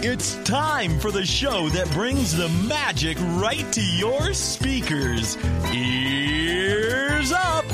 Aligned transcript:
It's 0.00 0.36
time 0.44 1.00
for 1.00 1.10
the 1.10 1.26
show 1.26 1.68
that 1.70 1.90
brings 1.90 2.36
the 2.36 2.48
magic 2.68 3.16
right 3.20 3.66
to 3.72 3.82
your 3.82 4.32
speakers. 4.32 5.36
Ears 5.74 7.32
up! 7.32 7.64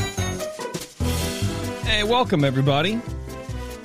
Hey, 1.84 2.02
welcome 2.02 2.42
everybody. 2.42 2.98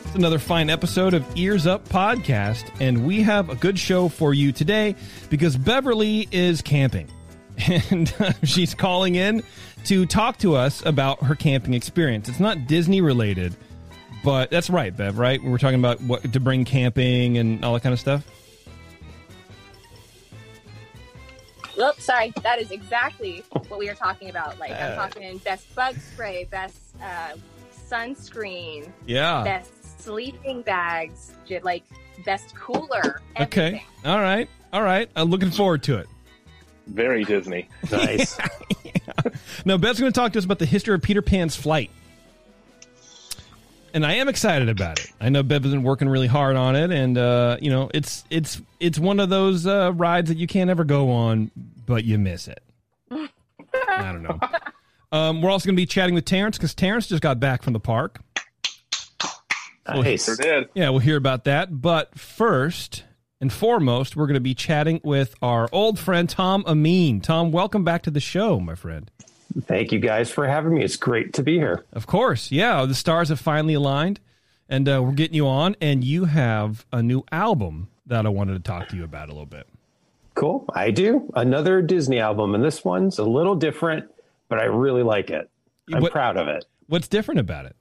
It's 0.06 0.16
another 0.16 0.40
fine 0.40 0.70
episode 0.70 1.14
of 1.14 1.26
Ears 1.36 1.68
Up 1.68 1.86
Podcast, 1.90 2.64
and 2.80 3.06
we 3.06 3.22
have 3.24 3.50
a 3.50 3.56
good 3.56 3.78
show 3.78 4.08
for 4.08 4.34
you 4.34 4.54
today 4.54 4.96
because 5.30 5.58
Beverly 5.58 6.30
is 6.32 6.62
camping. 6.62 7.10
And 7.92 8.14
she's 8.44 8.74
calling 8.74 9.16
in 9.16 9.44
to 9.84 10.06
talk 10.06 10.38
to 10.38 10.56
us 10.56 10.86
about 10.86 11.22
her 11.24 11.36
camping 11.36 11.74
experience. 11.74 12.30
It's 12.30 12.40
not 12.40 12.68
Disney 12.68 13.02
related, 13.02 13.54
but 14.24 14.50
that's 14.52 14.70
right, 14.70 14.96
Bev, 14.96 15.18
right? 15.18 15.42
We 15.44 15.50
were 15.50 15.58
talking 15.58 15.80
about 15.80 16.02
what 16.02 16.32
to 16.34 16.40
bring 16.40 16.66
camping 16.66 17.38
and 17.38 17.64
all 17.64 17.74
that 17.74 17.84
kind 17.84 17.94
of 17.94 18.00
stuff. 18.00 18.26
Oops, 21.80 22.04
sorry. 22.04 22.34
That 22.44 22.60
is 22.60 22.72
exactly 22.72 23.44
what 23.52 23.80
we 23.80 23.88
are 23.90 23.96
talking 23.96 24.30
about. 24.30 24.60
Like, 24.60 24.72
I'm 24.72 24.96
talking 24.96 25.38
best 25.40 25.74
bug 25.76 25.96
spray, 25.96 26.46
best 26.52 26.78
uh, 27.02 27.36
sunscreen, 27.90 28.92
Yeah. 29.06 29.44
best 29.44 30.02
sleeping 30.02 30.62
bags, 30.62 31.32
like 31.64 31.84
best 32.26 32.54
cooler. 32.56 33.22
Okay. 33.40 33.84
All 34.04 34.20
right. 34.20 34.50
All 34.74 34.82
right. 34.84 35.10
I'm 35.16 35.30
looking 35.30 35.52
forward 35.52 35.84
to 35.84 35.98
it. 35.98 36.08
Very 36.88 37.24
Disney. 37.24 37.70
Nice. 37.92 38.38
Now, 39.66 39.78
Bev's 39.78 40.00
going 40.00 40.12
to 40.12 40.18
talk 40.18 40.32
to 40.34 40.40
us 40.40 40.46
about 40.46 40.60
the 40.60 40.66
history 40.66 40.96
of 40.96 41.02
Peter 41.02 41.22
Pan's 41.22 41.56
flight. 41.56 41.90
And 43.94 44.06
I 44.06 44.14
am 44.14 44.28
excited 44.28 44.70
about 44.70 45.00
it. 45.00 45.12
I 45.20 45.30
know 45.30 45.44
Bev 45.44 45.64
has 45.64 45.72
been 45.72 45.84
working 45.84 46.10
really 46.10 46.28
hard 46.28 46.56
on 46.56 46.76
it, 46.76 46.92
and 46.92 47.18
uh, 47.18 47.58
you 47.62 47.70
know 47.70 47.90
it's 47.94 48.24
it's 48.30 48.62
it's 48.80 49.00
one 49.00 49.20
of 49.20 49.30
those 49.30 49.66
uh, 49.66 49.92
rides 49.94 50.30
that 50.30 50.38
you 50.38 50.48
can't 50.48 50.70
ever 50.70 50.84
go 50.84 51.12
on, 51.12 51.52
but 51.86 52.04
you 52.04 52.18
miss 52.18 52.48
it. 52.48 52.62
I 53.12 54.12
don't 54.12 54.24
know. 54.24 54.40
Um, 55.12 55.42
we're 55.42 55.50
also 55.50 55.66
going 55.66 55.76
to 55.76 55.82
be 55.82 55.88
chatting 55.88 56.14
with 56.14 56.26
Terrence 56.26 56.58
because 56.58 56.74
Terrence 56.76 57.08
just 57.08 57.24
got 57.24 57.40
back 57.40 57.64
from 57.64 57.74
the 57.74 57.80
park. 57.80 58.22
nice. 59.88 60.26
Sure 60.26 60.36
did. 60.36 60.70
Yeah, 60.76 60.90
we'll 60.90 61.00
hear 61.00 61.18
about 61.18 61.46
that. 61.46 61.82
But 61.82 62.18
first 62.18 63.06
and 63.42 63.52
foremost, 63.52 64.16
we're 64.16 64.28
going 64.28 64.36
to 64.36 64.40
be 64.40 64.54
chatting 64.54 65.02
with 65.04 65.34
our 65.42 65.68
old 65.72 65.98
friend 65.98 66.30
Tom 66.30 66.64
Amin. 66.68 67.22
Tom, 67.22 67.52
welcome 67.52 67.84
back 67.84 68.04
to 68.04 68.12
the 68.12 68.20
show, 68.20 68.60
my 68.60 68.76
friend. 68.76 69.10
Thank 69.64 69.92
you 69.92 70.00
guys 70.00 70.32
for 70.32 70.48
having 70.48 70.74
me. 70.76 70.84
It's 70.84 70.96
great 70.96 71.34
to 71.34 71.44
be 71.44 71.56
here. 71.58 71.86
Of 71.94 72.08
course, 72.08 72.52
yeah. 72.52 72.86
The 72.86 72.94
stars 72.96 73.30
have 73.30 73.40
finally 73.40 73.74
aligned, 73.74 74.20
and 74.70 74.88
uh, 74.88 75.02
we're 75.04 75.14
getting 75.14 75.36
you 75.36 75.48
on. 75.48 75.76
And 75.82 76.04
you 76.04 76.26
have 76.26 76.86
a 76.94 77.02
new 77.02 77.24
album 77.32 77.88
that 78.06 78.26
I 78.26 78.30
wanted 78.30 78.54
to 78.54 78.60
talk 78.60 78.88
to 78.90 78.96
you 78.96 79.04
about 79.04 79.30
a 79.30 79.32
little 79.32 79.46
bit. 79.46 79.68
Cool. 80.36 80.66
I 80.74 80.92
do. 80.92 81.32
Another 81.36 81.82
Disney 81.82 82.20
album, 82.20 82.56
and 82.56 82.64
this 82.64 82.86
one's 82.86 83.20
a 83.20 83.24
little 83.24 83.56
different, 83.56 84.06
but 84.48 84.60
I 84.60 84.66
really 84.66 85.04
like 85.04 85.30
it. 85.30 85.50
I'm 85.94 86.02
What- 86.02 86.12
proud 86.12 86.38
of 86.38 86.48
it. 86.48 86.66
What's 86.88 87.08
different 87.08 87.40
about 87.40 87.66
it? 87.66 87.76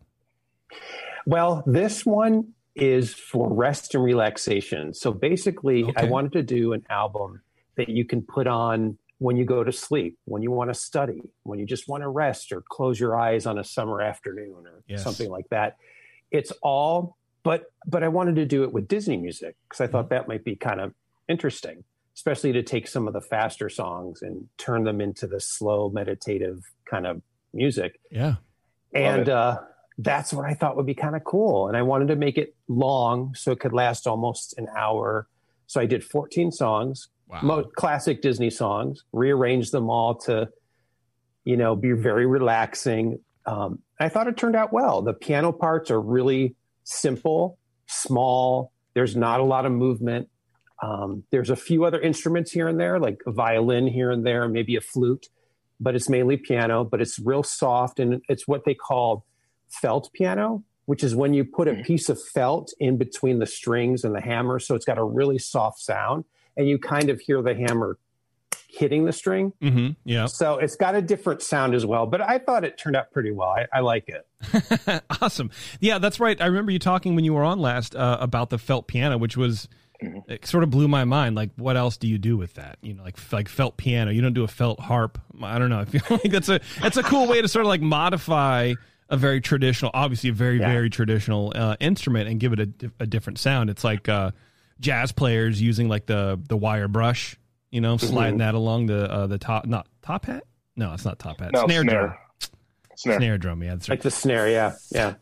Well, 1.26 1.62
this 1.66 2.04
one 2.04 2.52
is 2.74 3.14
for 3.14 3.52
rest 3.52 3.94
and 3.94 4.04
relaxation. 4.04 4.94
So 4.94 5.12
basically, 5.12 5.84
I 5.96 6.04
wanted 6.04 6.32
to 6.32 6.42
do 6.42 6.72
an 6.72 6.84
album 6.90 7.42
that 7.76 7.88
you 7.88 8.04
can 8.04 8.22
put 8.22 8.46
on 8.46 8.98
when 9.18 9.36
you 9.36 9.44
go 9.44 9.64
to 9.64 9.72
sleep, 9.72 10.16
when 10.24 10.42
you 10.42 10.50
want 10.50 10.70
to 10.70 10.74
study, 10.74 11.20
when 11.42 11.58
you 11.58 11.66
just 11.66 11.88
want 11.88 12.02
to 12.02 12.08
rest 12.08 12.52
or 12.52 12.62
close 12.68 12.98
your 13.00 13.16
eyes 13.18 13.46
on 13.46 13.58
a 13.58 13.64
summer 13.64 14.00
afternoon 14.00 14.64
or 14.66 14.82
Yes. 14.86 15.02
something 15.02 15.28
like 15.28 15.48
that. 15.50 15.76
It's 16.30 16.52
all 16.62 17.16
but 17.42 17.64
but 17.86 18.02
I 18.02 18.08
wanted 18.08 18.36
to 18.36 18.44
do 18.46 18.64
it 18.64 18.72
with 18.72 18.88
Disney 18.88 19.16
music 19.16 19.56
because 19.68 19.80
I 19.80 19.86
thought 19.86 20.10
that 20.10 20.28
might 20.28 20.44
be 20.44 20.54
kind 20.56 20.80
of 20.80 20.92
interesting, 21.28 21.84
especially 22.14 22.52
to 22.52 22.62
take 22.62 22.86
some 22.88 23.06
of 23.06 23.14
the 23.14 23.20
faster 23.20 23.68
songs 23.68 24.22
and 24.22 24.48
turn 24.58 24.84
them 24.84 25.00
into 25.00 25.26
the 25.26 25.40
slow 25.40 25.88
meditative 25.88 26.62
kind 26.84 27.06
of 27.06 27.22
music 27.54 27.98
Yeah. 28.10 28.36
and 28.92 29.28
uh, 29.28 29.60
that's 29.98 30.32
what 30.32 30.44
I 30.44 30.54
thought 30.54 30.76
would 30.76 30.86
be 30.86 30.94
kind 30.94 31.16
of 31.16 31.24
cool. 31.24 31.66
And 31.68 31.76
I 31.76 31.82
wanted 31.82 32.08
to 32.08 32.16
make 32.16 32.38
it 32.38 32.54
long 32.68 33.34
so 33.34 33.50
it 33.52 33.58
could 33.60 33.72
last 33.72 34.06
almost 34.06 34.56
an 34.58 34.68
hour. 34.76 35.26
So 35.66 35.80
I 35.80 35.86
did 35.86 36.04
14 36.04 36.52
songs, 36.52 37.08
Wow. 37.28 37.40
mo- 37.42 37.64
classic 37.76 38.22
Disney 38.22 38.50
songs, 38.50 39.04
rearranged 39.12 39.72
them 39.72 39.90
all 39.90 40.14
to, 40.20 40.48
you 41.44 41.56
know, 41.56 41.76
be 41.76 41.92
very 41.92 42.26
relaxing. 42.26 43.20
Um, 43.44 43.80
I 44.00 44.08
thought 44.08 44.28
it 44.28 44.36
turned 44.36 44.56
out 44.56 44.72
well. 44.72 45.02
The 45.02 45.12
piano 45.12 45.52
parts 45.52 45.90
are 45.90 46.00
really 46.00 46.56
simple, 46.84 47.58
small. 47.86 48.72
There's 48.94 49.14
not 49.16 49.40
a 49.40 49.44
lot 49.44 49.66
of 49.66 49.72
movement. 49.72 50.28
Um, 50.82 51.24
there's 51.30 51.50
a 51.50 51.56
few 51.56 51.84
other 51.84 52.00
instruments 52.00 52.52
here 52.52 52.68
and 52.68 52.78
there, 52.78 52.98
like 52.98 53.20
a 53.26 53.32
violin 53.32 53.86
here 53.86 54.10
and 54.10 54.24
there, 54.24 54.48
maybe 54.48 54.76
a 54.76 54.80
flute, 54.80 55.26
but 55.80 55.94
it's 55.94 56.08
mainly 56.08 56.36
piano. 56.36 56.84
But 56.84 57.00
it's 57.00 57.18
real 57.18 57.42
soft, 57.42 57.98
and 57.98 58.22
it's 58.28 58.46
what 58.46 58.64
they 58.64 58.74
call 58.74 59.24
felt 59.68 60.10
piano, 60.12 60.64
which 60.86 61.02
is 61.02 61.14
when 61.14 61.34
you 61.34 61.44
put 61.44 61.68
a 61.68 61.74
piece 61.82 62.08
of 62.08 62.22
felt 62.22 62.72
in 62.78 62.96
between 62.96 63.38
the 63.38 63.46
strings 63.46 64.04
and 64.04 64.14
the 64.14 64.20
hammer, 64.20 64.58
so 64.58 64.74
it's 64.74 64.86
got 64.86 64.98
a 64.98 65.04
really 65.04 65.38
soft 65.38 65.80
sound, 65.80 66.24
and 66.58 66.68
you 66.68 66.78
kind 66.78 67.08
of 67.08 67.20
hear 67.20 67.40
the 67.40 67.54
hammer 67.54 67.96
hitting 68.68 69.06
the 69.06 69.12
string. 69.12 69.52
Mm-hmm. 69.62 69.90
Yeah. 70.04 70.26
So 70.26 70.58
it's 70.58 70.76
got 70.76 70.94
a 70.94 71.00
different 71.00 71.40
sound 71.40 71.74
as 71.74 71.86
well. 71.86 72.06
But 72.06 72.20
I 72.20 72.38
thought 72.38 72.64
it 72.64 72.76
turned 72.76 72.96
out 72.96 73.10
pretty 73.12 73.30
well. 73.30 73.48
I, 73.48 73.66
I 73.72 73.80
like 73.80 74.08
it. 74.08 75.02
awesome. 75.22 75.50
Yeah, 75.80 75.98
that's 75.98 76.20
right. 76.20 76.38
I 76.40 76.46
remember 76.46 76.70
you 76.70 76.78
talking 76.78 77.14
when 77.14 77.24
you 77.24 77.32
were 77.32 77.44
on 77.44 77.58
last 77.58 77.96
uh, 77.96 78.18
about 78.20 78.50
the 78.50 78.58
felt 78.58 78.86
piano, 78.86 79.16
which 79.16 79.36
was 79.38 79.68
it 80.00 80.46
sort 80.46 80.62
of 80.62 80.70
blew 80.70 80.86
my 80.86 81.04
mind. 81.04 81.34
Like, 81.34 81.50
what 81.56 81.76
else 81.76 81.96
do 81.96 82.06
you 82.06 82.18
do 82.18 82.36
with 82.36 82.54
that? 82.54 82.78
You 82.82 82.94
know, 82.94 83.02
like 83.02 83.16
like 83.32 83.48
felt 83.48 83.78
piano. 83.78 84.10
You 84.10 84.20
don't 84.20 84.34
do 84.34 84.44
a 84.44 84.48
felt 84.48 84.78
harp. 84.80 85.18
I 85.42 85.58
don't 85.58 85.70
know. 85.70 85.80
I 85.80 85.84
feel 85.86 86.02
like 86.10 86.30
that's 86.30 86.48
a 86.48 86.60
that's 86.80 86.96
a 86.98 87.02
cool 87.02 87.26
way 87.26 87.40
to 87.42 87.48
sort 87.48 87.64
of 87.64 87.68
like 87.68 87.80
modify 87.80 88.74
a 89.08 89.16
very 89.16 89.40
traditional, 89.40 89.90
obviously 89.94 90.28
a 90.30 90.34
very 90.34 90.58
Yeah. 90.60 90.70
very 90.70 90.90
traditional 90.90 91.52
uh, 91.54 91.76
instrument 91.80 92.28
and 92.28 92.38
give 92.38 92.52
it 92.52 92.60
a, 92.60 92.70
a 93.00 93.06
different 93.06 93.38
sound. 93.38 93.70
It's 93.70 93.82
like 93.82 94.08
uh, 94.08 94.32
jazz 94.80 95.12
players 95.12 95.60
using 95.60 95.88
like 95.88 96.06
the 96.06 96.40
the 96.48 96.56
wire 96.56 96.88
brush. 96.88 97.36
You 97.70 97.80
know, 97.82 97.96
sliding 97.98 98.38
that 98.38 98.54
along 98.54 98.86
the 98.86 99.10
uh, 99.10 99.26
the 99.26 99.38
top 99.38 99.66
not 99.66 99.86
top 100.02 100.24
hat. 100.26 100.44
No, 100.76 100.94
it's 100.94 101.04
not 101.04 101.18
top 101.18 101.40
hat. 101.40 101.52
No, 101.52 101.64
snare, 101.66 101.82
snare. 101.82 102.00
drum. 102.06 102.14
Snare. 102.96 103.18
Snare 103.18 103.38
drum. 103.38 103.62
Yeah, 103.62 103.70
that's 103.74 103.88
right. 103.88 103.94
like 103.98 104.02
the 104.02 104.10
snare 104.10 104.48
yeah 104.48 104.74
yeah 104.90 105.14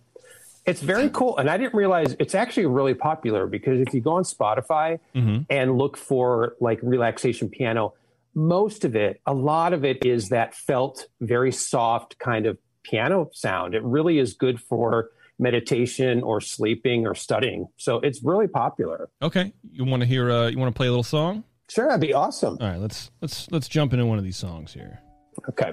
it's 0.64 0.80
very 0.80 1.08
cool 1.10 1.36
and 1.38 1.48
i 1.50 1.56
didn't 1.56 1.74
realize 1.74 2.16
it's 2.18 2.34
actually 2.34 2.66
really 2.66 2.94
popular 2.94 3.46
because 3.46 3.80
if 3.80 3.92
you 3.94 4.00
go 4.00 4.12
on 4.16 4.24
spotify 4.24 4.98
Mhm. 5.14 5.46
and 5.50 5.76
look 5.78 5.96
for 5.96 6.56
like 6.60 6.78
relaxation 6.82 7.48
piano 7.48 7.92
most 8.34 8.84
of 8.84 8.96
it 8.96 9.20
a 9.26 9.34
lot 9.34 9.72
of 9.72 9.84
it 9.84 10.04
is 10.04 10.30
that 10.30 10.54
felt 10.54 11.06
very 11.20 11.52
soft 11.52 12.18
kind 12.18 12.46
of 12.46 12.58
piano 12.82 13.28
sound 13.32 13.74
it 13.74 13.82
really 13.84 14.18
is 14.18 14.32
good 14.34 14.60
for 14.60 15.10
meditation 15.38 16.22
or 16.22 16.40
sleeping 16.40 17.06
or 17.06 17.14
studying 17.14 17.66
so 17.76 17.96
it's 18.00 18.22
really 18.22 18.48
popular 18.48 19.08
Okay, 19.22 19.52
you 19.70 19.84
want 19.84 20.00
to 20.02 20.06
hear? 20.06 20.30
Uh, 20.30 20.48
you 20.48 20.58
want 20.58 20.74
to 20.74 20.76
play 20.76 20.86
a 20.86 20.90
little 20.90 21.02
song? 21.02 21.44
sure 21.68 21.86
that'd 21.86 22.00
be 22.00 22.14
awesome 22.14 22.56
All 22.60 22.68
right, 22.68 22.78
let's 22.80 23.10
let's 23.20 23.50
let's 23.50 23.68
jump 23.68 23.92
into 23.92 24.06
one 24.06 24.18
of 24.18 24.24
these 24.24 24.36
songs 24.36 24.72
here. 24.72 25.00
okay 25.48 25.72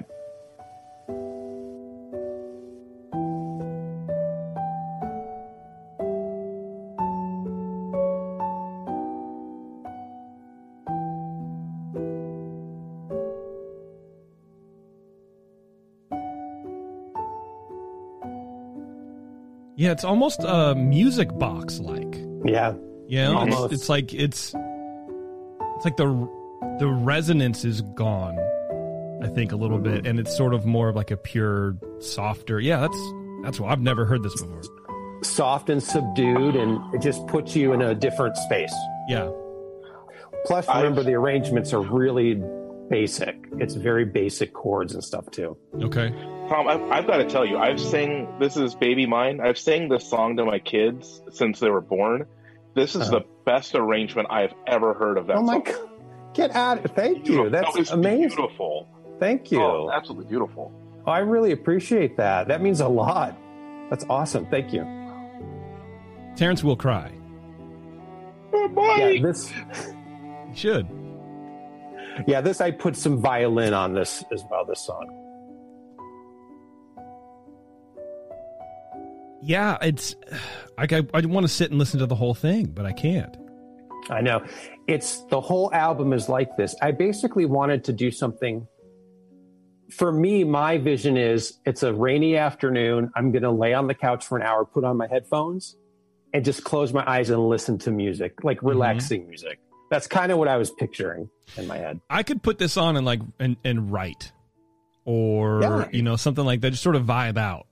Yeah, 19.84 19.92
it's 19.92 20.04
almost 20.04 20.40
a 20.42 20.74
music 20.74 21.28
box 21.38 21.78
like. 21.80 22.14
yeah 22.44 22.72
You 23.06 23.18
know, 23.22 23.64
it's, 23.66 23.74
it's 23.74 23.88
like 23.88 24.14
it's 24.14 24.54
it's 25.76 25.84
like 25.84 25.96
the 25.96 26.06
the 26.78 26.88
resonance 26.88 27.64
is 27.64 27.82
gone. 27.82 28.38
I 29.22 29.28
think 29.28 29.52
a 29.52 29.56
little 29.56 29.78
bit, 29.78 30.06
and 30.06 30.18
it's 30.18 30.34
sort 30.36 30.54
of 30.54 30.64
more 30.66 30.88
of 30.88 30.96
like 30.96 31.10
a 31.10 31.16
pure, 31.16 31.76
softer. 32.00 32.60
Yeah, 32.60 32.78
that's 32.80 33.00
that's 33.42 33.60
what 33.60 33.70
I've 33.72 33.80
never 33.80 34.04
heard 34.06 34.22
this 34.22 34.34
before. 34.40 34.62
soft 35.22 35.68
and 35.70 35.82
subdued 35.82 36.54
and 36.56 36.78
it 36.94 37.00
just 37.02 37.26
puts 37.26 37.54
you 37.56 37.72
in 37.74 37.80
a 37.82 37.94
different 37.94 38.36
space 38.36 38.74
Yeah, 39.08 39.30
Plus, 40.46 40.66
I've- 40.68 40.82
remember 40.82 41.02
the 41.02 41.14
arrangements 41.14 41.72
are 41.74 41.80
really 41.80 42.42
basic. 42.90 43.34
It's 43.58 43.74
very 43.74 44.04
basic 44.04 44.52
chords 44.52 44.94
and 44.94 45.02
stuff 45.04 45.30
too. 45.30 45.56
okay. 45.82 46.12
Tom, 46.48 46.68
I've, 46.68 46.82
I've 46.90 47.06
got 47.06 47.16
to 47.18 47.24
tell 47.24 47.44
you, 47.46 47.58
I've 47.58 47.80
sang 47.80 48.38
this 48.38 48.56
is 48.56 48.74
Baby 48.74 49.06
Mine. 49.06 49.40
I've 49.40 49.58
sang 49.58 49.88
this 49.88 50.06
song 50.08 50.36
to 50.36 50.44
my 50.44 50.58
kids 50.58 51.22
since 51.32 51.58
they 51.58 51.70
were 51.70 51.80
born. 51.80 52.26
This 52.74 52.94
is 52.94 53.02
Uh-huh. 53.08 53.20
the 53.20 53.24
best 53.46 53.74
arrangement 53.74 54.28
I've 54.30 54.52
ever 54.66 54.92
heard 54.94 55.16
of 55.16 55.26
that 55.28 55.36
Oh 55.36 55.42
my 55.42 55.54
song. 55.54 55.62
god! 55.64 55.88
Get 56.34 56.50
out! 56.54 56.84
Thank 56.94 57.26
you. 57.28 57.48
That's 57.48 57.74
That 57.76 57.92
amazing. 57.92 58.28
Beautiful. 58.36 58.88
Thank 59.20 59.50
you. 59.52 59.62
Oh, 59.62 59.90
absolutely 59.92 60.28
beautiful. 60.28 60.72
I 61.06 61.18
really 61.20 61.52
appreciate 61.52 62.16
that. 62.18 62.48
That 62.48 62.60
means 62.60 62.80
a 62.80 62.88
lot. 62.88 63.36
That's 63.90 64.04
awesome. 64.10 64.46
Thank 64.46 64.72
you. 64.72 64.82
Terrence 66.36 66.62
will 66.64 66.76
cry. 66.76 67.12
Oh, 68.52 68.96
Yeah, 68.98 69.22
this 69.22 69.52
should. 70.54 70.88
yeah, 72.26 72.40
this 72.40 72.60
I 72.60 72.70
put 72.70 72.96
some 72.96 73.18
violin 73.20 73.72
on 73.72 73.94
this 73.94 74.24
as 74.32 74.44
well, 74.50 74.64
this 74.64 74.80
song. 74.80 75.20
Yeah, 79.44 79.76
it's 79.82 80.16
like 80.78 80.92
I, 80.92 81.02
I 81.12 81.20
want 81.26 81.44
to 81.44 81.52
sit 81.52 81.70
and 81.70 81.78
listen 81.78 82.00
to 82.00 82.06
the 82.06 82.14
whole 82.14 82.34
thing, 82.34 82.66
but 82.66 82.86
I 82.86 82.92
can't. 82.92 83.36
I 84.10 84.20
know. 84.20 84.44
It's 84.86 85.24
the 85.26 85.40
whole 85.40 85.72
album 85.72 86.12
is 86.12 86.28
like 86.28 86.56
this. 86.56 86.74
I 86.82 86.92
basically 86.92 87.46
wanted 87.46 87.84
to 87.84 87.92
do 87.92 88.10
something. 88.10 88.66
For 89.90 90.10
me, 90.12 90.44
my 90.44 90.78
vision 90.78 91.16
is 91.16 91.58
it's 91.64 91.82
a 91.82 91.92
rainy 91.92 92.36
afternoon. 92.36 93.10
I'm 93.14 93.32
going 93.32 93.42
to 93.42 93.50
lay 93.50 93.74
on 93.74 93.86
the 93.86 93.94
couch 93.94 94.26
for 94.26 94.36
an 94.36 94.42
hour, 94.42 94.64
put 94.64 94.84
on 94.84 94.96
my 94.96 95.06
headphones, 95.06 95.76
and 96.32 96.44
just 96.44 96.64
close 96.64 96.92
my 96.92 97.08
eyes 97.08 97.30
and 97.30 97.48
listen 97.48 97.78
to 97.80 97.90
music, 97.90 98.42
like 98.42 98.58
mm-hmm. 98.58 98.68
relaxing 98.68 99.26
music. 99.28 99.60
That's 99.90 100.06
kind 100.06 100.32
of 100.32 100.38
what 100.38 100.48
I 100.48 100.56
was 100.56 100.70
picturing 100.70 101.28
in 101.56 101.66
my 101.66 101.76
head. 101.76 102.00
I 102.10 102.22
could 102.22 102.42
put 102.42 102.58
this 102.58 102.76
on 102.76 102.96
and 102.96 103.06
like 103.06 103.20
and, 103.38 103.56
and 103.64 103.92
write, 103.92 104.32
or 105.04 105.60
Yeah. 105.62 105.88
you 105.92 106.02
know 106.02 106.16
something 106.16 106.44
like 106.44 106.62
that. 106.62 106.70
Just 106.70 106.82
sort 106.82 106.96
of 106.96 107.04
vibe 107.04 107.36
out, 107.36 107.66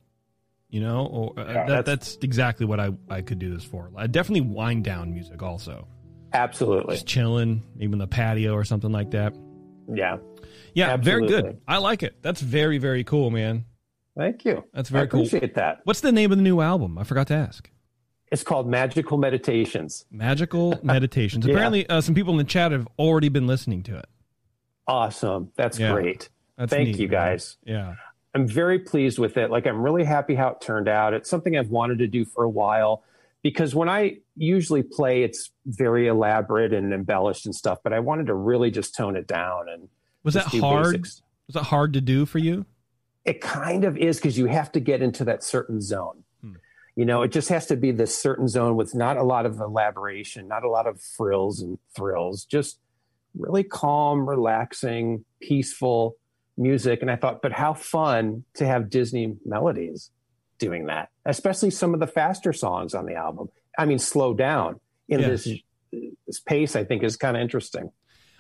you 0.73 0.81
know. 0.81 1.07
Or 1.07 1.39
uh, 1.39 1.45
that, 1.45 1.55
that's- 1.69 1.85
that's 1.85 2.19
exactly 2.23 2.67
what 2.67 2.81
I 2.81 2.91
I 3.09 3.21
could 3.23 3.39
do 3.39 3.55
this 3.55 3.63
for. 3.65 3.91
I 3.97 4.09
definitely 4.09 4.41
wind 4.53 4.83
down 4.85 5.13
music 5.15 5.41
also. 5.43 5.87
Absolutely. 6.33 6.95
Just 6.97 7.07
chilling, 7.07 7.63
maybe 7.77 7.93
in 7.93 7.99
the 7.99 8.07
patio 8.09 8.55
or 8.55 8.65
something 8.65 8.91
like 8.91 9.11
that. 9.13 9.35
Yeah. 9.93 10.17
Yeah, 10.75 10.97
very 10.97 11.27
good. 11.29 11.61
I 11.69 11.77
like 11.79 12.03
it. 12.03 12.21
That's 12.23 12.41
very 12.41 12.79
very 12.79 13.05
cool, 13.05 13.31
man. 13.31 13.67
Thank 14.17 14.45
you. 14.45 14.65
That's 14.75 14.89
very 14.91 15.05
I 15.05 15.07
cool. 15.07 15.21
appreciate 15.21 15.55
that. 15.55 15.81
What's 15.85 16.01
the 16.01 16.13
name 16.13 16.33
of 16.33 16.39
the 16.39 16.43
new 16.45 16.61
album? 16.61 16.99
I 16.99 17.05
forgot 17.05 17.29
to 17.29 17.35
ask. 17.35 17.71
It's 18.31 18.43
called 18.43 18.67
Magical 18.67 19.19
Meditations. 19.19 20.07
Magical 20.11 20.79
Meditations. 20.83 21.47
Yeah. 21.47 21.53
Apparently, 21.53 21.87
uh, 21.89 22.01
some 22.01 22.15
people 22.15 22.33
in 22.33 22.39
the 22.39 22.45
chat 22.45 22.73
have 22.73 22.89
already 22.99 23.29
been 23.29 23.47
listening 23.47 23.83
to 23.85 23.99
it. 23.99 24.07
Awesome. 24.87 25.51
That's 25.57 25.79
Yeah. 25.79 25.93
great. 25.93 26.29
That's 26.57 26.71
Thank 26.71 26.89
neat, 26.89 26.99
you, 26.99 27.09
man. 27.09 27.13
guys. 27.13 27.57
Yeah. 27.65 27.95
I'm 28.35 28.47
very 28.47 28.79
pleased 28.79 29.19
with 29.19 29.37
it. 29.37 29.51
Like, 29.51 29.67
I'm 29.67 29.83
really 29.83 30.05
happy 30.05 30.35
how 30.35 30.49
it 30.49 30.61
turned 30.61 30.89
out. 30.89 31.13
It's 31.13 31.29
something 31.29 31.57
I've 31.57 31.69
wanted 31.71 31.99
to 31.99 32.07
do 32.07 32.25
for 32.25 32.45
a 32.45 32.49
while 32.49 33.05
because 33.43 33.75
when 33.75 33.89
I 33.89 34.19
usually 34.37 34.83
play, 34.83 35.23
it's 35.23 35.51
very 35.67 36.07
elaborate 36.07 36.73
and 36.73 36.93
embellished 36.93 37.45
and 37.45 37.55
stuff, 37.55 37.79
but 37.83 37.93
I 37.93 38.01
wanted 38.01 38.29
to 38.29 38.35
really 38.35 38.71
just 38.71 38.95
tone 38.95 39.17
it 39.17 39.27
down 39.27 39.69
and 39.69 39.89
Was 40.23 40.35
that 40.35 40.47
hard? 40.47 40.93
basics. 40.93 41.23
Was 41.49 41.55
that 41.55 41.65
hard 41.65 41.93
to 41.95 42.01
do 42.01 42.25
for 42.25 42.39
you? 42.39 42.65
It 43.25 43.41
kind 43.41 43.85
of 43.85 43.97
is 43.97 44.17
because 44.17 44.39
you 44.39 44.47
have 44.47 44.73
to 44.73 44.81
get 44.81 45.03
into 45.03 45.25
that 45.25 45.45
certain 45.45 45.81
zone. 45.81 46.25
Hmm. 46.41 46.53
You 46.97 47.05
know, 47.05 47.23
it 47.23 47.33
just 47.33 47.49
has 47.51 47.67
to 47.67 47.77
be 47.77 47.91
this 47.91 48.17
certain 48.17 48.49
zone 48.49 48.77
with 48.77 48.95
not 48.95 49.17
a 49.17 49.23
lot 49.23 49.45
of 49.45 49.61
elaboration, 49.61 50.49
not 50.49 50.65
a 50.65 50.71
lot 50.71 50.87
of 50.87 51.01
frills 51.03 51.61
and 51.61 51.79
thrills, 51.95 52.45
just 52.45 52.79
really 53.37 53.65
calm, 53.65 54.29
relaxing, 54.29 55.25
peaceful 55.41 56.17
music. 56.57 57.03
And 57.03 57.11
I 57.11 57.17
thought, 57.17 57.43
but 57.43 57.53
how 57.53 57.75
fun 57.75 58.45
to 58.55 58.67
have 58.67 58.91
Disney 58.91 59.37
melodies 59.45 60.11
doing 60.59 60.87
that, 60.87 61.09
especially 61.25 61.71
some 61.71 61.95
of 61.95 62.01
the 62.01 62.07
faster 62.07 62.53
songs 62.53 62.95
on 62.95 63.07
the 63.07 63.15
album. 63.15 63.49
I 63.79 63.87
mean, 63.87 63.99
slow 63.99 64.35
down 64.35 64.81
in 65.09 65.21
Yeah. 65.21 65.29
this, 65.31 65.49
this 66.27 66.41
pace, 66.41 66.77
I 66.77 66.85
think 66.85 67.03
is 67.03 67.17
kind 67.17 67.37
of 67.37 67.43
interesting. 67.43 67.91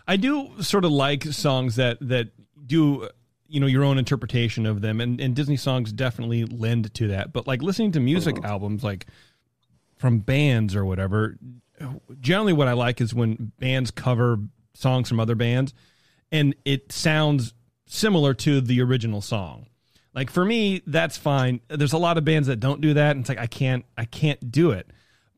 I 0.06 0.16
do 0.16 0.50
sort 0.62 0.84
of 0.84 0.90
like 0.92 1.24
songs 1.24 1.76
that 1.76 1.98
that 2.00 2.28
do 2.66 3.08
you 3.48 3.60
know 3.60 3.66
your 3.66 3.84
own 3.84 3.98
interpretation 3.98 4.66
of 4.66 4.80
them, 4.80 5.00
and, 5.00 5.20
and 5.20 5.34
Disney 5.36 5.56
songs 5.56 5.92
definitely 5.92 6.44
lend 6.44 6.92
to 6.94 7.08
that. 7.08 7.32
But 7.32 7.46
like 7.46 7.62
listening 7.62 7.92
to 7.92 8.00
music 8.00 8.36
Mm-hmm. 8.36 8.46
albums, 8.46 8.82
like 8.84 9.06
from 9.96 10.18
bands 10.18 10.74
or 10.74 10.84
whatever, 10.84 11.36
generally 12.20 12.52
what 12.52 12.66
I 12.68 12.72
like 12.72 13.00
is 13.00 13.14
when 13.14 13.52
bands 13.58 13.90
cover 13.90 14.38
songs 14.74 15.08
from 15.08 15.20
other 15.20 15.34
bands, 15.34 15.72
and 16.32 16.54
it 16.64 16.90
sounds 16.92 17.54
similar 17.92 18.34
to 18.34 18.60
the 18.60 18.80
original 18.80 19.20
song. 19.20 19.66
Like 20.14 20.30
for 20.30 20.44
me, 20.44 20.82
that's 20.86 21.16
fine. 21.16 21.60
There's 21.68 21.92
a 21.92 21.98
lot 21.98 22.18
of 22.18 22.24
bands 22.24 22.48
that 22.48 22.60
don't 22.60 22.80
do 22.80 22.94
that, 22.94 23.12
and 23.12 23.20
it's 23.20 23.28
like 23.28 23.38
I 23.38 23.46
can't 23.46 23.84
I 23.96 24.04
can't 24.04 24.50
do 24.50 24.70
it. 24.70 24.90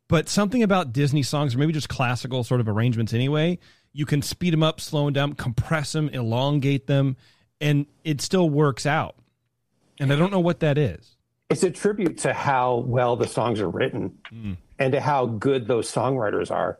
But 0.08 0.28
something 0.28 0.62
about 0.62 0.92
Disney 0.92 1.22
songs, 1.22 1.54
or 1.54 1.58
maybe 1.58 1.72
just 1.72 1.88
classical 1.88 2.44
sort 2.44 2.60
of 2.60 2.68
arrangements 2.68 3.12
anyway, 3.12 3.58
you 3.92 4.06
can 4.06 4.22
speed 4.22 4.52
them 4.52 4.62
up, 4.62 4.80
slow 4.80 5.04
them 5.04 5.14
down, 5.14 5.32
compress 5.34 5.92
them, 5.92 6.08
elongate 6.10 6.86
them, 6.86 7.16
and 7.60 7.86
it 8.04 8.20
still 8.20 8.50
works 8.50 8.84
out. 8.84 9.16
And 9.98 10.12
I 10.12 10.16
don't 10.16 10.32
know 10.32 10.40
what 10.40 10.60
that 10.60 10.76
is. 10.76 11.16
it's 11.50 11.62
a 11.62 11.70
tribute 11.70 12.18
to 12.18 12.32
how 12.32 12.78
well 12.86 13.16
the 13.16 13.28
songs 13.28 13.60
are 13.60 13.68
written 13.68 14.18
mm. 14.32 14.56
and 14.78 14.92
to 14.92 15.00
how 15.00 15.26
good 15.26 15.68
those 15.68 15.90
songwriters 15.90 16.50
are 16.50 16.78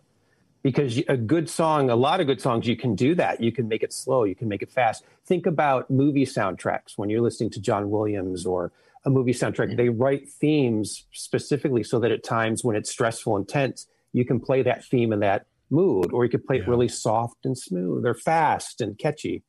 because 0.64 0.98
a 1.08 1.16
good 1.16 1.48
song 1.48 1.90
a 1.90 1.94
lot 1.94 2.20
of 2.20 2.26
good 2.26 2.40
songs 2.40 2.66
you 2.66 2.76
can 2.76 2.96
do 2.96 3.14
that. 3.14 3.40
You 3.40 3.52
can 3.52 3.68
make 3.68 3.84
it 3.84 3.92
slow. 3.92 4.24
You 4.24 4.34
can 4.34 4.48
make 4.48 4.62
it 4.62 4.72
fast. 4.72 5.04
Think 5.24 5.46
about 5.46 5.88
movie 5.90 6.26
soundtracks. 6.26 6.94
When 6.96 7.08
you're 7.08 7.20
listening 7.20 7.50
to 7.50 7.60
john 7.60 7.90
williams 7.90 8.44
or 8.44 8.72
a 9.04 9.10
movie 9.10 9.34
soundtrack 9.34 9.76
they 9.76 9.90
write 9.90 10.28
themes 10.28 11.04
specifically 11.12 11.84
so 11.84 12.00
that 12.00 12.10
at 12.10 12.24
times 12.24 12.64
when 12.64 12.74
it's 12.74 12.90
stressful 12.90 13.36
and 13.36 13.48
tense 13.48 13.86
you 14.12 14.24
can 14.24 14.40
play 14.40 14.62
that 14.62 14.84
theme 14.84 15.12
in 15.12 15.20
that 15.20 15.46
mood 15.70 16.10
or 16.12 16.24
you 16.24 16.30
could 16.30 16.46
play 16.46 16.56
it 16.56 16.66
really 16.66 16.88
soft 16.88 17.44
and 17.44 17.56
smooth 17.56 18.04
or 18.04 18.14
fast 18.14 18.80
and 18.80 18.98
catchy. 18.98 19.42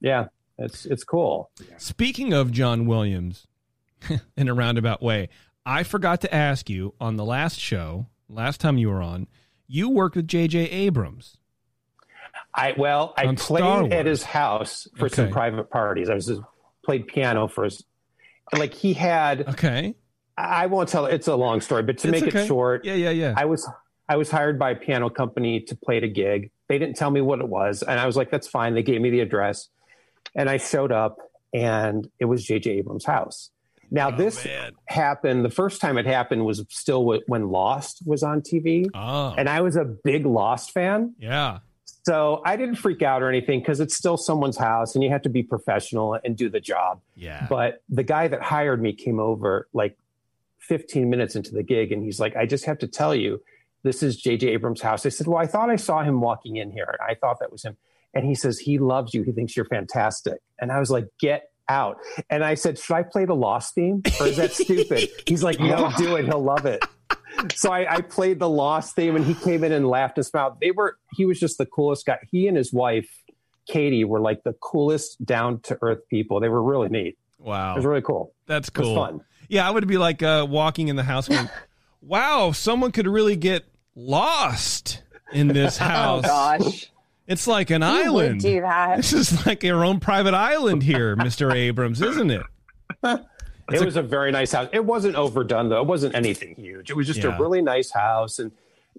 Yeah 0.00 0.28
it's 0.58 0.86
it's 0.86 1.04
cool. 1.04 1.50
Speaking 1.78 2.32
of 2.32 2.52
John 2.52 2.86
Williams, 2.86 3.46
in 4.36 4.48
a 4.48 4.54
roundabout 4.54 5.02
way, 5.02 5.28
I 5.64 5.82
forgot 5.82 6.20
to 6.22 6.34
ask 6.34 6.68
you 6.68 6.94
on 7.00 7.16
the 7.16 7.24
last 7.24 7.58
show, 7.58 8.06
last 8.28 8.60
time 8.60 8.78
you 8.78 8.88
were 8.88 9.02
on, 9.02 9.28
you 9.72 9.88
worked 9.88 10.16
with 10.16 10.28
J.J. 10.28 10.58
Abrams. 10.68 11.38
I 12.54 12.74
well, 12.76 13.14
I 13.16 13.34
played 13.34 13.92
at 13.92 14.04
his 14.04 14.22
house 14.22 14.86
for 14.98 15.08
some 15.08 15.30
private 15.30 15.70
parties. 15.70 16.10
I 16.10 16.14
was 16.14 16.26
just 16.26 16.42
played 16.84 17.06
piano 17.06 17.48
for 17.48 17.64
his. 17.64 17.82
Like 18.52 18.74
he 18.74 18.92
had, 18.92 19.48
Okay. 19.48 19.94
I 20.36 20.66
won't 20.66 20.88
tell. 20.90 21.06
It's 21.06 21.26
a 21.28 21.36
long 21.36 21.62
story, 21.62 21.82
but 21.82 21.96
to 21.98 22.08
It's 22.08 22.20
make 22.20 22.28
okay. 22.28 22.42
it 22.42 22.46
short, 22.46 22.84
Yeah, 22.84 22.94
yeah, 22.94 23.10
yeah. 23.10 23.34
I 23.36 23.46
was 23.46 23.66
I 24.08 24.16
was 24.16 24.30
hired 24.30 24.58
by 24.58 24.72
a 24.72 24.76
piano 24.76 25.08
company 25.08 25.60
to 25.60 25.76
play 25.76 25.96
at 25.96 26.02
a 26.04 26.08
gig. 26.08 26.50
They 26.68 26.78
didn't 26.78 26.96
tell 26.96 27.10
me 27.10 27.22
what 27.22 27.40
it 27.40 27.48
was, 27.48 27.82
and 27.82 27.98
I 27.98 28.04
was 28.06 28.16
like, 28.16 28.30
"That's 28.30 28.48
fine." 28.48 28.74
They 28.74 28.82
gave 28.82 29.00
me 29.00 29.08
the 29.10 29.20
address, 29.20 29.68
and 30.34 30.50
I 30.50 30.58
showed 30.58 30.92
up, 30.92 31.16
and 31.54 32.06
it 32.18 32.26
was 32.26 32.44
J.J. 32.44 32.70
Abrams' 32.72 33.04
house. 33.06 33.50
Now 33.92 34.08
Oh, 34.08 34.16
this 34.16 34.44
man. 34.44 34.72
happened. 34.86 35.44
The 35.44 35.50
first 35.50 35.80
time 35.80 35.98
it 35.98 36.06
happened 36.06 36.44
was 36.44 36.64
still 36.70 37.20
when 37.26 37.48
Lost 37.50 38.02
was 38.04 38.22
on 38.24 38.40
TV, 38.40 38.86
Oh, 38.94 39.34
and 39.38 39.48
I 39.48 39.60
was 39.60 39.76
a 39.76 39.84
big 39.84 40.26
Lost 40.26 40.72
fan. 40.72 41.14
yeah. 41.20 41.58
So 42.04 42.42
I 42.44 42.56
didn't 42.56 42.76
freak 42.76 43.00
out 43.02 43.22
or 43.22 43.28
anything 43.28 43.60
because 43.60 43.78
it's 43.78 43.94
still 43.94 44.16
someone's 44.16 44.56
house 44.56 44.96
and 44.96 45.04
you 45.04 45.10
have 45.10 45.22
to 45.22 45.28
be 45.28 45.44
professional 45.44 46.18
and 46.24 46.36
do 46.36 46.48
the 46.48 46.58
job. 46.58 47.00
Yeah. 47.14 47.46
But 47.48 47.80
the 47.88 48.02
guy 48.02 48.26
that 48.26 48.42
hired 48.42 48.82
me 48.82 48.92
came 48.92 49.20
over 49.20 49.68
like 49.72 49.96
15 50.58 51.08
minutes 51.08 51.36
into 51.36 51.52
the 51.52 51.62
gig 51.62 51.92
and 51.92 52.02
he's 52.02 52.18
like, 52.18 52.34
I 52.34 52.44
just 52.44 52.64
have 52.64 52.78
to 52.78 52.88
tell 52.88 53.14
you, 53.14 53.40
this 53.84 54.02
is 54.02 54.20
JJ 54.20 54.48
Abrams' 54.48 54.80
house. 54.80 55.06
I 55.06 55.10
said, 55.10 55.28
Well, 55.28 55.38
I 55.38 55.46
thought 55.46 55.70
I 55.70 55.76
saw 55.76 56.02
him 56.02 56.20
walking 56.20 56.56
in 56.56 56.72
here. 56.72 56.96
I 57.08 57.14
thought 57.14 57.38
that 57.38 57.52
was 57.52 57.62
him. 57.62 57.76
And 58.14 58.24
he 58.26 58.34
says, 58.34 58.58
He 58.58 58.78
loves 58.78 59.14
you. 59.14 59.22
He 59.22 59.30
thinks 59.30 59.56
you're 59.56 59.66
fantastic. 59.66 60.40
And 60.60 60.72
I 60.72 60.80
was 60.80 60.90
like, 60.90 61.06
Get 61.20 61.50
out. 61.68 61.98
And 62.30 62.44
I 62.44 62.54
said, 62.54 62.78
Should 62.78 62.94
I 62.94 63.02
play 63.02 63.24
the 63.24 63.34
Lost 63.34 63.74
theme 63.74 64.02
or 64.20 64.26
is 64.26 64.36
that 64.36 64.52
stupid? 64.52 65.08
He's 65.26 65.42
like, 65.42 65.58
No, 65.60 65.90
do 65.96 66.16
it. 66.16 66.24
He'll 66.26 66.42
love 66.42 66.66
it. 66.66 66.84
So 67.56 67.72
I, 67.72 67.94
I 67.96 68.00
played 68.02 68.38
the 68.38 68.48
Lost 68.48 68.94
theme 68.94 69.16
and 69.16 69.24
he 69.24 69.32
came 69.34 69.64
in 69.64 69.72
and 69.72 69.88
laughed 69.88 70.18
and 70.18 70.24
smiled. 70.24 70.58
They 70.60 70.70
were, 70.70 70.98
he 71.14 71.24
was 71.24 71.40
just 71.40 71.56
the 71.58 71.64
coolest 71.66 72.04
guy. 72.06 72.18
He 72.30 72.46
and 72.46 72.56
his 72.56 72.72
wife, 72.74 73.08
Katie, 73.66 74.04
were 74.04 74.20
like 74.20 74.44
the 74.44 74.52
coolest 74.60 75.24
down 75.24 75.58
to 75.62 75.78
earth 75.80 76.00
people. 76.10 76.40
They 76.40 76.50
were 76.50 76.62
really 76.62 76.90
neat. 76.90 77.18
Wow. 77.38 77.72
It 77.72 77.76
was 77.78 77.86
really 77.86 78.02
cool. 78.02 78.34
That's 78.46 78.68
It 78.68 78.78
was 78.78 78.86
cool. 78.86 78.94
fun. 78.94 79.20
Yeah, 79.48 79.66
I 79.66 79.70
would 79.70 79.88
be 79.88 79.96
like 79.98 80.22
uh, 80.22 80.46
walking 80.48 80.88
in 80.88 80.94
the 80.96 81.02
house 81.02 81.26
going, 81.26 81.48
wow, 82.02 82.52
someone 82.52 82.92
could 82.92 83.08
really 83.08 83.34
get 83.34 83.64
lost 83.96 85.02
in 85.32 85.48
this 85.48 85.80
Oh 85.80 85.84
house. 85.84 86.26
gosh, 86.26 86.91
It's 87.26 87.46
like 87.46 87.70
an 87.70 87.82
Who 87.82 87.88
would 87.88 88.06
island. 88.06 88.40
do 88.40 88.60
that? 88.62 88.96
This 88.96 89.12
is 89.12 89.46
like 89.46 89.62
your 89.62 89.84
own 89.84 90.00
private 90.00 90.34
island 90.34 90.82
here, 90.82 91.16
Mr. 91.18 91.54
Abrams, 91.54 92.02
isn't 92.02 92.30
it? 92.30 92.42
It 93.04 93.84
was 93.84 93.96
a 93.96 94.02
very 94.02 94.32
nice 94.32 94.52
house. 94.52 94.68
It 94.72 94.84
wasn't 94.84 95.16
overdone 95.16 95.68
though. 95.68 95.80
It 95.80 95.86
wasn't 95.86 96.14
anything 96.14 96.54
huge. 96.56 96.90
It 96.90 96.96
was 96.96 97.06
just 97.06 97.20
Yeah. 97.22 97.36
a 97.36 97.40
really 97.40 97.62
nice 97.62 97.90
house 97.90 98.38
and 98.38 98.50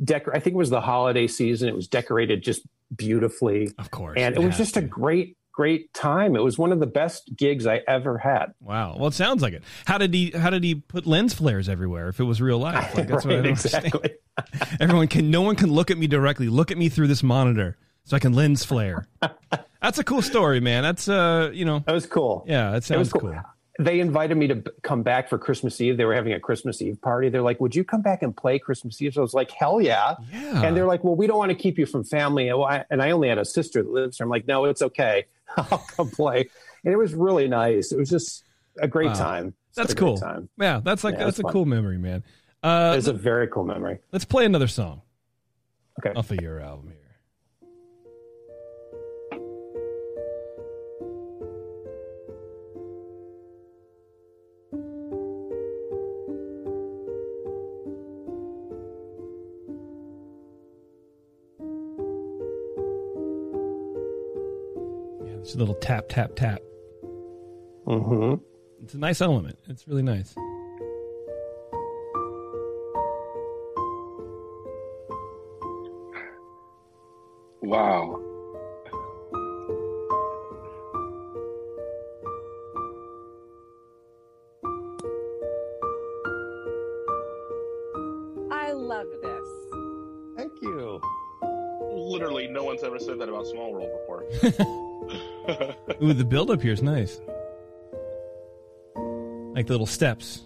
decor. 0.04 0.36
I 0.36 0.40
think 0.40 0.56
it 0.56 0.58
was 0.58 0.70
the 0.70 0.82
holiday 0.82 1.28
season. 1.28 1.68
It 1.70 1.76
was 1.76 1.88
decorated 1.88 2.44
just 2.44 2.62
beautifully, 2.96 3.72
Of 3.78 3.92
course. 3.92 4.18
and 4.18 4.36
it 4.36 4.40
was 4.40 4.58
has 4.58 4.58
just 4.58 4.78
a 4.78 4.82
great, 4.82 5.38
great 5.52 5.94
time. 5.94 6.36
It 6.36 6.44
was 6.44 6.58
one 6.58 6.72
of 6.72 6.80
the 6.80 6.88
best 6.88 7.30
gigs 7.36 7.68
I 7.68 7.82
ever 7.88 8.18
had. 8.18 8.54
Wow. 8.62 8.96
Well, 8.98 9.08
it 9.10 9.14
sounds 9.14 9.42
like 9.44 9.54
it. 9.54 9.64
How 9.86 9.98
did 10.00 10.14
he? 10.14 10.32
How 10.32 10.50
did 10.50 10.64
he 10.64 10.76
put 10.76 11.06
lens 11.06 11.34
flares 11.34 11.68
everywhere? 11.70 12.08
If 12.08 12.20
it 12.20 12.24
was 12.24 12.42
real 12.42 12.58
life, 12.58 12.96
like, 12.96 13.08
that's 13.08 13.26
what 13.26 13.34
I 13.36 13.38
don't 13.42 13.46
exactly. 13.48 14.12
Everyone 14.80 15.08
can. 15.08 15.30
No 15.30 15.42
one 15.42 15.56
can 15.56 15.72
look 15.72 15.92
at 15.92 15.98
me 15.98 16.08
directly. 16.08 16.48
Look 16.48 16.72
at 16.72 16.78
me 16.78 16.90
through 16.90 17.08
this 17.08 17.22
monitor, 17.22 17.78
so 18.06 18.16
I 18.16 18.20
can 18.20 18.34
lens 18.34 18.64
flare. 18.66 19.08
That's 19.82 20.00
a 20.00 20.04
cool 20.04 20.22
story, 20.22 20.60
man. 20.60 20.84
That's 20.84 21.08
uh, 21.10 21.52
you 21.54 21.66
know, 21.66 21.80
That 21.86 21.94
was 21.94 22.06
cool. 22.06 22.46
yeah, 22.48 22.72
that 22.72 22.78
it 22.78 22.84
sounds 22.86 23.14
was 23.14 23.22
cool. 23.22 23.32
cool. 23.32 23.42
they 23.80 24.00
invited 24.00 24.36
me 24.38 24.48
to 24.48 24.64
come 24.84 25.04
back 25.04 25.28
for 25.30 25.38
Christmas 25.38 25.82
Eve. 25.82 25.98
They 25.98 26.06
were 26.06 26.14
having 26.16 26.34
a 26.34 26.40
Christmas 26.40 26.82
Eve 26.82 27.02
party. 27.02 27.30
They're 27.30 27.42
like, 27.42 27.60
"Would 27.60 27.76
you 27.76 27.84
come 27.84 28.02
back 28.02 28.22
and 28.24 28.36
play 28.36 28.60
Christmas 28.60 29.02
Eve?" 29.02 29.14
So 29.16 29.22
I 29.22 29.24
was 29.24 29.34
like, 29.34 29.52
"Hell 29.52 29.82
yeah!" 29.82 30.16
Yeah. 30.32 30.62
And 30.64 30.78
they're 30.78 30.86
like, 30.86 31.04
"Well, 31.04 31.16
we 31.16 31.28
don't 31.28 31.38
want 31.38 31.50
to 31.50 31.56
keep 31.58 31.78
you 31.78 31.86
from 31.86 32.04
family." 32.04 32.48
And, 32.50 33.02
I, 33.02 33.12
only 33.12 33.30
had 33.30 33.38
a 33.40 33.46
sister 33.46 33.82
that 33.84 33.92
lives 33.92 34.18
here. 34.18 34.26
I'm 34.26 34.30
like, 34.30 34.48
"No, 34.48 34.66
it's 34.66 34.82
okay. 34.82 35.26
I'll 35.58 35.86
come 35.98 36.10
play." 36.10 36.50
And 36.86 36.94
it 36.94 36.98
was 36.98 37.14
really 37.14 37.48
nice. 37.48 37.92
It 37.92 37.98
was 37.98 38.10
just 38.10 38.44
a 38.80 38.88
great 38.88 39.08
Wow. 39.08 39.14
time. 39.14 39.54
That's 39.76 39.94
cool. 39.96 40.18
Time. 40.18 40.50
yeah, 40.60 40.82
that's 40.84 41.04
like 41.04 41.16
Yeah, 41.16 41.26
that's 41.26 41.40
it's 41.40 41.50
a 41.50 41.52
cool 41.52 41.66
memory, 41.66 41.98
man. 41.98 42.24
Uh, 42.62 42.94
It's 42.98 43.08
a 43.08 43.14
very 43.14 43.48
cool 43.48 43.64
memory. 43.66 44.00
let's 44.12 44.24
play 44.26 44.46
another 44.46 44.68
song 44.68 45.02
Okay. 46.00 46.18
off 46.18 46.30
of 46.32 46.40
your 46.42 46.60
album 46.60 46.90
here. 46.90 47.03
It's 65.54 65.60
a 65.60 65.60
little 65.60 65.76
tap, 65.76 66.06
tap, 66.10 66.36
tap. 66.36 66.64
Mm-hmm. 67.86 68.44
It's 68.84 68.96
a 68.96 68.98
nice 68.98 69.22
element. 69.22 69.60
It's 69.70 69.88
really 69.88 70.02
nice. 70.02 70.34
Wow. 77.62 78.20
I 88.52 88.72
love 88.72 89.06
this. 89.22 89.48
Thank 90.36 90.60
you. 90.64 91.00
Literally, 91.92 92.48
no 92.48 92.64
one's 92.64 92.82
ever 92.82 92.98
said 92.98 93.20
that 93.20 93.30
about 93.30 93.46
Small 93.46 93.72
World 93.72 93.92
before. 94.02 94.80
Ooh, 96.04 96.12
the 96.12 96.26
build 96.26 96.52
up 96.52 96.62
here 96.62 96.74
is 96.74 96.84
nice. 96.84 97.22
Like 99.56 99.68
the 99.68 99.74
little 99.74 99.88
steps. 99.88 100.46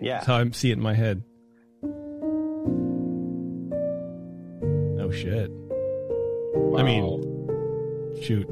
Yeah. 0.00 0.14
That's 0.14 0.26
how 0.26 0.38
I 0.38 0.50
see 0.50 0.70
it 0.70 0.78
in 0.78 0.82
my 0.82 0.94
head. 0.94 1.22
Oh 5.00 5.12
shit. 5.12 5.48
Wow. 5.52 6.78
I 6.80 6.82
mean, 6.82 7.22
shoot. 8.20 8.46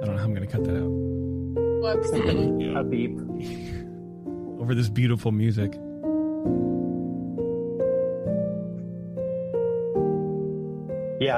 I 0.00 0.04
don't 0.04 0.16
know 0.16 0.18
how 0.18 0.24
I'm 0.24 0.34
gonna 0.34 0.48
cut 0.48 0.64
that 0.64 0.76
out. 0.76 0.90
Whoops. 1.80 2.10
A 2.10 2.82
beep. 2.82 3.20
Over 4.60 4.74
this 4.74 4.88
beautiful 4.88 5.30
music. 5.30 5.78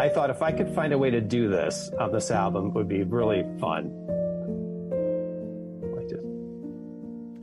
I 0.00 0.08
thought 0.08 0.30
if 0.30 0.40
I 0.40 0.50
could 0.50 0.74
find 0.74 0.94
a 0.94 0.98
way 0.98 1.10
to 1.10 1.20
do 1.20 1.50
this 1.50 1.90
on 2.00 2.10
this 2.10 2.30
album, 2.30 2.68
it 2.68 2.74
would 2.74 2.88
be 2.88 3.02
really 3.02 3.44
fun. 3.60 3.92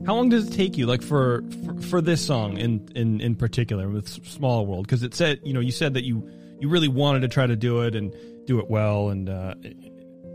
How 0.04 0.14
long 0.16 0.28
does 0.28 0.48
it 0.48 0.54
take 0.54 0.76
you, 0.76 0.86
like 0.86 1.02
for 1.02 1.44
for, 1.64 1.82
for 1.82 2.00
this 2.00 2.24
song 2.24 2.56
in, 2.56 2.88
in 2.96 3.20
in 3.20 3.36
particular 3.36 3.88
with 3.88 4.08
Small 4.26 4.66
World? 4.66 4.86
Because 4.86 5.04
it 5.04 5.14
said, 5.14 5.38
you 5.44 5.52
know, 5.52 5.60
you 5.60 5.70
said 5.70 5.94
that 5.94 6.02
you 6.02 6.28
you 6.58 6.68
really 6.68 6.88
wanted 6.88 7.20
to 7.20 7.28
try 7.28 7.46
to 7.46 7.54
do 7.54 7.82
it 7.82 7.94
and 7.94 8.12
do 8.46 8.58
it 8.58 8.68
well, 8.68 9.10
and 9.10 9.28
uh, 9.28 9.54
it, 9.62 9.76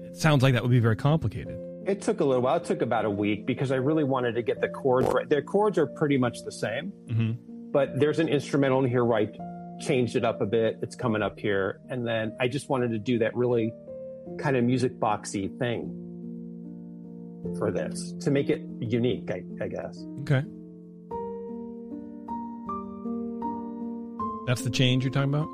it 0.05 0.15
sounds 0.15 0.43
like 0.43 0.53
that 0.53 0.61
would 0.61 0.71
be 0.71 0.79
very 0.79 0.95
complicated. 0.95 1.57
It 1.85 2.01
took 2.01 2.21
a 2.21 2.23
little 2.23 2.41
while. 2.41 2.55
It 2.55 2.63
took 2.63 2.81
about 2.81 3.03
a 3.03 3.09
week 3.09 3.45
because 3.45 3.71
I 3.73 3.77
really 3.77 4.05
wanted 4.05 4.35
to 4.35 4.43
get 4.43 4.61
the 4.61 4.69
chords 4.69 5.07
right. 5.11 5.27
The 5.27 5.41
chords 5.41 5.77
are 5.77 5.87
pretty 5.87 6.17
much 6.17 6.37
the 6.45 6.53
same, 6.53 6.93
hmm 7.09 7.31
but 7.73 7.99
there's 7.99 8.19
an 8.19 8.29
instrumental 8.29 8.83
in 8.83 8.89
here 8.89 9.03
I 9.03 9.35
changed 9.79 10.15
it 10.15 10.23
up 10.25 10.41
a 10.41 10.45
bit. 10.45 10.77
It's 10.81 10.95
coming 10.95 11.21
up 11.21 11.39
here. 11.39 11.79
And 11.89 12.05
then 12.07 12.35
I 12.39 12.47
just 12.47 12.69
wanted 12.69 12.91
to 12.91 12.99
do 12.99 13.19
that 13.19 13.35
really 13.35 13.73
kind 14.39 14.55
of 14.55 14.63
music 14.63 14.99
boxy 14.99 15.57
thing 15.59 15.99
for 17.57 17.71
this 17.71 18.13
to 18.21 18.31
make 18.31 18.49
it 18.49 18.61
unique, 18.79 19.29
I, 19.29 19.43
I 19.63 19.67
guess. 19.67 20.05
Okay. 20.21 20.43
That's 24.47 24.61
the 24.61 24.69
change 24.69 25.03
you're 25.03 25.11
talking 25.11 25.33
about. 25.33 25.47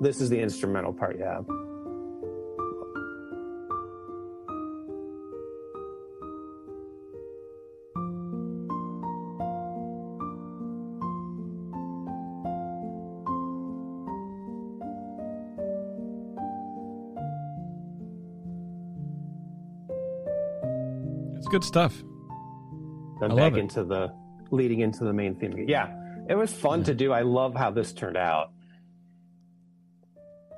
This 0.00 0.20
is 0.20 0.28
the 0.28 0.40
instrumental 0.40 0.92
part, 0.92 1.18
yeah. 1.18 1.40
Good 21.56 21.64
stuff. 21.64 22.04
Then 23.18 23.30
I 23.30 23.34
love 23.34 23.52
back 23.52 23.52
it. 23.54 23.60
into 23.60 23.82
the 23.82 24.12
leading 24.50 24.80
into 24.80 25.04
the 25.04 25.12
main 25.12 25.36
theme. 25.36 25.64
Yeah, 25.66 25.88
it 26.28 26.34
was 26.34 26.52
fun 26.52 26.84
to 26.84 26.94
do. 26.94 27.12
I 27.14 27.22
love 27.22 27.54
how 27.54 27.70
this 27.70 27.94
turned 27.94 28.18
out. 28.18 28.50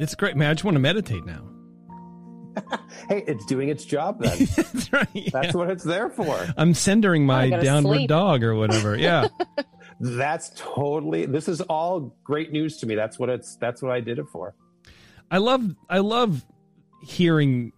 It's 0.00 0.16
great, 0.16 0.36
man. 0.36 0.50
I 0.50 0.54
just 0.54 0.64
want 0.64 0.74
to 0.74 0.80
meditate 0.80 1.24
now. 1.24 1.44
Hey, 3.08 3.22
it's 3.26 3.46
doing 3.46 3.68
its 3.68 3.84
job 3.84 4.20
then. 4.20 4.36
That's 4.56 4.92
right. 4.92 5.08
yeah. 5.14 5.30
That's 5.32 5.54
what 5.54 5.70
it's 5.70 5.84
there 5.84 6.10
for. 6.10 6.46
I'm 6.58 6.74
centering 6.74 7.24
my 7.24 7.48
downward 7.48 7.94
sleep. 7.96 8.08
dog 8.08 8.42
or 8.42 8.54
whatever. 8.54 8.96
Yeah. 8.96 9.28
That's 10.00 10.50
totally. 10.56 11.24
This 11.24 11.48
is 11.48 11.60
all 11.62 12.14
great 12.24 12.50
news 12.52 12.78
to 12.78 12.86
me. 12.86 12.96
That's 12.96 13.18
what 13.18 13.30
it's. 13.30 13.56
That's 13.56 13.80
what 13.80 13.92
I 13.92 14.00
did 14.00 14.18
it 14.18 14.26
for. 14.30 14.54
I 15.30 15.38
love 15.38 15.64
I 15.88 15.98
love 15.98 16.44
hearing 17.02 17.72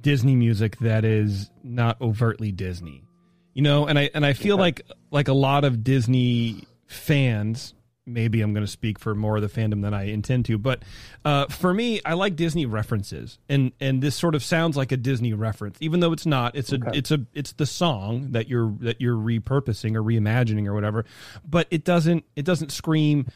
Disney 0.00 0.36
music 0.36 0.76
that 0.78 1.04
is 1.04 1.50
not 1.62 2.00
overtly 2.00 2.52
Disney. 2.52 3.02
You 3.54 3.62
know, 3.62 3.86
and 3.86 3.98
I 3.98 4.10
and 4.14 4.24
I 4.24 4.32
feel 4.32 4.54
Okay. 4.54 4.60
like 4.62 4.82
like 5.10 5.28
a 5.28 5.32
lot 5.32 5.64
of 5.64 5.82
Disney 5.82 6.64
fans, 6.86 7.74
maybe 8.06 8.40
I'm 8.42 8.52
going 8.52 8.64
to 8.64 8.70
speak 8.70 8.98
for 8.98 9.14
more 9.14 9.36
of 9.36 9.42
the 9.42 9.48
fandom 9.48 9.82
than 9.82 9.92
I 9.92 10.04
intend 10.04 10.44
to, 10.46 10.56
but 10.58 10.84
uh, 11.24 11.46
for 11.46 11.74
me, 11.74 12.00
I 12.04 12.14
like 12.14 12.36
Disney 12.36 12.64
references, 12.66 13.38
and 13.48 13.72
and 13.80 14.00
this 14.02 14.14
sort 14.14 14.34
of 14.36 14.44
sounds 14.44 14.76
like 14.76 14.92
a 14.92 14.96
Disney 14.96 15.32
reference, 15.34 15.78
even 15.80 15.98
though 16.00 16.12
it's 16.12 16.26
not. 16.26 16.54
It's 16.54 16.72
a 16.72 16.78
it's 16.92 17.10
a 17.10 17.26
it's 17.34 17.52
the 17.52 17.66
song 17.66 18.32
that 18.32 18.48
you're 18.48 18.72
that 18.80 19.00
you're 19.00 19.16
repurposing 19.16 19.96
or 19.96 20.02
reimagining 20.02 20.66
or 20.66 20.74
whatever, 20.74 21.04
but 21.48 21.66
it 21.70 21.84
doesn't 21.84 22.24
it 22.36 22.44
doesn't 22.44 22.70
scream 22.70 23.26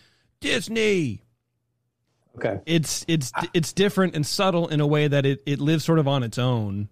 Disney 0.40 1.22
Okay. 2.36 2.60
it's 2.66 3.04
it's 3.08 3.32
it's 3.52 3.72
different 3.72 4.16
and 4.16 4.26
subtle 4.26 4.68
in 4.68 4.80
a 4.80 4.86
way 4.86 5.06
that 5.08 5.24
it, 5.24 5.42
it 5.46 5.60
lives 5.60 5.84
sort 5.84 5.98
of 6.00 6.08
on 6.08 6.22
its 6.24 6.36
own 6.38 6.88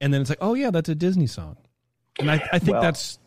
and 0.00 0.14
then 0.14 0.20
it's 0.20 0.30
like 0.30 0.38
oh 0.40 0.54
yeah 0.54 0.70
that's 0.70 0.88
a 0.88 0.94
disney 0.94 1.26
song 1.26 1.56
and 2.20 2.30
i, 2.30 2.34
I 2.52 2.58
think 2.60 2.74
Well- 2.74 2.82
that's 2.82 3.18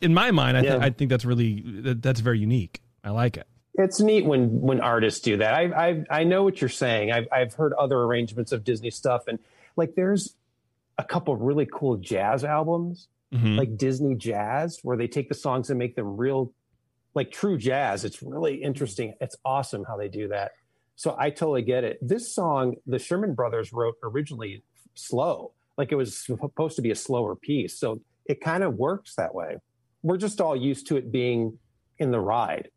in 0.00 0.14
my 0.14 0.30
mind 0.30 0.56
I, 0.56 0.62
Yeah. 0.62 0.70
think 0.72 0.82
I 0.82 0.90
think 0.90 1.10
that's 1.10 1.24
really 1.24 1.62
that, 1.82 2.02
that's 2.02 2.20
very 2.20 2.38
unique 2.38 2.80
i 3.04 3.10
like 3.10 3.36
it 3.36 3.46
It's 3.74 4.00
neat 4.00 4.24
when 4.24 4.60
when 4.60 4.80
artists 4.80 5.20
do 5.20 5.36
that. 5.38 5.54
I 5.54 5.64
I 5.88 6.04
I 6.20 6.24
know 6.24 6.42
what 6.42 6.60
you're 6.60 6.68
saying. 6.70 7.12
I've 7.12 7.28
I've 7.30 7.54
heard 7.54 7.72
other 7.74 7.98
arrangements 7.98 8.50
of 8.52 8.64
Disney 8.64 8.90
stuff, 8.90 9.22
and 9.28 9.38
like 9.76 9.94
there's 9.94 10.34
a 10.98 11.04
couple 11.04 11.36
really 11.36 11.66
cool 11.72 11.96
jazz 11.96 12.42
albums, 12.44 13.06
Mhm. 13.32 13.56
like 13.56 13.76
Disney 13.78 14.16
jazz, 14.16 14.80
where 14.82 14.96
they 14.96 15.06
take 15.08 15.28
the 15.28 15.34
songs 15.36 15.70
and 15.70 15.78
make 15.78 15.94
them 15.94 16.16
real, 16.16 16.52
like 17.14 17.30
true 17.30 17.56
jazz. 17.56 18.04
It's 18.04 18.20
really 18.22 18.56
interesting. 18.62 19.14
It's 19.20 19.36
awesome 19.44 19.84
how 19.84 19.96
they 19.96 20.08
do 20.08 20.28
that. 20.28 20.50
So 21.00 21.16
I 21.18 21.30
totally 21.30 21.62
get 21.62 21.82
it. 21.82 21.96
This 22.02 22.30
song, 22.30 22.74
the 22.86 22.98
Sherman 22.98 23.32
Brothers 23.34 23.72
wrote 23.72 23.94
originally 24.02 24.62
slow, 24.94 25.52
like 25.78 25.92
it 25.92 25.94
was 25.94 26.14
supposed 26.14 26.76
to 26.76 26.82
be 26.82 26.90
a 26.90 26.94
slower 26.94 27.34
piece. 27.34 27.78
So 27.80 28.02
it 28.26 28.42
kind 28.42 28.62
of 28.62 28.74
works 28.74 29.14
that 29.14 29.34
way. 29.34 29.56
We're 30.02 30.18
just 30.18 30.42
all 30.42 30.54
used 30.54 30.86
to 30.88 30.96
it 30.98 31.10
being 31.10 31.58
in 31.98 32.10
the 32.10 32.20
ride. 32.20 32.68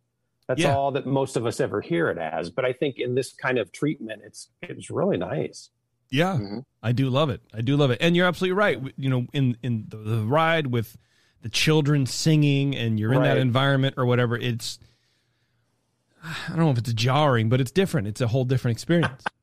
That's 0.48 0.62
Yeah. 0.62 0.74
all 0.74 0.92
that 0.94 1.06
most 1.06 1.36
of 1.36 1.46
us 1.46 1.60
ever 1.60 1.82
hear 1.82 2.08
it 2.10 2.18
as. 2.18 2.50
But 2.50 2.64
I 2.64 2.72
think 2.72 2.98
in 2.98 3.14
this 3.14 3.34
kind 3.34 3.58
of 3.58 3.74
treatment, 3.74 4.22
it's 4.26 4.48
it's 4.62 4.90
really 4.90 5.18
nice. 5.18 5.70
yeah 6.10 6.38
Mhm. 6.40 6.64
i 6.84 6.92
do 6.92 7.10
love 7.10 7.30
it 7.32 7.42
i 7.54 7.62
do 7.62 7.76
love 7.76 7.90
it 7.90 7.98
and 8.00 8.16
you're 8.16 8.28
absolutely 8.28 8.54
right 8.54 8.80
you 8.98 9.10
know 9.10 9.26
in 9.34 9.58
in 9.64 9.86
the, 9.90 9.98
the 9.98 10.22
ride 10.22 10.68
with 10.68 10.96
the 11.42 11.50
children 11.50 12.06
singing 12.06 12.76
and 12.76 13.00
you're 13.00 13.14
in 13.14 13.24
that 13.24 13.38
environment 13.38 13.96
or 13.98 14.06
whatever 14.06 14.36
it's 14.38 14.78
i 16.48 16.50
don't 16.50 16.60
know 16.60 16.72
if 16.72 16.78
it's 16.78 16.94
jarring 16.94 17.50
but 17.50 17.60
it's 17.62 17.72
different 17.72 18.08
it's 18.08 18.22
a 18.22 18.28
whole 18.28 18.46
different 18.46 18.76
experience 18.76 19.24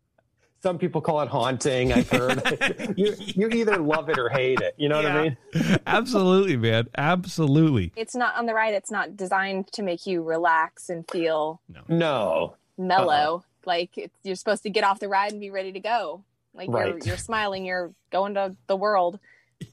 Some 0.62 0.76
people 0.76 1.00
call 1.00 1.22
it 1.22 1.28
haunting. 1.30 1.90
I've 1.90 2.10
heard 2.10 2.92
you 2.94 3.14
you 3.18 3.48
either 3.48 3.78
love 3.78 4.10
it 4.10 4.18
or 4.18 4.28
hate 4.28 4.60
it. 4.60 4.74
You 4.76 4.90
know 4.90 4.96
what 4.96 5.06
I 5.06 5.22
mean? 5.22 5.36
absolutely 5.86 6.58
man 6.58 6.86
absolutely 6.98 7.92
It's 7.96 8.14
not 8.14 8.36
on 8.36 8.44
the 8.44 8.52
ride. 8.52 8.74
It's 8.74 8.90
not 8.90 9.16
designed 9.16 9.72
to 9.72 9.82
make 9.82 10.06
you 10.06 10.22
relax 10.22 10.90
and 10.90 11.10
feel 11.10 11.62
No, 11.66 11.80
no. 11.88 12.56
mellow. 12.76 13.36
Uh-uh. 13.36 13.40
Like 13.64 13.96
it's, 13.96 14.14
you're 14.22 14.36
supposed 14.36 14.62
to 14.64 14.68
get 14.70 14.84
off 14.84 15.00
the 15.00 15.08
ride 15.08 15.32
and 15.32 15.40
be 15.40 15.48
ready 15.48 15.72
to 15.72 15.80
go. 15.80 16.24
Like 16.52 16.68
Right. 16.68 16.88
you're 16.88 16.98
you're 17.06 17.16
smiling, 17.16 17.64
you're 17.64 17.92
going 18.12 18.34
to 18.34 18.54
the 18.66 18.76
world. 18.76 19.18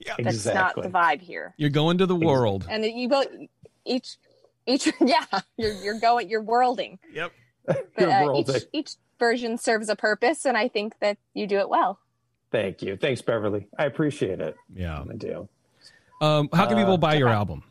That's 0.05 0.19
exactly. 0.19 0.83
not 0.83 0.89
the 0.89 0.97
vibe 0.97 1.21
here. 1.21 1.53
You're 1.57 1.69
going 1.69 1.97
to 1.97 2.05
the 2.05 2.15
world. 2.15 2.65
And 2.69 2.85
you 2.85 3.09
both 3.09 3.27
each 3.83 4.15
each 4.67 4.91
yeah, 5.01 5.25
you're 5.57 5.73
you're 5.73 5.99
going 5.99 6.29
you're 6.29 6.41
worlding. 6.43 6.99
Yep. 7.13 7.31
But 7.65 7.89
You're 7.99 8.11
uh, 8.11 8.23
worlding. 8.25 8.55
each 8.55 8.63
each 8.73 8.91
version 9.19 9.57
serves 9.57 9.89
a 9.89 9.95
purpose, 9.95 10.45
and 10.45 10.55
I 10.57 10.67
think 10.67 10.93
that 10.99 11.17
you 11.33 11.47
do 11.47 11.57
it 11.57 11.69
well. 11.69 11.99
Thank 12.51 12.81
you. 12.81 12.95
Thanks, 12.95 13.21
Beverly. 13.21 13.67
I 13.77 13.85
appreciate 13.85 14.39
it. 14.39 14.55
Yeah. 14.73 15.03
I 15.09 15.15
do. 15.15 15.49
Um, 16.21 16.49
how 16.53 16.65
can 16.65 16.77
Uh, 16.77 16.81
people 16.81 16.97
buy 16.97 17.15
your 17.15 17.27
album, 17.29 17.63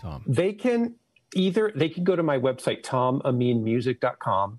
Tom? 0.00 0.24
They 0.26 0.52
can 0.52 0.94
either 1.34 1.72
they 1.74 1.88
can 1.88 2.04
go 2.04 2.16
to 2.16 2.22
my 2.22 2.38
website 2.38 2.82
tomaminmusic.com 2.82 4.58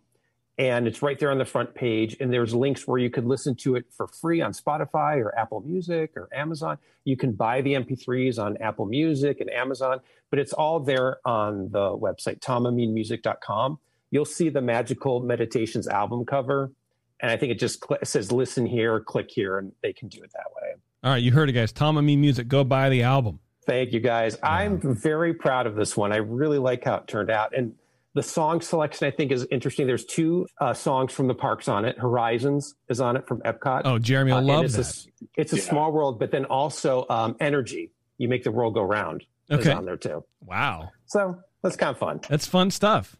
and 0.57 0.87
it's 0.87 1.01
right 1.01 1.19
there 1.19 1.31
on 1.31 1.37
the 1.37 1.45
front 1.45 1.73
page 1.75 2.15
and 2.19 2.31
there's 2.31 2.53
links 2.53 2.87
where 2.87 2.97
you 2.97 3.09
could 3.09 3.25
listen 3.25 3.55
to 3.55 3.75
it 3.75 3.85
for 3.91 4.07
free 4.07 4.41
on 4.41 4.53
Spotify 4.53 5.17
or 5.17 5.37
Apple 5.37 5.61
Music 5.65 6.11
or 6.15 6.29
Amazon. 6.33 6.77
You 7.03 7.17
can 7.17 7.33
buy 7.33 7.61
the 7.61 7.73
MP3s 7.73 8.39
on 8.39 8.57
Apple 8.57 8.85
Music 8.85 9.41
and 9.41 9.49
Amazon, 9.49 9.99
but 10.29 10.39
it's 10.39 10.53
all 10.53 10.79
there 10.79 11.17
on 11.25 11.69
the 11.71 11.97
website 11.97 12.39
tomaminmusic.com. 12.39 13.79
You'll 14.11 14.25
see 14.25 14.49
the 14.49 14.61
Magical 14.61 15.19
Meditations 15.19 15.87
album 15.87 16.25
cover 16.25 16.71
and 17.19 17.31
I 17.31 17.37
think 17.37 17.51
it 17.51 17.59
just 17.59 17.85
cl- 17.85 17.99
says 18.03 18.31
listen 18.31 18.65
here, 18.65 18.99
click 18.99 19.29
here 19.29 19.57
and 19.57 19.71
they 19.81 19.93
can 19.93 20.07
do 20.07 20.21
it 20.23 20.31
that 20.33 20.47
way. 20.55 20.75
All 21.03 21.11
right, 21.11 21.21
you 21.21 21.31
heard 21.31 21.49
it, 21.49 21.53
guys. 21.53 21.71
Tom 21.71 21.97
Amin 21.97 22.19
Music. 22.19 22.47
Go 22.47 22.63
buy 22.63 22.89
the 22.89 23.03
album. 23.03 23.39
Thank 23.65 23.93
you, 23.93 23.99
guys. 23.99 24.37
I'm 24.43 24.79
very 24.79 25.33
proud 25.33 25.65
of 25.65 25.75
this 25.75 25.97
one. 25.97 26.11
I 26.11 26.17
really 26.17 26.59
like 26.59 26.83
how 26.83 26.95
it 26.95 27.07
turned 27.07 27.31
out. 27.31 27.55
And 27.55 27.73
the 28.15 28.23
song 28.23 28.61
selection, 28.61 29.05
I 29.07 29.11
think, 29.11 29.31
is 29.31 29.45
interesting. 29.51 29.85
There's 29.85 30.05
two 30.05 30.47
uh, 30.59 30.73
songs 30.73 31.13
from 31.13 31.27
the 31.27 31.35
parks 31.35 31.67
on 31.67 31.85
it. 31.85 31.99
Horizons 31.99 32.73
is 32.89 32.99
on 32.99 33.15
it 33.17 33.27
from 33.27 33.41
Epcot. 33.41 33.81
Oh, 33.85 33.99
Jeremy, 33.99 34.31
I 34.31 34.37
Uh, 34.37 34.41
love 34.41 34.65
it's 34.65 34.73
that. 34.75 34.79
A, 34.79 34.85
s- 34.85 35.07
it's 35.37 35.53
a 35.53 35.57
Yeah. 35.57 35.61
small 35.63 35.91
world, 35.91 36.17
but 36.17 36.31
then 36.31 36.45
also 36.45 37.05
um, 37.09 37.35
Energy. 37.39 37.91
You 38.17 38.27
make 38.29 38.43
the 38.43 38.51
world 38.51 38.73
go 38.73 38.81
round 38.81 39.23
is 39.49 39.59
Okay. 39.59 39.71
on 39.71 39.85
there 39.85 39.97
too. 39.97 40.23
Wow, 40.41 40.89
So 41.05 41.37
that's 41.61 41.75
kind 41.75 41.91
of 41.91 41.97
fun. 41.97 42.21
that's 42.29 42.47
fun 42.47 42.71
stuff. 42.71 43.15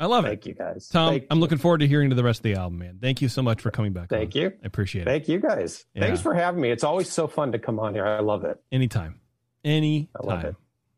I 0.00 0.06
love 0.06 0.24
it. 0.24 0.28
Thank 0.28 0.46
you, 0.46 0.54
guys. 0.54 0.86
Tom, 0.86 1.10
Thank, 1.14 1.26
I'm 1.28 1.40
looking 1.40 1.58
forward 1.58 1.78
to 1.78 1.88
hearing 1.88 2.10
to 2.10 2.14
the 2.14 2.22
rest 2.22 2.38
of 2.38 2.42
the 2.44 2.54
album, 2.54 2.78
man. 2.78 2.98
Thank 3.02 3.20
you 3.20 3.28
so 3.28 3.42
much 3.42 3.60
for 3.60 3.72
coming 3.72 3.92
back. 3.92 4.08
thank 4.08 4.36
on. 4.36 4.40
you. 4.42 4.52
I 4.62 4.66
appreciate 4.66 5.02
it. 5.02 5.04
Thank 5.06 5.26
you, 5.26 5.40
guys. 5.40 5.84
Yeah. 5.94 6.02
Thanks 6.02 6.20
for 6.22 6.34
having 6.34 6.60
me. 6.60 6.70
It's 6.70 6.84
always 6.84 7.10
so 7.10 7.26
fun 7.26 7.50
to 7.50 7.58
come 7.58 7.80
on 7.80 7.94
here. 7.94 8.06
I 8.06 8.20
love 8.20 8.44
it. 8.44 8.62
Anytime. 8.70 9.18
Anytime. 9.64 10.08
I 10.22 10.24
love 10.26 10.44
it. 10.44 10.54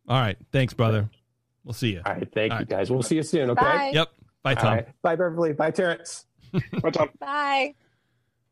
All 0.06 0.20
right. 0.20 0.36
Thanks, 0.52 0.74
brother. 0.74 1.08
We'll 1.64 1.74
see 1.74 1.92
you. 1.92 2.02
All 2.04 2.12
right. 2.14 2.28
Thank 2.32 2.52
All 2.52 2.58
you, 2.58 2.60
right. 2.62 2.68
guys. 2.68 2.90
We'll 2.90 3.02
see 3.02 3.16
you 3.16 3.22
soon. 3.22 3.50
Okay. 3.50 3.62
Bye. 3.62 3.90
Yep. 3.94 4.08
Bye, 4.42 4.54
Tom. 4.54 4.74
right. 4.74 5.02
Bye, 5.02 5.16
Beverly. 5.16 5.52
Bye, 5.52 5.70
Terrence. 5.70 6.26
What's 6.80 6.98
up? 6.98 7.10
Bye. 7.18 7.74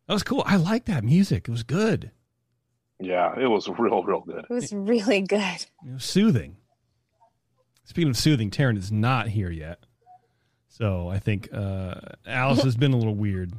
That 0.06 0.14
was 0.14 0.22
cool. 0.22 0.42
I 0.46 0.56
like 0.56 0.84
that 0.86 1.04
music. 1.04 1.48
It 1.48 1.50
was 1.50 1.62
good. 1.62 2.10
Yeah, 3.00 3.38
it 3.38 3.46
was 3.46 3.68
real, 3.68 4.02
real 4.02 4.20
good. 4.20 4.44
It 4.48 4.52
was 4.52 4.72
really 4.72 5.20
good. 5.20 5.40
It 5.86 5.92
was 5.94 6.04
soothing. 6.04 6.56
Speaking 7.84 8.10
of 8.10 8.16
soothing, 8.16 8.50
Taryn 8.50 8.76
is 8.76 8.90
not 8.90 9.28
here 9.28 9.50
yet. 9.50 9.84
So 10.68 11.08
I 11.08 11.18
think 11.18 11.48
uh, 11.52 11.94
Alice 12.26 12.62
has 12.62 12.76
been 12.76 12.92
a 12.92 12.96
little 12.96 13.14
weird 13.14 13.52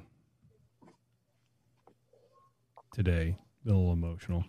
today. 2.93 3.37
Been 3.65 3.73
a 3.73 3.77
little 3.77 3.93
emotional. 3.93 4.45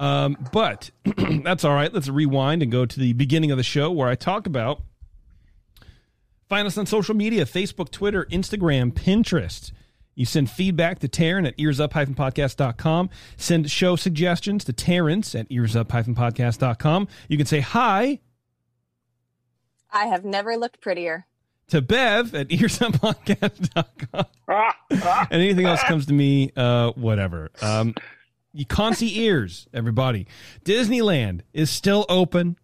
Um, 0.00 0.36
but 0.52 0.90
that's 1.44 1.64
all 1.64 1.74
right. 1.74 1.92
Let's 1.92 2.08
rewind 2.08 2.62
and 2.62 2.72
go 2.72 2.84
to 2.86 3.00
the 3.00 3.12
beginning 3.12 3.50
of 3.50 3.56
the 3.56 3.62
show 3.62 3.90
where 3.90 4.08
I 4.08 4.14
talk 4.14 4.46
about 4.46 4.82
find 6.48 6.66
us 6.66 6.76
on 6.76 6.86
social 6.86 7.14
media 7.14 7.44
Facebook, 7.44 7.90
Twitter, 7.90 8.26
Instagram, 8.30 8.92
Pinterest. 8.92 9.72
You 10.14 10.24
send 10.24 10.48
feedback 10.50 11.00
to 11.00 11.08
Taryn 11.08 11.46
at 11.48 11.56
earsup-podcast.com. 11.58 13.10
Send 13.36 13.68
show 13.70 13.96
suggestions 13.96 14.62
to 14.64 14.72
Terrence 14.72 15.34
at 15.34 15.48
earsup-podcast.com. 15.48 17.08
You 17.28 17.36
can 17.36 17.46
say 17.46 17.60
hi 17.60 18.20
I 19.90 20.06
have 20.06 20.24
never 20.24 20.56
looked 20.56 20.80
prettier. 20.80 21.26
to 21.68 21.80
Bev 21.80 22.34
at 22.34 22.48
earsuppodcast.com. 22.48 24.26
And 25.30 25.42
anything 25.42 25.66
else 25.66 25.82
comes 25.84 26.06
to 26.06 26.12
me, 26.12 26.52
uh, 26.56 26.90
whatever. 26.92 27.50
Um, 27.62 27.94
you 28.54 28.64
Concy 28.64 29.16
ears, 29.16 29.68
everybody. 29.74 30.26
Disneyland 30.64 31.40
is 31.52 31.68
still 31.68 32.06
open. 32.08 32.56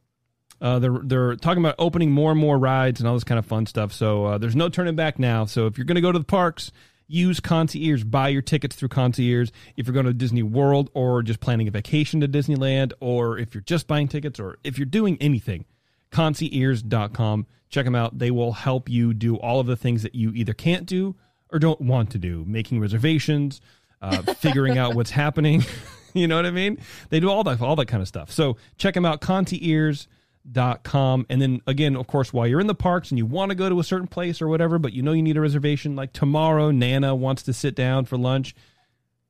Uh, 0.61 0.79
they're 0.79 1.01
they're 1.03 1.37
talking 1.37 1.63
about 1.63 1.75
opening 1.79 2.11
more 2.11 2.31
and 2.31 2.41
more 2.41 2.59
rides 2.59 3.01
and 3.01 3.09
all 3.09 3.15
this 3.15 3.25
kind 3.25 3.39
of 3.39 3.47
fun 3.47 3.67
stuff. 3.67 3.93
So 3.93 4.25
uh, 4.25 4.39
there's 4.39 4.57
no 4.57 4.69
turning 4.69 4.95
back 4.95 5.19
now. 5.19 5.45
So 5.47 5.67
if 5.67 5.77
you're 5.77 5.85
going 5.85 5.97
to 5.97 6.01
go 6.01 6.13
to 6.13 6.19
the 6.19 6.25
parks, 6.25 6.71
use 7.09 7.41
Concierge. 7.41 8.05
Buy 8.05 8.29
your 8.29 8.43
tickets 8.43 8.77
through 8.77 8.89
Concierge. 8.91 9.51
If 9.77 9.87
you're 9.87 9.95
going 9.95 10.07
to 10.07 10.15
Disney 10.15 10.43
World 10.43 10.91
or 10.95 11.23
just 11.23 11.41
planning 11.41 11.67
a 11.67 11.73
vacation 11.73 12.21
to 12.21 12.29
Disneyland, 12.29 12.93
or 13.01 13.37
if 13.39 13.55
you're 13.55 13.63
just 13.63 13.87
buying 13.89 14.07
tickets, 14.07 14.39
or 14.39 14.59
if 14.63 14.79
you're 14.79 14.87
doing 14.87 15.19
anything, 15.21 15.65
concierge.com. 16.11 17.47
Check 17.69 17.85
them 17.85 17.95
out. 17.95 18.19
They 18.19 18.31
will 18.31 18.53
help 18.53 18.89
you 18.89 19.15
do 19.15 19.37
all 19.37 19.61
of 19.61 19.67
the 19.67 19.77
things 19.77 20.03
that 20.03 20.15
you 20.15 20.33
either 20.33 20.53
can't 20.53 20.87
do 20.87 21.17
or 21.53 21.59
don't 21.59 21.81
want 21.81 22.11
to 22.11 22.19
do, 22.19 22.45
making 22.47 22.81
reservations, 22.81 23.61
uh, 24.01 24.23
figuring 24.35 24.79
out 24.79 24.95
what's 24.95 25.11
happening. 25.11 25.65
you 26.15 26.27
know 26.27 26.37
what 26.37 26.47
I 26.47 26.51
mean? 26.51 26.79
They 27.11 27.21
do 27.21 27.31
all 27.31 27.45
that 27.45 27.61
all 27.61 27.77
that 27.77 27.87
kind 27.87 28.03
of 28.03 28.09
stuff. 28.09 28.31
So 28.31 28.57
check 28.77 28.95
them 28.95 29.05
out, 29.05 29.21
concierge.com. 29.21 31.27
And 31.29 31.43
then 31.43 31.61
again, 31.67 31.97
of 31.97 32.07
course, 32.07 32.33
while 32.33 32.47
you're 32.47 32.61
in 32.61 32.67
the 32.67 32.75
parks 32.75 33.11
and 33.11 33.19
you 33.19 33.27
want 33.27 33.51
to 33.51 33.55
go 33.55 33.69
to 33.69 33.81
a 33.81 33.85
certain 33.85 34.09
place 34.09 34.41
or 34.41 34.49
whatever, 34.49 34.79
but 34.79 34.93
you 34.93 35.03
know 35.03 35.13
you 35.13 35.23
need 35.23 35.37
a 35.37 35.41
reservation, 35.41 35.97
like 35.97 36.13
tomorrow, 36.13 36.71
Nana 36.71 37.15
wants 37.15 37.43
to 37.45 37.53
sit 37.53 37.75
down 37.75 38.05
for 38.05 38.17
lunch. 38.17 38.55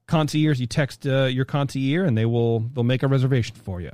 Concierge, 0.07 0.59
you 0.59 0.67
text 0.67 1.07
uh, 1.07 1.27
your 1.27 1.45
concierge 1.45 2.09
and 2.09 2.19
they 2.19 2.27
will 2.27 2.61
they'll 2.61 2.85
make 2.85 3.03
a 3.03 3.09
reservation 3.09 3.57
for 3.57 3.81
you. 3.81 3.93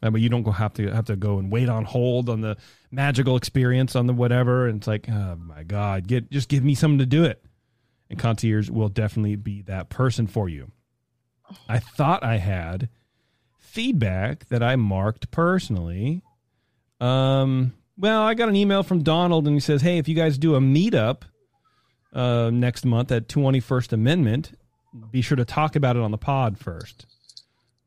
Uh, 0.00 0.10
but 0.10 0.20
you 0.20 0.28
don't 0.28 0.44
go 0.44 0.52
have 0.52 0.74
to 0.74 0.88
have 0.92 1.06
to 1.06 1.16
go 1.16 1.38
and 1.38 1.50
wait 1.50 1.68
on 1.68 1.84
hold 1.84 2.28
on 2.28 2.40
the 2.40 2.56
magical 2.90 3.36
experience 3.36 3.96
on 3.96 4.06
the 4.06 4.12
whatever. 4.12 4.68
And 4.68 4.78
it's 4.78 4.86
like, 4.86 5.08
oh 5.08 5.36
my 5.36 5.64
god, 5.64 6.06
get 6.06 6.30
just 6.30 6.48
give 6.48 6.64
me 6.64 6.74
something 6.74 6.98
to 6.98 7.06
do 7.06 7.24
it. 7.24 7.44
And 8.10 8.18
concierge 8.18 8.70
will 8.70 8.88
definitely 8.88 9.36
be 9.36 9.62
that 9.62 9.90
person 9.90 10.26
for 10.26 10.48
you. 10.48 10.70
I 11.68 11.78
thought 11.78 12.24
I 12.24 12.36
had 12.38 12.88
feedback 13.58 14.48
that 14.48 14.62
I 14.62 14.76
marked 14.76 15.30
personally. 15.30 16.22
Um, 17.00 17.74
well, 17.96 18.22
I 18.22 18.34
got 18.34 18.48
an 18.48 18.56
email 18.56 18.82
from 18.82 19.02
Donald, 19.02 19.46
and 19.46 19.56
he 19.56 19.60
says, 19.60 19.82
"Hey, 19.82 19.98
if 19.98 20.08
you 20.08 20.14
guys 20.14 20.38
do 20.38 20.54
a 20.54 20.60
meetup 20.60 21.22
uh, 22.12 22.50
next 22.52 22.84
month 22.84 23.12
at 23.12 23.28
21st 23.28 23.92
Amendment, 23.92 24.52
be 25.10 25.22
sure 25.22 25.36
to 25.36 25.44
talk 25.44 25.76
about 25.76 25.96
it 25.96 26.02
on 26.02 26.10
the 26.10 26.18
pod 26.18 26.58
first. 26.58 27.06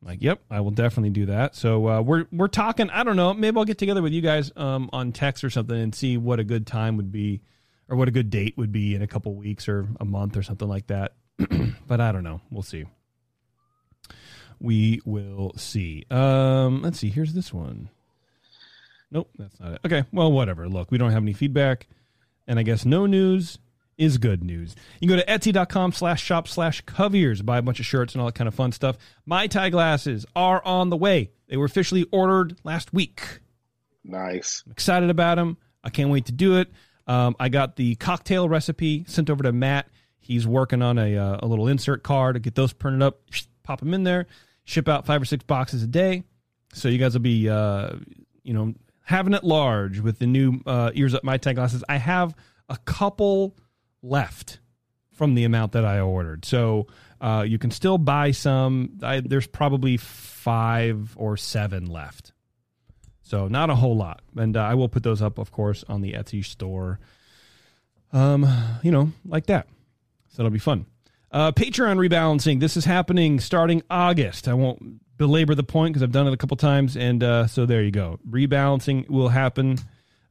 Like, 0.03 0.21
yep, 0.21 0.41
I 0.49 0.62
will 0.62 0.71
definitely 0.71 1.12
do 1.12 1.27
that. 1.27 1.55
So 1.55 1.88
uh, 1.88 2.01
we're 2.01 2.25
we're 2.31 2.47
talking. 2.47 2.89
I 2.89 3.03
don't 3.03 3.15
know. 3.15 3.34
Maybe 3.34 3.57
I'll 3.57 3.65
get 3.65 3.77
together 3.77 4.01
with 4.01 4.13
you 4.13 4.21
guys 4.21 4.51
um, 4.55 4.89
on 4.91 5.12
text 5.12 5.43
or 5.43 5.49
something 5.49 5.77
and 5.77 5.93
see 5.93 6.17
what 6.17 6.39
a 6.39 6.43
good 6.43 6.65
time 6.65 6.97
would 6.97 7.12
be, 7.12 7.41
or 7.91 7.97
what 7.97 8.08
a 8.08 8.12
good 8.12 8.30
date 8.30 8.58
would 8.58 8.71
be 8.71 8.95
in 8.95 9.01
a 9.01 9.08
couple 9.08 9.36
weeks 9.36 9.67
or 9.67 9.86
a 9.99 10.06
month 10.06 10.38
or 10.38 10.41
something 10.41 10.67
like 10.67 10.88
that. 10.88 11.12
but 11.88 11.99
I 11.99 12.13
don't 12.13 12.23
know. 12.23 12.39
We'll 12.49 12.63
see. 12.63 12.86
We 14.62 15.01
will 15.04 15.54
see. 15.58 16.06
Um, 16.10 16.82
let's 16.82 16.99
see. 16.99 17.10
Here's 17.10 17.34
this 17.34 17.54
one. 17.54 17.89
Nope, 19.12 19.30
that's 19.38 19.60
not 19.60 19.73
it. 19.73 19.82
Okay, 19.86 20.06
well, 20.13 20.32
whatever. 20.32 20.69
Look, 20.69 20.89
we 20.89 20.97
don't 20.97 21.12
have 21.12 21.21
any 21.21 21.34
feedback, 21.34 21.88
and 22.47 22.58
I 22.58 22.63
guess 22.63 22.86
no 22.86 23.06
news 23.06 23.60
is 23.97 24.17
good 24.17 24.41
news. 24.41 24.73
You 25.01 25.08
can 25.10 25.17
go 25.17 25.23
to 25.23 25.30
etsy.com 25.30 25.91
slash 25.91 26.23
shop 26.23 26.47
slash 26.47 26.82
coviers, 26.86 27.41
buy 27.41 27.58
a 27.58 27.62
bunch 27.62 27.82
of 27.82 27.86
shirts 27.86 28.13
and 28.13 28.21
all 28.21 28.27
that 28.27 28.36
kind 28.36 28.47
of 28.47 28.56
fun 28.56 28.71
stuff. 28.71 28.97
My 29.25 29.47
tie 29.47 29.69
glasses 29.69 30.25
are 30.34 30.63
on 30.63 30.89
the 30.89 30.97
way. 30.97 31.32
They 31.49 31.58
were 31.58 31.65
officially 31.65 32.08
ordered 32.12 32.58
last 32.63 32.93
week. 32.93 33.21
Nice. 34.06 34.63
I'm 34.65 34.71
excited 34.71 35.10
about 35.10 35.36
them. 35.36 35.58
I 35.84 35.89
can't 35.89 36.10
wait 36.10 36.27
to 36.27 36.32
do 36.32 36.58
it. 36.58 36.69
Um, 37.12 37.36
I 37.41 37.50
got 37.50 37.76
the 37.76 37.95
cocktail 37.95 38.47
recipe 38.47 39.04
sent 39.06 39.30
over 39.30 39.43
to 39.43 39.52
Matt. 39.52 39.89
He's 40.21 40.47
working 40.47 40.82
on 40.82 40.97
a, 40.97 41.17
uh, 41.17 41.39
a 41.41 41.45
little 41.45 41.67
insert 41.67 42.04
card 42.04 42.36
to 42.36 42.39
get 42.39 42.56
those 42.56 42.71
printed 42.71 43.02
up, 43.02 43.19
pop 43.63 43.82
them 43.82 43.93
in 43.93 44.06
there, 44.06 44.28
ship 44.63 44.88
out 44.88 45.06
five 45.06 45.21
or 45.21 45.26
six 45.26 45.43
boxes 45.43 45.84
a 45.84 45.88
day. 45.88 46.24
So 46.74 46.88
you 46.88 46.97
guys 46.97 47.13
will 47.13 47.19
be, 47.19 47.50
uh, 47.50 47.95
you 48.43 48.54
know, 48.54 48.76
having 49.04 49.34
it 49.34 49.43
large 49.43 50.00
with 50.00 50.19
the 50.19 50.26
new 50.26 50.62
uh, 50.65 50.91
ears 50.93 51.13
up 51.13 51.26
Mai 51.26 51.36
Tai 51.36 51.52
glasses. 51.52 51.84
I 51.89 51.97
have 51.97 52.34
a 52.69 52.78
couple 52.78 53.58
left 54.02 54.60
from 55.12 55.36
the 55.36 55.43
amount 55.43 55.74
that 55.74 55.84
I 55.84 56.00
ordered, 56.00 56.45
so 56.45 56.88
uh, 57.19 57.43
you 57.45 57.60
can 57.60 57.71
still 57.71 57.97
buy 57.97 58.32
some. 58.32 59.00
I, 59.04 59.19
there's 59.19 59.47
probably 59.47 59.97
five 59.97 61.13
or 61.17 61.36
seven 61.36 61.88
left. 61.88 62.32
So 63.32 63.48
not 63.48 63.70
a 63.70 63.76
whole 63.76 63.96
lot, 63.96 64.22
and 64.36 64.58
uh, 64.58 64.62
I 64.62 64.74
will 64.74 64.89
put 64.89 65.04
those 65.04 65.22
up, 65.22 65.38
of 65.38 65.54
course, 65.54 65.86
on 65.88 66.02
the 66.02 66.12
Etsy 66.12 66.44
store. 66.44 67.00
Um, 68.12 68.46
you 68.84 68.91
know, 68.91 69.13
like 69.24 69.46
that. 69.46 69.67
So 70.28 70.44
that'll 70.44 70.52
be 70.52 70.60
fun. 70.60 70.86
Uh, 71.32 71.54
Patreon 71.54 71.96
rebalancing. 71.96 72.60
This 72.60 72.76
is 72.76 72.84
happening 72.84 73.39
starting 73.39 73.84
August. 73.89 74.50
I 74.50 74.54
won't 74.54 75.00
belabor 75.17 75.56
the 75.56 75.63
point 75.63 75.94
because 75.94 76.04
I've 76.04 76.12
done 76.12 76.28
it 76.28 76.34
a 76.34 76.36
couple 76.38 76.58
times, 76.58 76.98
and 76.98 77.24
uh, 77.24 77.48
so 77.48 77.65
there 77.65 77.82
you 77.82 77.91
go. 77.91 78.20
Rebalancing 78.30 79.10
will 79.10 79.30
happen. 79.30 79.78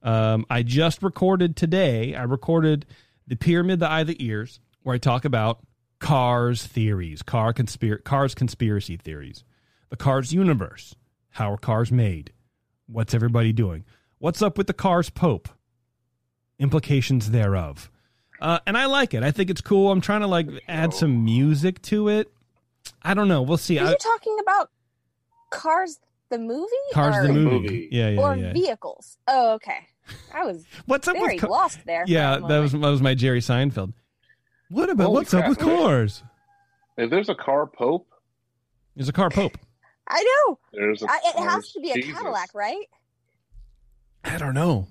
Um, 0.02 0.44
I 0.50 0.62
just 0.62 1.02
recorded 1.02 1.56
today. 1.56 2.14
I 2.14 2.24
recorded 2.24 2.84
the 3.26 3.36
pyramid, 3.36 3.80
the 3.80 3.90
eye, 3.90 4.04
the 4.04 4.22
ears, 4.22 4.60
where 4.82 4.94
I 4.94 4.98
talk 4.98 5.24
about 5.24 5.60
Cars 6.00 6.66
theories, 6.66 7.22
car 7.22 7.54
conspir- 7.54 8.04
Cars 8.04 8.34
conspiracy 8.34 8.98
theories, 8.98 9.42
the 9.88 9.96
Cars 9.96 10.34
universe. 10.34 10.94
How 11.30 11.54
are 11.54 11.56
cars 11.56 11.90
made? 11.90 12.34
What's 12.90 13.14
everybody 13.14 13.52
doing? 13.52 13.84
What's 14.18 14.42
up 14.42 14.58
with 14.58 14.66
the 14.66 14.72
Cars 14.72 15.10
Pope? 15.10 15.48
Implications 16.58 17.30
thereof. 17.30 17.90
Uh, 18.40 18.58
and 18.66 18.76
I 18.76 18.86
like 18.86 19.14
it. 19.14 19.22
I 19.22 19.30
think 19.30 19.50
it's 19.50 19.60
cool. 19.60 19.92
I'm 19.92 20.00
trying 20.00 20.22
to 20.22 20.26
like 20.26 20.48
add 20.66 20.92
some 20.92 21.24
music 21.24 21.80
to 21.82 22.08
it. 22.08 22.32
I 23.02 23.14
don't 23.14 23.28
know. 23.28 23.42
We'll 23.42 23.58
see. 23.58 23.78
Are 23.78 23.86
I, 23.86 23.90
you 23.90 23.96
talking 23.96 24.36
about 24.40 24.70
Cars 25.50 26.00
the 26.30 26.38
movie? 26.38 26.66
Cars 26.92 27.16
or, 27.16 27.26
the 27.26 27.32
movie. 27.32 27.60
Movie. 27.60 27.88
Yeah, 27.92 28.08
yeah, 28.10 28.20
or 28.20 28.36
yeah. 28.36 28.52
vehicles? 28.52 29.18
Oh, 29.28 29.52
okay. 29.54 29.86
I 30.34 30.44
was 30.44 30.64
What's 30.86 31.06
up 31.06 31.16
very 31.16 31.34
with 31.34 31.42
ca- 31.42 31.48
lost 31.48 31.78
there. 31.86 32.04
Yeah, 32.06 32.38
that 32.48 32.58
was 32.58 32.72
that 32.72 32.78
was 32.78 33.02
my 33.02 33.14
Jerry 33.14 33.40
Seinfeld. 33.40 33.92
What 34.68 34.90
about 34.90 35.04
Holy 35.04 35.14
what's 35.16 35.34
up 35.34 35.48
with 35.48 35.60
man. 35.60 35.78
cars? 35.78 36.22
If 36.96 37.10
there's 37.10 37.28
a 37.28 37.34
car 37.34 37.66
pope, 37.66 38.08
There's 38.96 39.08
a 39.08 39.12
car 39.12 39.30
pope. 39.30 39.56
I 40.10 40.22
know. 40.48 40.58
there's 40.72 41.02
a 41.02 41.10
I, 41.10 41.20
it 41.24 41.48
has 41.48 41.72
to 41.72 41.80
be 41.80 41.90
a 41.90 41.94
Jesus. 41.94 42.12
Cadillac, 42.12 42.50
right? 42.54 42.86
I 44.24 44.38
don't 44.38 44.54
know. 44.54 44.88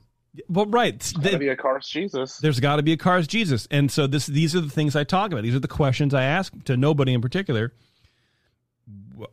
Well, 0.48 0.66
right. 0.68 0.94
It's 0.94 1.12
gotta 1.12 1.38
be 1.38 1.50
a 1.50 1.56
Cars 1.56 1.88
Jesus. 1.88 2.38
there's 2.38 2.60
got 2.60 2.78
to 2.78 2.84
be 2.84 2.94
a 2.94 2.98
Cars 2.98 3.28
Jesus, 3.28 3.68
and 3.72 3.92
so 3.92 4.08
this 4.08 4.28
these 4.28 4.56
are 4.56 4.62
the 4.62 4.70
things 4.70 4.96
I 4.96 5.04
talk 5.04 5.32
about. 5.32 5.44
These 5.44 5.56
are 5.56 5.60
the 5.60 5.68
questions 5.68 6.14
I 6.14 6.24
ask 6.24 6.54
to 6.66 6.78
nobody 6.78 7.14
in 7.14 7.22
particular. 7.22 7.74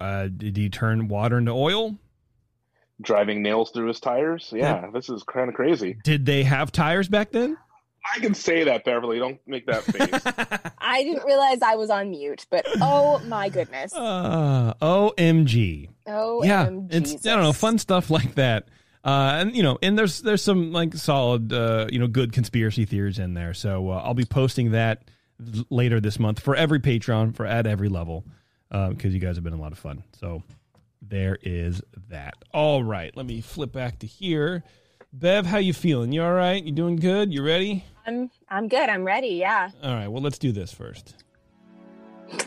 Uh, 0.01 0.29
did 0.35 0.57
he 0.57 0.69
turn 0.69 1.09
water 1.09 1.39
into 1.39 1.53
oil? 1.53 1.97
Driving 3.01 3.43
nails 3.43 3.71
through 3.71 3.89
his 3.89 4.01
tires. 4.01 4.53
Yeah, 4.55 4.91
this 4.93 5.09
is 5.09 5.23
kind 5.23 5.49
of 5.49 5.55
crazy. 5.55 5.99
Did 6.03 6.27
they 6.27 6.43
have 6.45 6.73
tires 6.73 7.09
back 7.09 7.31
then? 7.31 7.57
I 8.15 8.21
can 8.21 8.35
say 8.35 8.65
that, 8.65 8.85
Beverly. 8.85 9.19
Don't 9.19 9.41
make 9.47 9.67
that 9.67 9.85
face. 9.85 10.73
I 10.79 11.03
didn't 11.03 11.25
realize 11.25 11.63
I 11.63 11.77
was 11.77 11.91
on 11.91 12.11
mute, 12.11 12.47
but 12.51 12.67
oh 12.81 13.21
my 13.27 13.49
goodness. 13.49 13.93
uh, 13.97 14.75
OMG. 14.81 15.89
Oh, 16.07 16.43
yeah, 16.43 16.71
it's 16.91 17.27
I 17.27 17.35
don't 17.35 17.43
know, 17.43 17.53
fun 17.53 17.79
stuff 17.79 18.11
like 18.11 18.35
that. 18.37 18.69
Uh, 19.05 19.39
and 19.41 19.57
you 19.57 19.63
know, 19.63 19.79
and 19.83 19.99
there's 19.99 20.21
there's 20.23 20.43
some 20.43 20.73
like 20.73 20.95
solid, 20.95 21.53
uh, 21.53 21.87
you 21.91 21.99
know, 21.99 22.09
good 22.09 22.33
conspiracy 22.33 22.85
theories 22.85 23.19
in 23.19 23.35
there. 23.35 23.55
So 23.55 23.91
uh, 23.91 24.03
I'll 24.05 24.15
be 24.15 24.25
posting 24.25 24.73
that 24.73 25.03
later 25.71 26.01
this 26.01 26.19
month 26.19 26.41
for 26.41 26.57
every 26.57 26.81
Patreon 26.81 27.35
for 27.35 27.47
at 27.47 27.67
every 27.67 27.89
level 27.89 28.25
because 28.71 29.15
you 29.15 29.21
guys 29.21 29.37
have 29.37 29.45
been 29.45 29.53
a 29.53 29.61
lot 29.61 29.73
of 29.73 29.79
fun. 29.79 30.03
So 30.19 30.43
there 31.03 31.39
is 31.43 31.83
that. 32.09 32.35
All 32.53 32.83
right, 32.83 33.17
let 33.17 33.27
me 33.27 33.41
flip 33.41 33.73
back 33.73 33.99
to 34.01 34.07
here. 34.07 34.65
Bev, 35.13 35.47
how 35.47 35.59
you 35.59 35.73
feeling? 35.73 36.13
You 36.13 36.23
all 36.23 36.35
right? 36.35 36.63
You 36.63 36.73
doing 36.73 36.97
good? 36.97 37.33
You 37.33 37.43
ready? 37.43 37.85
I'm 38.07 38.31
I'm 38.49 38.69
good. 38.69 38.89
I'm 38.89 39.05
ready. 39.05 39.29
Yeah. 39.29 39.71
All 39.83 39.95
right, 39.95 40.09
well, 40.09 40.23
let's 40.23 40.39
do 40.39 40.53
this 40.53 40.73
first. 40.73 41.15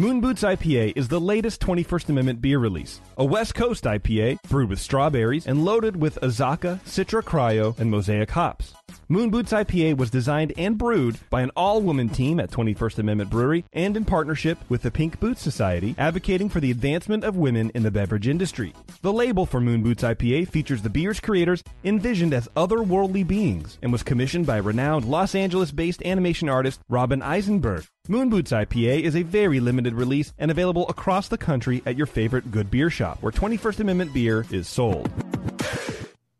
Moon 0.00 0.22
Boots 0.22 0.44
IPA 0.44 0.94
is 0.96 1.08
the 1.08 1.20
latest 1.20 1.60
21st 1.60 2.08
Amendment 2.08 2.40
beer 2.40 2.58
release. 2.58 3.02
A 3.18 3.24
West 3.26 3.54
Coast 3.54 3.84
IPA 3.84 4.40
brewed 4.48 4.70
with 4.70 4.80
strawberries 4.80 5.46
and 5.46 5.62
loaded 5.62 5.94
with 5.94 6.18
Azacca, 6.22 6.80
Citra 6.86 7.20
Cryo, 7.22 7.78
and 7.78 7.90
Mosaic 7.90 8.30
hops. 8.30 8.72
Moon 9.10 9.28
Boots 9.28 9.52
IPA 9.52 9.98
was 9.98 10.08
designed 10.08 10.54
and 10.56 10.78
brewed 10.78 11.18
by 11.28 11.42
an 11.42 11.50
all 11.54 11.82
woman 11.82 12.08
team 12.08 12.40
at 12.40 12.50
21st 12.50 13.00
Amendment 13.00 13.28
Brewery 13.28 13.62
and 13.74 13.94
in 13.94 14.06
partnership 14.06 14.56
with 14.70 14.80
the 14.80 14.90
Pink 14.90 15.20
Boots 15.20 15.42
Society, 15.42 15.94
advocating 15.98 16.48
for 16.48 16.60
the 16.60 16.70
advancement 16.70 17.22
of 17.22 17.36
women 17.36 17.70
in 17.74 17.82
the 17.82 17.90
beverage 17.90 18.26
industry. 18.26 18.72
The 19.02 19.12
label 19.12 19.44
for 19.44 19.60
Moon 19.60 19.82
Boots 19.82 20.02
IPA 20.02 20.48
features 20.48 20.80
the 20.80 20.88
beer's 20.88 21.20
creators 21.20 21.62
envisioned 21.84 22.32
as 22.32 22.48
otherworldly 22.56 23.26
beings 23.26 23.76
and 23.82 23.92
was 23.92 24.02
commissioned 24.02 24.46
by 24.46 24.56
renowned 24.56 25.04
Los 25.04 25.34
Angeles 25.34 25.72
based 25.72 26.02
animation 26.06 26.48
artist 26.48 26.80
Robin 26.88 27.20
Eisenberg. 27.20 27.84
Moon 28.10 28.28
Boots 28.28 28.50
IPA 28.50 29.02
is 29.02 29.14
a 29.14 29.22
very 29.22 29.60
limited 29.60 29.94
release 29.94 30.32
and 30.36 30.50
available 30.50 30.84
across 30.88 31.28
the 31.28 31.38
country 31.38 31.80
at 31.86 31.96
your 31.96 32.06
favorite 32.06 32.50
good 32.50 32.68
beer 32.68 32.90
shop 32.90 33.22
where 33.22 33.30
21st 33.30 33.78
Amendment 33.78 34.12
beer 34.12 34.44
is 34.50 34.66
sold. 34.66 35.08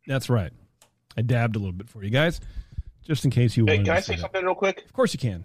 That's 0.09 0.28
right. 0.28 0.50
I 1.16 1.22
dabbed 1.22 1.54
a 1.54 1.61
little 1.61 1.72
bit 1.72 1.88
for 1.88 2.02
you 2.02 2.11
guys, 2.11 2.40
just 3.04 3.24
in 3.24 3.30
case 3.30 3.56
you 3.56 3.66
hey, 3.66 3.74
wanted 3.76 3.87
can 3.87 3.96
I 3.96 4.00
see 4.00 4.06
say 4.06 4.12
that. 4.16 4.20
something 4.22 4.44
real 4.44 4.56
quick? 4.56 4.83
Of 4.85 4.92
course 4.92 5.12
you 5.14 5.20
can. 5.20 5.44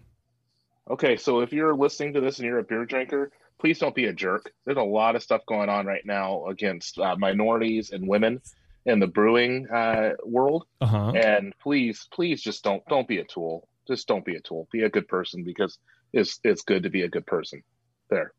Okay, 0.89 1.15
so 1.15 1.41
if 1.41 1.53
you're 1.53 1.75
listening 1.75 2.13
to 2.13 2.21
this 2.21 2.39
and 2.39 2.47
you're 2.47 2.57
a 2.57 2.63
beer 2.63 2.85
drinker, 2.85 3.31
please 3.59 3.77
don't 3.77 3.93
be 3.93 4.05
a 4.05 4.13
jerk. 4.13 4.51
There's 4.65 4.77
a 4.79 4.81
lot 4.81 5.15
of 5.15 5.21
stuff 5.21 5.45
going 5.47 5.69
on 5.69 5.85
right 5.85 6.07
now 6.07 6.47
against 6.47 6.97
uh, 6.97 7.15
minorities 7.17 7.91
and 7.91 8.07
women 8.07 8.41
in 8.87 8.97
the 8.99 9.05
brewing 9.07 9.67
uh, 9.69 10.13
world, 10.25 10.65
Uh 10.81 10.87
huh. 10.87 11.11
and 11.11 11.53
please, 11.61 12.07
please, 12.11 12.41
just 12.41 12.63
don't 12.63 12.83
don't 12.87 13.07
be 13.07 13.19
a 13.19 13.23
tool. 13.25 13.67
Just 13.87 14.07
don't 14.07 14.25
be 14.25 14.35
a 14.35 14.39
tool. 14.39 14.67
Be 14.71 14.81
a 14.81 14.89
good 14.89 15.07
person 15.07 15.43
because 15.43 15.77
it's 16.13 16.39
it's 16.43 16.61
good 16.63 16.83
to 16.83 16.89
be 16.89 17.03
a 17.03 17.09
good 17.09 17.25
person. 17.25 17.63
There, 18.09 18.33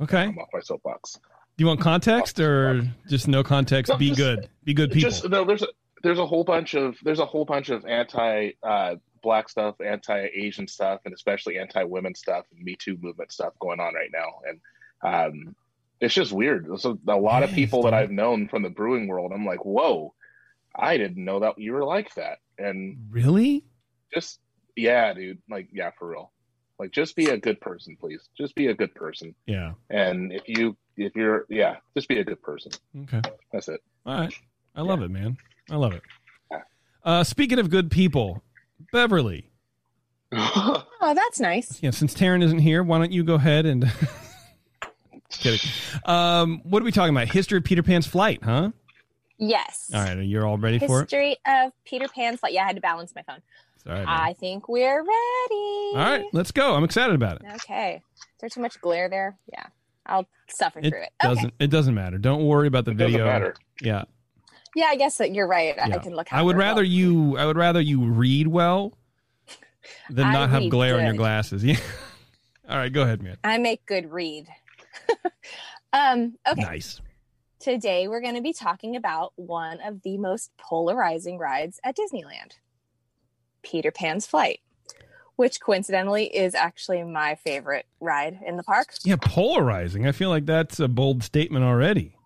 Okay. 0.00 0.22
I'm 0.22 0.38
off 0.38 0.48
my 0.52 0.60
soapbox. 0.60 1.14
Do 1.56 1.62
you 1.62 1.66
want 1.68 1.80
context 1.80 2.40
or 2.40 2.82
just 3.08 3.28
no 3.28 3.44
context? 3.44 3.90
No, 3.90 3.96
be 3.96 4.08
just- 4.08 4.18
good. 4.18 4.48
Be 4.64 4.74
good 4.74 4.90
people. 4.90 5.10
Just 5.10 5.28
no, 5.28 5.44
there's 5.44 5.62
a 5.62 5.68
there's 6.02 6.18
a 6.18 6.26
whole 6.26 6.44
bunch 6.44 6.74
of 6.74 6.96
there's 7.02 7.20
a 7.20 7.26
whole 7.26 7.44
bunch 7.44 7.70
of 7.70 7.84
anti 7.86 8.50
uh, 8.62 8.96
black 9.22 9.48
stuff, 9.48 9.76
anti 9.80 10.28
Asian 10.34 10.66
stuff, 10.66 11.00
and 11.04 11.14
especially 11.14 11.58
anti 11.58 11.84
women 11.84 12.14
stuff 12.14 12.44
and 12.54 12.62
Me 12.62 12.74
Too 12.78 12.98
movement 13.00 13.32
stuff 13.32 13.54
going 13.60 13.80
on 13.80 13.94
right 13.94 14.10
now, 14.12 14.40
and 14.48 14.60
um, 15.02 15.56
it's 16.00 16.12
just 16.14 16.32
weird. 16.32 16.68
So 16.80 16.98
a 17.06 17.16
lot 17.16 17.42
of 17.42 17.52
people 17.52 17.82
that. 17.84 17.94
I've 17.94 18.10
known 18.10 18.48
from 18.48 18.62
the 18.62 18.70
brewing 18.70 19.06
world, 19.06 19.32
I'm 19.32 19.46
like, 19.46 19.64
whoa, 19.64 20.12
I 20.74 20.96
didn't 20.98 21.24
know 21.24 21.40
that 21.40 21.58
you 21.58 21.72
were 21.72 21.84
like 21.84 22.12
that, 22.16 22.38
and 22.58 22.98
really? 23.10 23.64
just 24.12 24.40
yeah, 24.76 25.14
dude, 25.14 25.38
like 25.48 25.68
yeah, 25.72 25.90
for 25.98 26.08
real. 26.08 26.32
Like 26.84 26.92
just 26.92 27.16
be 27.16 27.30
a 27.30 27.38
good 27.38 27.62
person, 27.62 27.96
please. 27.98 28.28
Just 28.36 28.54
be 28.54 28.66
a 28.66 28.74
good 28.74 28.94
person. 28.94 29.34
Yeah. 29.46 29.72
And 29.88 30.30
if 30.34 30.42
you 30.46 30.76
if 30.98 31.16
you're 31.16 31.46
yeah, 31.48 31.76
just 31.96 32.08
be 32.08 32.18
a 32.18 32.24
good 32.24 32.42
person. 32.42 32.72
Okay. 33.04 33.22
That's 33.54 33.68
it. 33.68 33.80
All 34.04 34.18
right. 34.18 34.34
I 34.76 34.82
love 34.82 35.00
it, 35.00 35.10
man. 35.10 35.38
I 35.70 35.76
love 35.76 35.94
it. 35.94 36.02
Yeah. 36.50 36.58
Uh, 37.02 37.24
speaking 37.24 37.58
of 37.58 37.70
good 37.70 37.90
people, 37.90 38.42
Beverly. 38.92 39.48
Oh, 41.06 41.12
that's 41.14 41.38
nice. 41.38 41.82
Yeah, 41.82 41.90
since 41.90 42.14
Taryn 42.14 42.42
isn't 42.42 42.60
here, 42.60 42.82
why 42.82 42.96
don't 42.96 43.12
you 43.12 43.24
go 43.24 43.34
ahead 43.34 43.66
and. 43.66 43.90
Kidding. 45.30 45.60
Um, 46.06 46.62
what 46.64 46.80
are 46.80 46.84
we 46.84 46.92
talking 46.92 47.14
about? 47.14 47.28
History 47.28 47.58
of 47.58 47.64
Peter 47.64 47.82
Pan's 47.82 48.06
flight, 48.06 48.40
huh? 48.42 48.70
Yes. 49.38 49.90
All 49.92 50.02
right, 50.02 50.18
you're 50.18 50.46
all 50.46 50.56
ready 50.56 50.78
for 50.78 51.00
it. 51.00 51.10
History 51.10 51.36
of 51.46 51.72
Peter 51.84 52.08
Pan's 52.08 52.40
flight. 52.40 52.54
Yeah, 52.54 52.64
I 52.64 52.66
had 52.68 52.76
to 52.76 52.80
balance 52.82 53.14
my 53.14 53.22
phone. 53.22 53.42
All 53.86 53.92
right, 53.92 54.04
man. 54.04 54.08
I 54.08 54.32
think 54.32 54.68
we're 54.68 54.98
ready. 55.00 55.90
all 55.92 55.94
right, 55.96 56.24
let's 56.32 56.50
go. 56.52 56.74
I'm 56.74 56.84
excited 56.84 57.14
about 57.14 57.36
it. 57.36 57.42
Okay. 57.56 58.02
Is 58.16 58.22
there 58.40 58.48
too 58.48 58.60
much 58.60 58.80
glare 58.80 59.08
there? 59.08 59.36
Yeah. 59.52 59.66
I'll 60.06 60.26
suffer 60.48 60.80
It 60.80 60.88
through 60.90 61.02
it. 61.02 61.10
Okay. 61.22 61.34
doesn't. 61.34 61.54
It 61.58 61.66
doesn't 61.68 61.94
matter. 61.94 62.18
Don't 62.18 62.44
worry 62.46 62.66
about 62.66 62.84
the 62.84 62.90
It 62.92 62.96
doesn't 62.98 63.12
video. 63.12 63.26
matter. 63.26 63.54
Yeah, 63.82 64.04
Yeah, 64.74 64.86
I 64.86 64.96
guess 64.96 65.18
that 65.18 65.34
you're 65.34 65.46
right. 65.46 65.74
yeah. 65.76 65.86
I 65.94 65.98
can 65.98 66.14
look. 66.14 66.32
I 66.32 66.42
would 66.42 66.56
however 66.56 66.68
rather 66.68 66.82
well. 66.82 66.90
you. 66.90 67.38
I 67.38 67.46
would 67.46 67.56
rather 67.56 67.80
you 67.80 68.04
read 68.10 68.46
well 68.48 68.96
than 70.10 70.26
I 70.26 70.32
not 70.32 70.50
have 70.50 70.60
read 70.62 70.70
glare 70.70 70.96
on 70.96 71.02
your 71.04 71.12
good. 71.12 71.18
glasses. 71.18 71.64
Yeah. 71.64 71.76
all 72.68 72.76
right, 72.78 72.92
go 72.92 73.02
ahead, 73.02 73.22
man. 73.22 73.36
I 73.44 73.58
make 73.58 73.84
good 73.86 74.10
read. 74.10 74.46
um. 75.92 76.36
Okay. 76.48 76.62
Nice. 76.62 77.00
Today 77.60 78.08
we're 78.08 78.20
going 78.20 78.34
to 78.34 78.42
be 78.42 78.52
talking 78.52 78.96
about 78.96 79.32
one 79.36 79.80
of 79.80 80.02
the 80.02 80.18
most 80.18 80.50
polarizing 80.58 81.38
rides 81.38 81.80
at 81.82 81.96
Disneyland, 81.96 82.52
Peter 83.64 83.90
Pan's 83.90 84.26
Flight, 84.26 84.60
which 85.36 85.60
coincidentally 85.60 86.26
is 86.26 86.54
actually 86.54 87.02
my 87.02 87.34
favorite 87.34 87.86
ride 88.00 88.38
in 88.46 88.56
the 88.56 88.62
park. 88.62 88.94
Yeah, 89.04 89.16
polarizing. 89.20 90.06
I 90.06 90.12
feel 90.12 90.28
like 90.30 90.46
that's 90.46 90.78
a 90.78 90.86
bold 90.88 91.22
statement 91.24 91.64
already. 91.64 92.16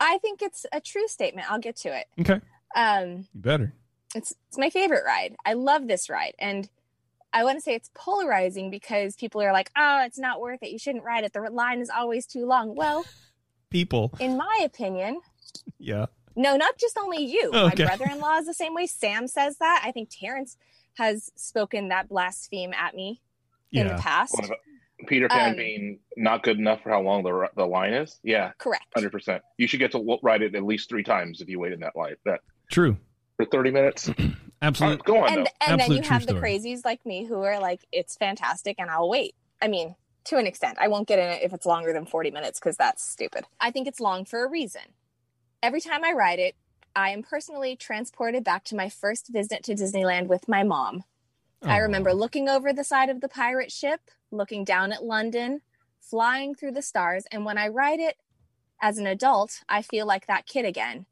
I 0.00 0.18
think 0.18 0.40
it's 0.42 0.64
a 0.72 0.80
true 0.80 1.08
statement. 1.08 1.50
I'll 1.50 1.58
get 1.58 1.76
to 1.78 1.88
it. 1.96 2.06
Okay, 2.20 2.40
Um. 2.76 3.26
you 3.34 3.40
better. 3.40 3.74
it's 4.14 4.32
it's 4.48 4.56
my 4.58 4.70
favorite 4.70 5.02
ride. 5.04 5.36
I 5.44 5.52
love 5.54 5.86
this 5.88 6.08
ride, 6.08 6.34
and 6.38 6.68
I 7.32 7.44
want 7.44 7.58
to 7.58 7.60
say 7.60 7.74
it's 7.74 7.90
polarizing 7.94 8.70
because 8.70 9.16
people 9.16 9.42
are 9.42 9.52
like, 9.52 9.70
"Oh, 9.76 10.02
it's 10.04 10.18
not 10.18 10.40
worth 10.40 10.62
it. 10.62 10.70
You 10.70 10.78
shouldn't 10.78 11.04
ride 11.04 11.24
it. 11.24 11.32
The 11.32 11.40
line 11.50 11.80
is 11.80 11.90
always 11.90 12.26
too 12.26 12.46
long." 12.46 12.74
Well, 12.76 13.04
People. 13.70 14.12
in 14.20 14.36
my 14.38 14.62
opinion, 14.64 15.20
Yeah. 15.78 16.06
No, 16.36 16.56
not 16.56 16.76
just 16.78 16.96
only 16.98 17.24
you. 17.24 17.50
Okay. 17.52 17.84
My 17.84 17.96
brother-in-law 17.96 18.38
is 18.38 18.46
the 18.46 18.54
same 18.54 18.74
way. 18.74 18.86
Sam 18.86 19.26
says 19.28 19.56
that. 19.58 19.82
I 19.84 19.92
think 19.92 20.08
Terrence 20.10 20.56
has 20.96 21.30
spoken 21.36 21.88
that 21.88 22.08
blaspheme 22.08 22.72
at 22.74 22.94
me 22.94 23.20
in 23.72 23.86
the 23.88 23.94
past. 23.94 24.34
What 24.34 24.50
Peter 25.06 25.28
Pan 25.28 25.50
Um, 25.50 25.56
being 25.56 26.00
not 26.16 26.42
good 26.42 26.58
enough 26.58 26.82
for 26.82 26.90
how 26.90 27.00
long 27.02 27.22
the 27.22 27.48
the 27.56 27.64
line 27.66 27.92
is? 27.92 28.18
Yeah, 28.24 28.50
Correct. 28.58 28.84
hundred 28.94 29.12
percent. 29.12 29.42
You 29.56 29.68
should 29.68 29.78
get 29.78 29.92
to 29.92 29.98
w- 29.98 30.18
ride 30.22 30.42
it 30.42 30.54
at 30.56 30.64
least 30.64 30.88
three 30.88 31.04
times 31.04 31.40
if 31.40 31.48
you 31.48 31.60
wait 31.60 31.72
in 31.72 31.80
that 31.80 31.94
line 31.94 32.16
that 32.24 32.40
True. 32.70 32.96
for 33.36 33.44
thirty 33.46 33.70
minutes. 33.70 34.10
Absolutely. 34.62 34.96
right, 34.96 35.04
go 35.04 35.18
on 35.24 35.28
And 35.38 35.46
though. 35.46 35.50
and 35.68 35.80
then 35.80 35.92
you 35.92 36.02
have 36.02 36.26
the 36.26 36.32
story. 36.36 36.58
crazies 36.58 36.84
like 36.84 37.06
me 37.06 37.24
who 37.24 37.42
are 37.42 37.60
like, 37.60 37.84
"It's 37.92 38.16
fantastic," 38.16 38.74
and 38.80 38.90
I'll 38.90 39.08
wait. 39.08 39.36
I 39.62 39.68
mean, 39.68 39.94
to 40.24 40.36
an 40.36 40.48
extent. 40.48 40.78
I 40.80 40.88
won't 40.88 41.06
get 41.06 41.20
in 41.20 41.28
it 41.28 41.42
if 41.44 41.52
it's 41.52 41.64
longer 41.64 41.92
than 41.92 42.04
40 42.04 42.32
minutes 42.32 42.58
because 42.58 42.76
that's 42.76 43.08
stupid. 43.08 43.44
I 43.60 43.70
think 43.70 43.86
it's 43.86 44.00
long 44.00 44.24
for 44.24 44.44
a 44.44 44.48
reason. 44.50 44.82
Every 45.60 45.80
time 45.80 46.04
I 46.04 46.12
ride 46.12 46.38
it, 46.38 46.54
I 46.94 47.10
am 47.10 47.24
personally 47.24 47.74
transported 47.74 48.44
back 48.44 48.62
to 48.64 48.76
my 48.76 48.88
first 48.88 49.28
visit 49.28 49.64
to 49.64 49.74
Disneyland 49.74 50.28
with 50.28 50.48
my 50.48 50.62
mom. 50.62 51.02
I 51.62 51.78
remember 51.78 52.14
looking 52.14 52.48
over 52.48 52.72
the 52.72 52.84
side 52.84 53.10
of 53.10 53.20
the 53.20 53.28
pirate 53.28 53.72
ship, 53.72 54.00
looking 54.30 54.62
down 54.62 54.92
at 54.92 55.02
London, 55.02 55.62
flying 56.00 56.54
through 56.54 56.72
the 56.72 56.82
stars, 56.82 57.24
and 57.32 57.44
when 57.44 57.58
I 57.58 57.66
ride 57.66 57.98
it 57.98 58.16
as 58.80 58.98
an 58.98 59.06
adult, 59.08 59.62
I 59.68 59.82
feel 59.82 60.06
like 60.06 60.28
that 60.28 60.46
kid 60.46 60.64
again. 60.64 61.06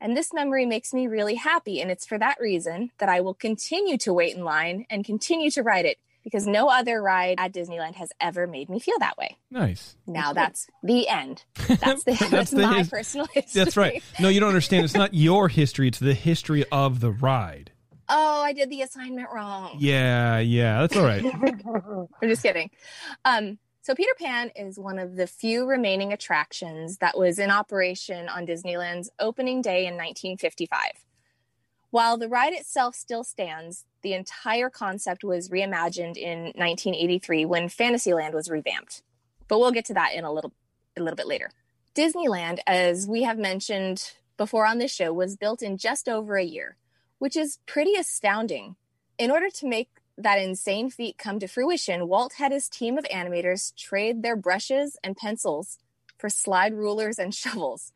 And 0.00 0.16
this 0.16 0.34
memory 0.34 0.66
makes 0.66 0.92
me 0.92 1.06
really 1.06 1.36
happy, 1.36 1.80
and 1.80 1.88
it's 1.88 2.04
for 2.04 2.18
that 2.18 2.40
reason 2.40 2.90
that 2.98 3.08
I 3.08 3.20
will 3.20 3.34
continue 3.34 3.96
to 3.98 4.12
wait 4.12 4.34
in 4.36 4.42
line 4.42 4.86
and 4.90 5.04
continue 5.04 5.52
to 5.52 5.62
ride 5.62 5.84
it 5.84 5.98
because 6.24 6.46
no 6.46 6.68
other 6.68 7.00
ride 7.02 7.36
at 7.38 7.52
Disneyland 7.52 7.94
has 7.94 8.10
ever 8.20 8.46
made 8.46 8.68
me 8.68 8.80
feel 8.80 8.98
that 8.98 9.16
way. 9.16 9.36
Nice. 9.50 9.96
Now 10.06 10.32
that's 10.32 10.66
the 10.82 11.06
end. 11.08 11.44
That's 11.68 12.02
the 12.04 12.12
That's 12.12 12.30
that's, 12.30 12.50
the 12.50 12.62
my 12.62 12.78
his- 12.78 12.88
personal 12.88 13.26
history. 13.26 13.52
That's 13.64 13.76
right. 13.76 14.02
No, 14.18 14.28
you 14.28 14.40
don't 14.40 14.48
understand. 14.48 14.84
It's 14.84 14.94
not 14.94 15.14
your 15.14 15.48
history. 15.48 15.88
It's 15.88 15.98
the 15.98 16.14
history 16.14 16.64
of 16.72 17.00
the 17.00 17.10
ride. 17.12 17.70
Oh, 18.08 18.42
I 18.42 18.52
did 18.52 18.68
the 18.68 18.82
assignment 18.82 19.28
wrong. 19.32 19.76
Yeah, 19.78 20.38
yeah. 20.38 20.80
That's 20.80 20.96
all 20.96 21.04
right. 21.04 21.24
I'm 22.22 22.28
just 22.28 22.42
kidding. 22.42 22.70
Um, 23.24 23.58
so 23.80 23.94
Peter 23.94 24.12
Pan 24.18 24.50
is 24.56 24.78
one 24.78 24.98
of 24.98 25.16
the 25.16 25.26
few 25.26 25.66
remaining 25.66 26.12
attractions 26.12 26.98
that 26.98 27.16
was 27.18 27.38
in 27.38 27.50
operation 27.50 28.28
on 28.28 28.46
Disneyland's 28.46 29.08
opening 29.18 29.62
day 29.62 29.80
in 29.86 29.94
1955. 29.94 30.80
While 31.90 32.18
the 32.18 32.28
ride 32.28 32.52
itself 32.52 32.94
still 32.94 33.24
stands, 33.24 33.84
the 34.04 34.12
entire 34.12 34.70
concept 34.70 35.24
was 35.24 35.48
reimagined 35.48 36.16
in 36.16 36.44
1983 36.54 37.44
when 37.46 37.68
Fantasyland 37.68 38.34
was 38.34 38.48
revamped. 38.48 39.02
But 39.48 39.58
we'll 39.58 39.72
get 39.72 39.86
to 39.86 39.94
that 39.94 40.14
in 40.14 40.24
a 40.24 40.32
little 40.32 40.52
a 40.96 41.00
little 41.00 41.16
bit 41.16 41.26
later. 41.26 41.50
Disneyland, 41.96 42.60
as 42.66 43.08
we 43.08 43.22
have 43.24 43.38
mentioned 43.38 44.12
before 44.36 44.66
on 44.66 44.78
this 44.78 44.94
show, 44.94 45.12
was 45.12 45.36
built 45.36 45.62
in 45.62 45.76
just 45.76 46.08
over 46.08 46.36
a 46.36 46.44
year, 46.44 46.76
which 47.18 47.36
is 47.36 47.58
pretty 47.66 47.94
astounding. 47.96 48.76
In 49.18 49.30
order 49.30 49.48
to 49.50 49.66
make 49.66 49.88
that 50.16 50.38
insane 50.38 50.90
feat 50.90 51.18
come 51.18 51.40
to 51.40 51.48
fruition, 51.48 52.06
Walt 52.06 52.34
had 52.34 52.52
his 52.52 52.68
team 52.68 52.98
of 52.98 53.04
animators 53.04 53.74
trade 53.76 54.22
their 54.22 54.36
brushes 54.36 54.96
and 55.02 55.16
pencils 55.16 55.78
for 56.18 56.28
slide 56.28 56.74
rulers 56.74 57.18
and 57.18 57.34
shovels. 57.42 57.92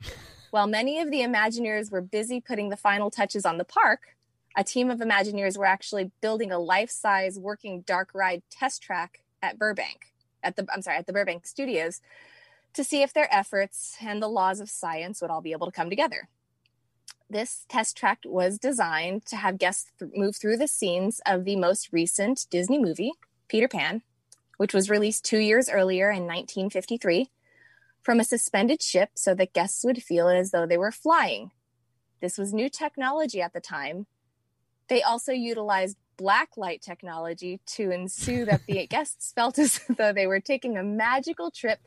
While 0.50 0.66
many 0.66 1.00
of 1.00 1.10
the 1.10 1.20
Imagineers 1.20 1.90
were 1.90 2.00
busy 2.00 2.40
putting 2.40 2.70
the 2.70 2.76
final 2.76 3.10
touches 3.10 3.44
on 3.44 3.58
the 3.58 3.64
park, 3.64 4.16
a 4.58 4.64
team 4.64 4.90
of 4.90 4.98
Imagineers 4.98 5.56
were 5.56 5.64
actually 5.64 6.10
building 6.20 6.50
a 6.50 6.58
life-size 6.58 7.38
working 7.38 7.82
dark 7.82 8.10
ride 8.12 8.42
test 8.50 8.82
track 8.82 9.22
at 9.40 9.56
Burbank, 9.56 10.12
at 10.42 10.56
the 10.56 10.66
I'm 10.74 10.82
sorry, 10.82 10.96
at 10.96 11.06
the 11.06 11.12
Burbank 11.12 11.46
Studios, 11.46 12.00
to 12.74 12.82
see 12.82 13.02
if 13.02 13.14
their 13.14 13.32
efforts 13.32 13.96
and 14.00 14.20
the 14.20 14.26
laws 14.26 14.58
of 14.58 14.68
science 14.68 15.22
would 15.22 15.30
all 15.30 15.40
be 15.40 15.52
able 15.52 15.66
to 15.66 15.72
come 15.72 15.88
together. 15.88 16.28
This 17.30 17.66
test 17.68 17.96
track 17.96 18.18
was 18.24 18.58
designed 18.58 19.24
to 19.26 19.36
have 19.36 19.58
guests 19.58 19.92
th- 19.96 20.10
move 20.16 20.34
through 20.36 20.56
the 20.56 20.66
scenes 20.66 21.20
of 21.24 21.44
the 21.44 21.54
most 21.54 21.92
recent 21.92 22.46
Disney 22.50 22.80
movie, 22.80 23.12
Peter 23.46 23.68
Pan, 23.68 24.02
which 24.56 24.74
was 24.74 24.90
released 24.90 25.24
two 25.24 25.38
years 25.38 25.68
earlier 25.68 26.10
in 26.10 26.24
1953, 26.24 27.30
from 28.02 28.18
a 28.18 28.24
suspended 28.24 28.82
ship 28.82 29.10
so 29.14 29.34
that 29.34 29.52
guests 29.52 29.84
would 29.84 30.02
feel 30.02 30.28
as 30.28 30.50
though 30.50 30.66
they 30.66 30.78
were 30.78 30.90
flying. 30.90 31.52
This 32.20 32.36
was 32.36 32.52
new 32.52 32.68
technology 32.68 33.40
at 33.40 33.52
the 33.52 33.60
time. 33.60 34.06
They 34.88 35.02
also 35.02 35.32
utilized 35.32 35.96
black 36.16 36.56
light 36.56 36.82
technology 36.82 37.60
to 37.66 37.90
ensue 37.90 38.44
that 38.46 38.62
the 38.66 38.86
guests 38.90 39.32
felt 39.32 39.58
as 39.58 39.80
though 39.96 40.12
they 40.12 40.26
were 40.26 40.40
taking 40.40 40.76
a 40.76 40.82
magical 40.82 41.50
trip 41.50 41.78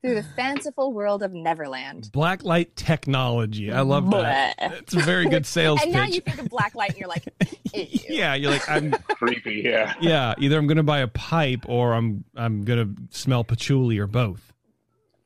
through 0.00 0.14
the 0.14 0.22
fanciful 0.22 0.92
world 0.92 1.24
of 1.24 1.32
Neverland. 1.32 2.08
Blacklight 2.12 2.68
technology. 2.76 3.72
I 3.72 3.80
love 3.80 4.08
that. 4.12 4.54
It's 4.60 4.94
a 4.94 5.00
very 5.00 5.28
good 5.28 5.44
sales 5.44 5.82
And 5.82 5.92
now 5.92 6.04
you 6.04 6.20
think 6.20 6.38
of 6.38 6.48
black 6.48 6.76
light 6.76 6.90
and 6.90 6.98
you're 7.00 7.08
like, 7.08 7.24
ew. 7.74 7.86
yeah, 8.08 8.34
you're 8.34 8.52
like 8.52 8.68
I'm. 8.68 8.92
Creepy, 8.92 9.62
yeah. 9.64 9.94
Yeah, 10.00 10.34
either 10.38 10.56
I'm 10.56 10.68
gonna 10.68 10.84
buy 10.84 11.00
a 11.00 11.08
pipe 11.08 11.64
or 11.68 11.94
I'm 11.94 12.24
I'm 12.36 12.64
gonna 12.64 12.90
smell 13.10 13.42
patchouli 13.42 13.98
or 13.98 14.06
both. 14.06 14.52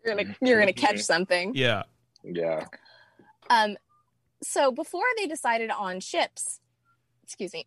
you're 0.06 0.16
gonna 0.16 0.34
you're 0.40 0.58
gonna 0.58 0.72
catch 0.72 1.00
something. 1.00 1.52
Yeah. 1.54 1.82
Yeah. 2.24 2.64
Um, 3.50 3.76
so 4.42 4.72
before 4.72 5.04
they 5.18 5.26
decided 5.26 5.68
on 5.70 6.00
ships, 6.00 6.60
excuse 7.22 7.52
me, 7.52 7.66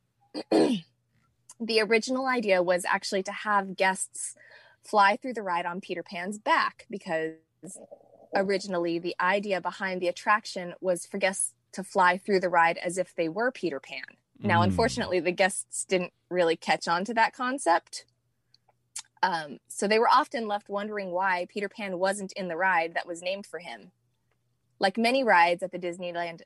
the 1.59 1.81
original 1.81 2.27
idea 2.27 2.61
was 2.61 2.85
actually 2.85 3.23
to 3.23 3.31
have 3.31 3.75
guests 3.75 4.35
fly 4.83 5.17
through 5.17 5.33
the 5.33 5.41
ride 5.41 5.65
on 5.65 5.81
Peter 5.81 6.03
Pan's 6.03 6.37
back 6.37 6.85
because 6.89 7.33
originally 8.35 8.99
the 8.99 9.15
idea 9.19 9.61
behind 9.61 10.01
the 10.01 10.07
attraction 10.07 10.73
was 10.81 11.05
for 11.05 11.17
guests 11.17 11.53
to 11.71 11.83
fly 11.83 12.17
through 12.17 12.39
the 12.39 12.49
ride 12.49 12.77
as 12.77 12.97
if 12.97 13.15
they 13.15 13.27
were 13.29 13.51
Peter 13.51 13.79
Pan. 13.79 14.03
Now, 14.39 14.59
Mm. 14.61 14.65
unfortunately, 14.65 15.19
the 15.19 15.31
guests 15.31 15.85
didn't 15.85 16.13
really 16.29 16.55
catch 16.57 16.87
on 16.87 17.05
to 17.05 17.13
that 17.13 17.33
concept. 17.33 18.05
Um, 19.23 19.59
so 19.67 19.87
they 19.87 19.97
were 19.97 20.09
often 20.09 20.47
left 20.47 20.69
wondering 20.69 21.11
why 21.11 21.47
Peter 21.49 21.69
Pan 21.69 21.97
wasn't 21.97 22.33
in 22.33 22.47
the 22.47 22.57
ride 22.57 22.93
that 22.93 23.07
was 23.07 23.21
named 23.21 23.45
for 23.45 23.59
him. 23.59 23.91
Like 24.77 24.97
many 24.97 25.23
rides 25.23 25.63
at 25.63 25.71
the 25.71 25.79
Disneyland 25.79 26.41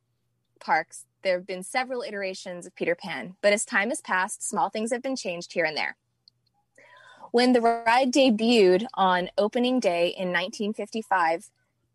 parks, 0.59 1.05
there 1.21 1.37
have 1.37 1.47
been 1.47 1.63
several 1.63 2.01
iterations 2.01 2.65
of 2.65 2.75
Peter 2.75 2.95
Pan, 2.95 3.35
but 3.41 3.53
as 3.53 3.65
time 3.65 3.89
has 3.89 4.01
passed, 4.01 4.47
small 4.47 4.69
things 4.69 4.91
have 4.91 5.01
been 5.01 5.15
changed 5.15 5.53
here 5.53 5.65
and 5.65 5.75
there. 5.75 5.95
When 7.31 7.53
the 7.53 7.61
ride 7.61 8.11
debuted 8.11 8.85
on 8.95 9.29
opening 9.37 9.79
day 9.79 10.07
in 10.07 10.29
1955, 10.29 11.49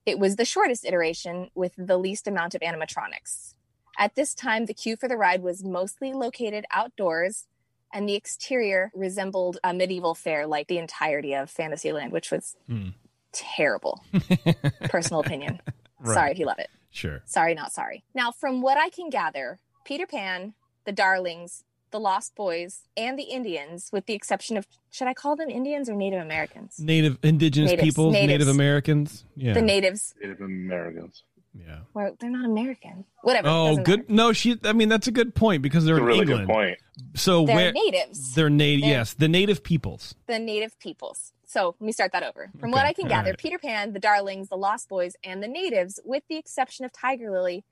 it 0.07 0.19
was 0.19 0.37
the 0.37 0.45
shortest 0.45 0.85
iteration 0.85 1.51
with 1.55 1.73
the 1.77 1.97
least 1.97 2.29
amount 2.29 2.55
of 2.55 2.61
animatronics. 2.61 3.55
At 3.99 4.15
this 4.15 4.35
time, 4.35 4.67
the 4.67 4.75
queue 4.75 4.97
for 4.97 5.09
the 5.09 5.17
ride 5.17 5.43
was 5.43 5.65
mostly 5.65 6.13
located 6.13 6.67
outdoors, 6.73 7.47
and 7.93 8.09
the 8.09 8.15
exterior 8.15 8.91
resembled 8.95 9.59
a 9.65 9.73
medieval 9.73 10.15
fair 10.15 10.47
like 10.47 10.69
the 10.69 10.79
entirety 10.79 11.35
of 11.35 11.51
Fantasyland, 11.51 12.13
which 12.13 12.31
was 12.31 12.57
Hmm. 12.67 12.89
terrible. 13.33 14.05
Personal 14.85 15.21
opinion. 15.21 15.61
Right. 16.01 16.15
Sorry 16.15 16.31
if 16.33 16.39
you 16.39 16.47
love 16.47 16.59
it. 16.59 16.71
Sure. 16.95 17.23
Sorry, 17.27 17.55
not 17.55 17.73
sorry. 17.73 18.05
Now, 18.15 18.31
from 18.31 18.63
what 18.63 18.79
I 18.79 18.89
can 18.89 19.11
gather, 19.11 19.59
Peter 19.85 20.07
Pan, 20.07 20.55
the 20.85 20.93
Darlings, 20.93 21.65
the 21.91 21.99
Lost 21.99 22.37
Boys, 22.37 22.83
and 22.97 23.19
the 23.19 23.25
Indians, 23.25 23.91
with 23.93 24.07
the 24.07 24.15
exception 24.15 24.57
of, 24.57 24.67
should 24.91 25.09
I 25.09 25.13
call 25.13 25.35
them 25.35 25.51
Indians 25.51 25.89
or 25.89 25.95
Native 25.95 26.23
Americans? 26.23 26.79
Native 26.79 27.19
indigenous 27.25 27.73
Natives, 27.73 27.85
peoples, 27.85 28.13
natives. 28.13 28.29
Native 28.33 28.49
Americans. 28.49 29.25
Yeah. 29.35 29.55
The 29.55 29.63
natives. 29.63 30.15
Native 30.23 30.41
Americans. 30.41 31.25
Yeah. 31.55 31.79
Well, 31.95 32.17
they're 32.21 32.31
not 32.31 32.45
American. 32.45 33.05
Whatever. 33.23 33.49
Oh, 33.49 33.77
good. 33.77 34.01
matter. 34.01 34.13
No, 34.13 34.33
she. 34.33 34.59
I 34.65 34.73
mean, 34.73 34.89
that's 34.89 35.07
a 35.07 35.13
good 35.13 35.35
point 35.35 35.63
because 35.63 35.85
they're 35.85 35.95
That's 35.97 36.01
a 36.03 36.05
in 36.05 36.09
really 36.09 36.21
England. 36.23 36.47
good 36.49 36.53
point. 36.53 36.79
So 37.15 37.45
They're 37.47 37.57
where 37.57 37.73
natives. 37.73 38.35
they're 38.35 38.51
native? 38.51 38.89
Yes, 38.89 39.15
the 39.15 39.29
native 39.29 39.63
peoples. 39.63 40.15
the 40.27 40.39
native 40.39 40.79
peoples. 40.79 41.33
So 41.47 41.77
let 41.79 41.87
me 41.87 41.93
start 41.93 42.11
that 42.13 42.25
over. 42.25 42.51
From 42.59 42.73
what 42.73 42.85
I 42.85 42.93
can 42.93 43.05
all 43.05 43.11
gather, 43.11 43.31
right. 43.31 43.39
Peter 43.39 43.59
Pan, 43.59 43.93
the 43.93 44.01
Darlings, 44.01 44.49
the 44.49 44.57
Lost 44.57 44.89
Boys, 44.89 45.15
and 45.23 45.41
the 45.43 45.47
natives, 45.49 46.01
with 46.05 46.25
the 46.29 46.37
exception 46.37 46.85
of 46.85 46.93
Tiger 46.93 47.31
Lily, 47.31 47.65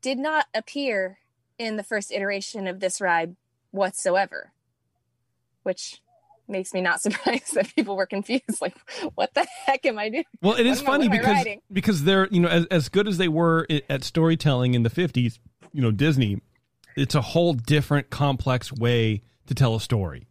did 0.00 0.18
not 0.18 0.46
appear 0.54 1.18
in 1.58 1.76
the 1.76 1.82
first 1.82 2.12
iteration 2.12 2.68
of 2.68 2.78
this 2.78 3.00
ride 3.00 3.34
whatsoever. 3.72 4.52
Which 5.64 6.00
makes 6.48 6.72
me 6.72 6.80
not 6.80 7.00
surprised 7.02 7.54
that 7.54 7.74
people 7.74 7.96
were 7.96 8.06
confused. 8.06 8.60
Like, 8.60 8.76
what 9.14 9.34
the 9.34 9.46
heck 9.66 9.84
am 9.86 9.98
I 9.98 10.08
doing? 10.08 10.24
Well, 10.42 10.54
it 10.56 10.66
is 10.66 10.80
funny 10.80 11.08
what 11.08 11.18
am 11.18 11.26
I 11.26 11.42
because 11.42 11.62
because 11.72 12.04
they're 12.04 12.28
you 12.28 12.40
know 12.40 12.48
as 12.48 12.66
as 12.66 12.88
good 12.88 13.08
as 13.08 13.18
they 13.18 13.28
were 13.28 13.66
at 13.88 14.04
storytelling 14.04 14.74
in 14.74 14.82
the 14.82 14.90
fifties, 14.90 15.38
you 15.72 15.82
know 15.82 15.90
Disney, 15.90 16.40
it's 16.96 17.14
a 17.14 17.20
whole 17.20 17.54
different 17.54 18.10
complex 18.10 18.72
way 18.72 19.22
to 19.46 19.54
tell 19.54 19.74
a 19.74 19.80
story, 19.80 20.28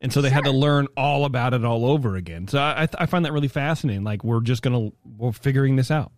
and 0.00 0.12
so 0.12 0.20
they 0.20 0.30
had 0.30 0.44
to 0.44 0.52
learn 0.52 0.86
all 0.96 1.24
about 1.24 1.54
it 1.54 1.64
all 1.64 1.86
over 1.86 2.16
again. 2.16 2.48
So 2.48 2.58
I 2.58 2.82
I, 2.82 2.88
I 2.98 3.06
find 3.06 3.24
that 3.24 3.32
really 3.32 3.48
fascinating. 3.48 4.04
Like 4.04 4.24
we're 4.24 4.40
just 4.40 4.62
gonna 4.62 4.90
we're 5.04 5.32
figuring 5.32 5.76
this 5.76 5.90
out. 5.90 6.12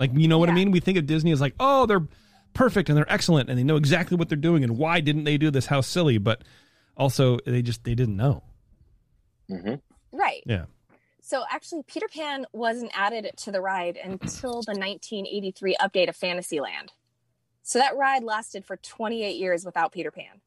Like 0.00 0.10
you 0.14 0.28
know 0.28 0.38
what 0.38 0.48
I 0.48 0.52
mean? 0.52 0.70
We 0.70 0.80
think 0.80 0.98
of 0.98 1.06
Disney 1.06 1.32
as 1.32 1.40
like 1.40 1.54
oh 1.60 1.86
they're 1.86 2.06
perfect 2.54 2.88
and 2.88 2.96
they're 2.96 3.12
excellent 3.12 3.50
and 3.50 3.58
they 3.58 3.64
know 3.64 3.76
exactly 3.76 4.16
what 4.16 4.28
they're 4.28 4.36
doing 4.36 4.64
and 4.64 4.78
why 4.78 5.00
didn't 5.00 5.24
they 5.24 5.36
do 5.36 5.50
this? 5.50 5.66
How 5.66 5.80
silly! 5.80 6.18
But 6.18 6.42
also 6.96 7.38
they 7.46 7.62
just 7.62 7.84
they 7.84 7.94
didn't 7.94 8.16
know. 8.16 8.42
Hmm 9.48 9.74
Right. 10.12 10.42
Yeah. 10.46 10.66
So 11.20 11.44
actually, 11.50 11.82
Peter 11.86 12.06
Pan 12.08 12.46
wasn't 12.52 12.92
added 12.94 13.30
to 13.38 13.50
the 13.50 13.60
ride 13.60 13.96
until 13.96 14.62
the 14.62 14.72
1983 14.72 15.76
update 15.80 16.08
of 16.08 16.16
Fantasyland. 16.16 16.92
So 17.62 17.80
that 17.80 17.96
ride 17.96 18.22
lasted 18.22 18.64
for 18.64 18.76
28 18.76 19.36
years 19.36 19.64
without 19.64 19.92
Peter 19.92 20.12
Pan 20.12 20.40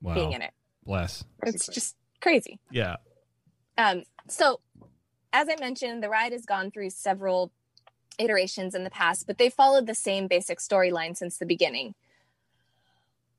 Wow. 0.00 0.14
being 0.14 0.32
in 0.32 0.40
it. 0.42 0.52
Bless. 0.84 1.24
It's 1.42 1.66
just 1.66 1.96
crazy. 2.22 2.58
Yeah. 2.70 2.96
Um, 3.76 4.04
so, 4.28 4.60
as 5.32 5.48
I 5.48 5.56
mentioned, 5.60 6.02
the 6.02 6.08
ride 6.08 6.32
has 6.32 6.46
gone 6.46 6.70
through 6.70 6.90
several 6.90 7.52
iterations 8.18 8.74
in 8.74 8.84
the 8.84 8.90
past, 8.90 9.26
but 9.26 9.36
they 9.38 9.50
followed 9.50 9.86
the 9.86 9.94
same 9.94 10.26
basic 10.26 10.58
storyline 10.58 11.16
since 11.16 11.36
the 11.36 11.46
beginning. 11.46 11.94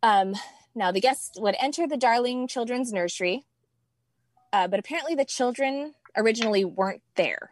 Um, 0.03 0.35
now, 0.75 0.91
the 0.91 1.01
guests 1.01 1.37
would 1.39 1.55
enter 1.59 1.87
the 1.87 1.97
Darling 1.97 2.47
Children's 2.47 2.93
Nursery, 2.93 3.45
uh, 4.53 4.67
but 4.67 4.79
apparently 4.79 5.15
the 5.15 5.25
children 5.25 5.93
originally 6.15 6.65
weren't 6.65 7.01
there. 7.15 7.51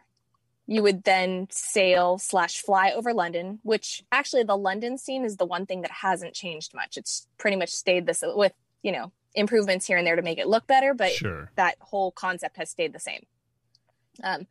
You 0.66 0.82
would 0.82 1.04
then 1.04 1.48
sail 1.50 2.18
slash 2.18 2.60
fly 2.60 2.90
over 2.90 3.14
London, 3.14 3.60
which 3.62 4.04
actually 4.12 4.42
the 4.42 4.56
London 4.56 4.98
scene 4.98 5.24
is 5.24 5.36
the 5.36 5.46
one 5.46 5.64
thing 5.64 5.80
that 5.82 5.90
hasn't 5.90 6.34
changed 6.34 6.74
much. 6.74 6.96
It's 6.96 7.26
pretty 7.38 7.56
much 7.56 7.70
stayed 7.70 8.06
this 8.06 8.22
with 8.22 8.52
you 8.82 8.92
know 8.92 9.12
improvements 9.34 9.86
here 9.86 9.96
and 9.96 10.06
there 10.06 10.16
to 10.16 10.22
make 10.22 10.38
it 10.38 10.48
look 10.48 10.66
better, 10.66 10.92
but 10.94 11.12
Sure. 11.12 11.50
that 11.56 11.76
whole 11.80 12.10
concept 12.12 12.56
has 12.56 12.70
stayed 12.70 12.92
the 12.92 12.98
same. 12.98 13.24
Um, 14.22 14.46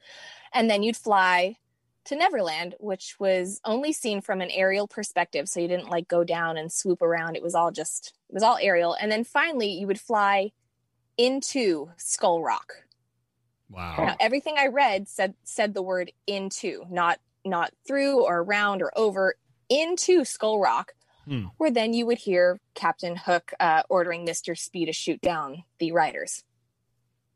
and 0.54 0.70
then 0.70 0.82
you'd 0.82 0.96
fly 0.98 1.58
to 2.06 2.16
Neverland, 2.16 2.76
which 2.80 3.20
was 3.20 3.60
only 3.66 3.92
seen 3.92 4.22
from 4.22 4.40
an 4.40 4.50
aerial 4.52 4.88
perspective. 4.88 5.50
So 5.50 5.60
you 5.60 5.68
didn't 5.68 5.90
like 5.90 6.08
go 6.08 6.24
down 6.24 6.56
and 6.58 6.72
swoop 6.72 7.02
around. 7.02 7.36
It 7.36 7.44
was 7.44 7.54
all 7.54 7.70
just, 7.70 8.14
it 8.30 8.34
was 8.34 8.44
all 8.44 8.58
aerial. 8.62 8.94
And 8.94 9.12
then 9.12 9.26
finally, 9.26 9.68
you 9.70 9.88
would 9.88 10.00
fly 10.00 10.52
into 11.18 11.90
Skull 11.98 12.42
Rock. 12.44 12.74
Wow. 13.70 13.96
Now, 13.98 14.16
everything 14.20 14.56
I 14.58 14.68
read 14.68 15.08
said 15.08 15.34
said 15.44 15.74
the 15.74 15.82
word 15.82 16.12
into, 16.26 16.86
not 16.90 17.20
not 17.46 17.72
through 17.88 18.24
or 18.26 18.40
around 18.40 18.82
or 18.82 18.92
over 18.98 19.36
into 19.70 20.24
Skull 20.26 20.60
Rock, 20.60 20.94
Hmm. 21.26 21.46
where 21.58 21.72
then 21.72 21.94
you 21.94 22.06
would 22.06 22.20
hear 22.20 22.60
Captain 22.74 23.18
Hook 23.18 23.52
uh, 23.60 23.84
ordering 23.90 24.24
Mister 24.24 24.56
Smee 24.56 24.86
to 24.86 24.94
shoot 24.94 25.20
down 25.20 25.64
the 25.80 25.92
riders 25.92 26.46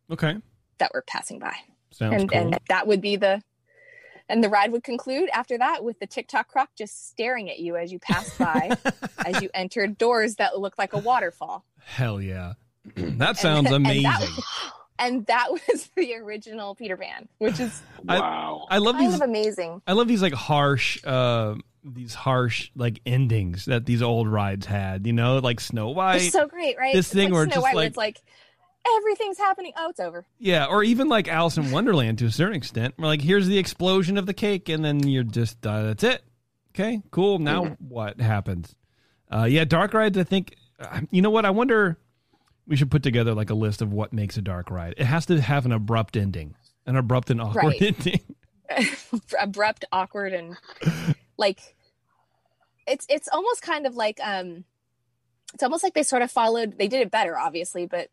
Okay. 0.09 0.37
that 0.77 0.91
were 0.93 1.03
passing 1.05 1.39
by, 1.39 1.53
Sounds 1.91 2.21
and 2.21 2.31
cool. 2.31 2.39
and 2.39 2.59
that 2.69 2.87
would 2.87 3.01
be 3.01 3.15
the. 3.17 3.41
And 4.29 4.41
the 4.41 4.47
ride 4.47 4.71
would 4.71 4.85
conclude 4.85 5.27
after 5.33 5.57
that 5.57 5.83
with 5.83 5.99
the 5.99 6.07
Tick 6.07 6.29
Tock 6.29 6.47
croc 6.47 6.69
just 6.77 7.09
staring 7.09 7.49
at 7.49 7.59
you 7.59 7.75
as 7.75 7.91
you 7.91 7.99
passed 7.99 8.37
by, 8.39 8.77
as 9.25 9.41
you 9.41 9.49
entered 9.53 9.97
doors 9.97 10.35
that 10.35 10.57
looked 10.57 10.77
like 10.77 10.93
a 10.93 10.99
waterfall. 10.99 11.65
Hell 11.83 12.21
yeah. 12.21 12.53
that 12.95 13.37
sounds 13.37 13.67
and 13.67 13.75
amazing. 13.75 14.03
that- 14.03 14.43
And 14.99 15.25
that 15.25 15.47
was 15.51 15.89
the 15.95 16.13
original 16.17 16.75
Peter 16.75 16.95
Pan, 16.95 17.27
which 17.39 17.59
is 17.59 17.81
I- 18.07 18.19
Wow. 18.19 18.67
I 18.69 18.77
love 18.77 18.95
kind 18.95 19.07
these 19.07 19.15
of 19.15 19.21
amazing. 19.21 19.81
I 19.87 19.93
love 19.93 20.07
these 20.07 20.21
like 20.21 20.33
harsh 20.33 20.99
uh 21.03 21.55
these 21.83 22.13
harsh 22.13 22.69
like 22.75 23.01
endings 23.03 23.65
that 23.65 23.87
these 23.87 24.03
old 24.03 24.27
rides 24.27 24.67
had, 24.67 25.07
you 25.07 25.13
know, 25.13 25.39
like 25.39 25.59
Snow 25.59 25.87
They're 25.87 25.95
White. 25.95 26.31
so 26.31 26.45
great, 26.45 26.77
right? 26.77 26.93
this 26.93 27.11
thing 27.11 27.29
like 27.29 27.33
where 27.33 27.45
Snow 27.45 27.53
just 27.55 27.63
White, 27.63 27.73
where 27.75 27.83
like- 27.83 27.87
it's 27.87 27.97
like 27.97 28.21
everything's 28.97 29.39
happening. 29.39 29.73
Oh, 29.75 29.89
it's 29.89 29.99
over. 29.99 30.23
yeah, 30.37 30.65
or 30.65 30.83
even 30.83 31.07
like 31.09 31.27
Alice 31.27 31.57
in 31.57 31.71
Wonderland 31.71 32.19
to 32.19 32.25
a 32.25 32.31
certain 32.31 32.55
extent. 32.55 32.93
We're 32.99 33.07
like 33.07 33.21
here's 33.21 33.47
the 33.47 33.57
explosion 33.57 34.17
of 34.19 34.27
the 34.27 34.33
cake 34.35 34.69
and 34.69 34.85
then 34.85 35.07
you're 35.07 35.23
just 35.23 35.65
uh, 35.65 35.81
that's 35.83 36.03
it. 36.03 36.21
Okay, 36.75 37.01
cool. 37.09 37.39
Now 37.39 37.75
what 37.79 38.21
happens? 38.21 38.75
Uh 39.31 39.45
yeah, 39.45 39.65
dark 39.65 39.95
rides 39.95 40.17
I 40.19 40.23
think 40.25 40.55
uh, 40.79 41.01
you 41.09 41.23
know 41.23 41.31
what? 41.31 41.45
I 41.45 41.49
wonder 41.49 41.97
we 42.67 42.75
should 42.75 42.91
put 42.91 43.03
together 43.03 43.33
like 43.33 43.49
a 43.49 43.53
list 43.55 43.81
of 43.81 43.91
what 43.91 44.13
makes 44.13 44.37
a 44.37 44.41
dark 44.41 44.69
ride. 44.71 44.93
It 44.97 45.05
has 45.05 45.25
to 45.27 45.41
have 45.41 45.65
an 45.65 45.71
abrupt 45.71 46.15
ending. 46.15 46.55
An 46.85 46.95
abrupt 46.95 47.29
and 47.29 47.41
awkward 47.41 47.63
Right. 47.63 47.81
ending. 47.81 48.21
Abrupt, 49.39 49.83
awkward, 49.91 50.31
and 50.33 50.55
like 51.37 51.75
it's 52.87 53.05
it's 53.09 53.27
almost 53.27 53.61
kind 53.61 53.85
of 53.85 53.95
like 53.95 54.19
um, 54.23 54.63
it's 55.53 55.61
almost 55.61 55.83
like 55.83 55.93
they 55.93 56.03
sort 56.03 56.21
of 56.21 56.31
followed. 56.31 56.77
They 56.77 56.87
did 56.87 57.01
it 57.01 57.11
better, 57.11 57.37
obviously, 57.37 57.85
but 57.85 58.09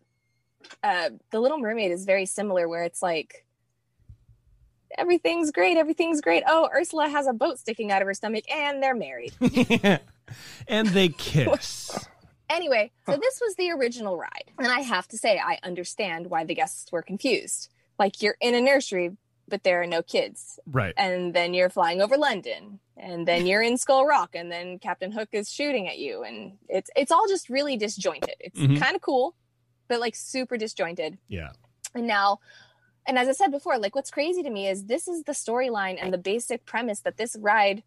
uh, 0.82 1.10
the 1.30 1.38
Little 1.38 1.58
Mermaid 1.58 1.92
is 1.92 2.04
very 2.04 2.26
similar, 2.26 2.68
where 2.68 2.82
it's 2.82 3.00
like 3.02 3.46
everything's 4.96 5.52
great, 5.52 5.76
everything's 5.76 6.20
great. 6.20 6.42
Oh, 6.46 6.68
Ursula 6.74 7.08
has 7.08 7.26
a 7.28 7.32
boat 7.32 7.58
sticking 7.60 7.92
out 7.92 8.02
of 8.02 8.08
her 8.08 8.14
stomach, 8.14 8.44
and 8.52 8.82
they're 8.82 8.96
married. 8.96 9.32
and 10.66 10.88
they 10.88 11.08
kiss. 11.10 12.08
Anyway, 12.50 12.90
so 13.06 13.16
this 13.16 13.40
was 13.40 13.54
the 13.56 13.70
original 13.70 14.16
ride. 14.16 14.50
And 14.58 14.68
I 14.68 14.80
have 14.80 15.06
to 15.08 15.18
say, 15.18 15.38
I 15.38 15.58
understand 15.62 16.28
why 16.30 16.44
the 16.44 16.54
guests 16.54 16.90
were 16.90 17.02
confused. 17.02 17.68
Like, 17.98 18.22
you're 18.22 18.36
in 18.40 18.54
a 18.54 18.60
nursery, 18.60 19.16
but 19.46 19.64
there 19.64 19.82
are 19.82 19.86
no 19.86 20.02
kids. 20.02 20.58
right. 20.66 20.94
And 20.96 21.34
then 21.34 21.52
you're 21.54 21.68
flying 21.70 22.00
over 22.00 22.16
London. 22.16 22.80
And 22.96 23.28
then 23.28 23.46
you're 23.46 23.62
in 23.62 23.76
Skull 23.76 24.06
Rock. 24.06 24.34
And 24.34 24.50
then 24.50 24.78
Captain 24.78 25.12
Hook 25.12 25.28
is 25.32 25.50
shooting 25.52 25.88
at 25.88 25.98
you. 25.98 26.22
And 26.22 26.58
it's 26.68 26.90
it's 26.96 27.12
all 27.12 27.26
just 27.28 27.48
really 27.48 27.76
disjointed. 27.76 28.34
It's 28.40 28.58
Mhm. 28.58 28.78
kind 28.80 28.96
of 28.96 29.02
cool, 29.02 29.34
but 29.88 30.00
like 30.00 30.14
super 30.16 30.56
disjointed. 30.56 31.18
Yeah. 31.28 31.50
And 31.94 32.06
now, 32.06 32.40
and 33.06 33.18
as 33.18 33.28
I 33.28 33.32
said 33.32 33.50
before, 33.50 33.78
like 33.78 33.94
what's 33.94 34.10
crazy 34.10 34.42
to 34.42 34.50
me 34.50 34.68
is 34.68 34.84
this 34.86 35.06
is 35.08 35.24
the 35.24 35.32
storyline 35.32 35.96
and 36.00 36.12
the 36.12 36.18
basic 36.18 36.64
premise 36.66 37.00
that 37.00 37.16
this 37.18 37.36
ride 37.38 37.82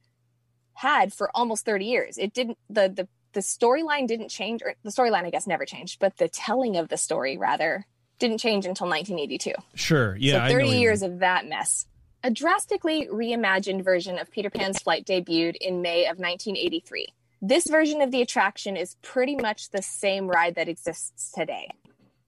had 0.76 1.14
for 1.14 1.30
almost 1.36 1.66
30 1.66 1.86
years. 1.86 2.18
It 2.18 2.34
didn't 2.34 2.58
the 2.70 2.90
the 2.90 3.08
the 3.34 3.42
storyline 3.42 4.08
didn't 4.08 4.30
change, 4.30 4.62
or 4.64 4.76
the 4.84 4.90
storyline 4.90 5.26
I 5.26 5.30
guess 5.30 5.48
never 5.48 5.66
changed, 5.66 6.00
but 6.00 6.18
the 6.18 6.28
telling 6.28 6.78
of 6.78 6.90
the 6.90 6.98
story 6.98 7.38
rather 7.38 7.86
didn't 8.20 8.38
change 8.38 8.66
until 8.66 8.88
1982. 8.88 9.54
Sure. 9.76 10.16
Yeah. 10.18 10.34
so 10.34 10.40
I 10.40 10.48
know 10.50 10.66
30 10.66 10.70
years 10.78 11.02
of 11.02 11.20
that 11.20 11.48
mess. 11.48 11.88
A 12.24 12.30
drastically 12.30 13.08
reimagined 13.12 13.84
version 13.84 14.20
of 14.20 14.30
Peter 14.30 14.52
Pan's 14.52 14.80
flight 14.80 15.06
debuted 15.06 15.56
in 15.56 15.82
May 15.82 16.04
of 16.04 16.20
1983. 16.20 17.08
This 17.42 17.66
version 17.66 18.02
of 18.02 18.12
the 18.12 18.22
attraction 18.22 18.78
is 18.78 18.96
pretty 19.02 19.36
much 19.36 19.70
the 19.70 19.82
same 19.82 20.28
ride 20.28 20.54
that 20.56 20.70
exists 20.70 21.32
today. 21.32 21.72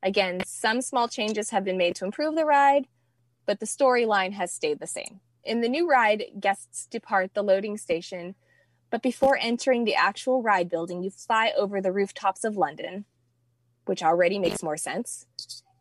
Again, 0.01 0.41
some 0.45 0.81
small 0.81 1.07
changes 1.07 1.51
have 1.51 1.63
been 1.63 1.77
made 1.77 1.95
to 1.97 2.05
improve 2.05 2.35
the 2.35 2.45
ride, 2.45 2.87
but 3.45 3.59
the 3.59 3.67
storyline 3.67 4.33
has 4.33 4.51
stayed 4.51 4.79
the 4.79 4.87
same. 4.87 5.19
In 5.43 5.61
the 5.61 5.69
new 5.69 5.87
ride, 5.87 6.23
guests 6.39 6.87
depart 6.87 7.33
the 7.33 7.43
loading 7.43 7.77
station, 7.77 8.33
but 8.93 9.01
before 9.01 9.35
entering 9.41 9.83
the 9.85 9.95
actual 9.95 10.43
ride 10.43 10.69
building, 10.69 11.01
you 11.01 11.09
fly 11.09 11.51
over 11.57 11.81
the 11.81 11.91
rooftops 11.91 12.43
of 12.43 12.55
London, 12.55 13.05
which 13.85 14.03
already 14.03 14.37
makes 14.37 14.61
more 14.61 14.77
sense. 14.77 15.25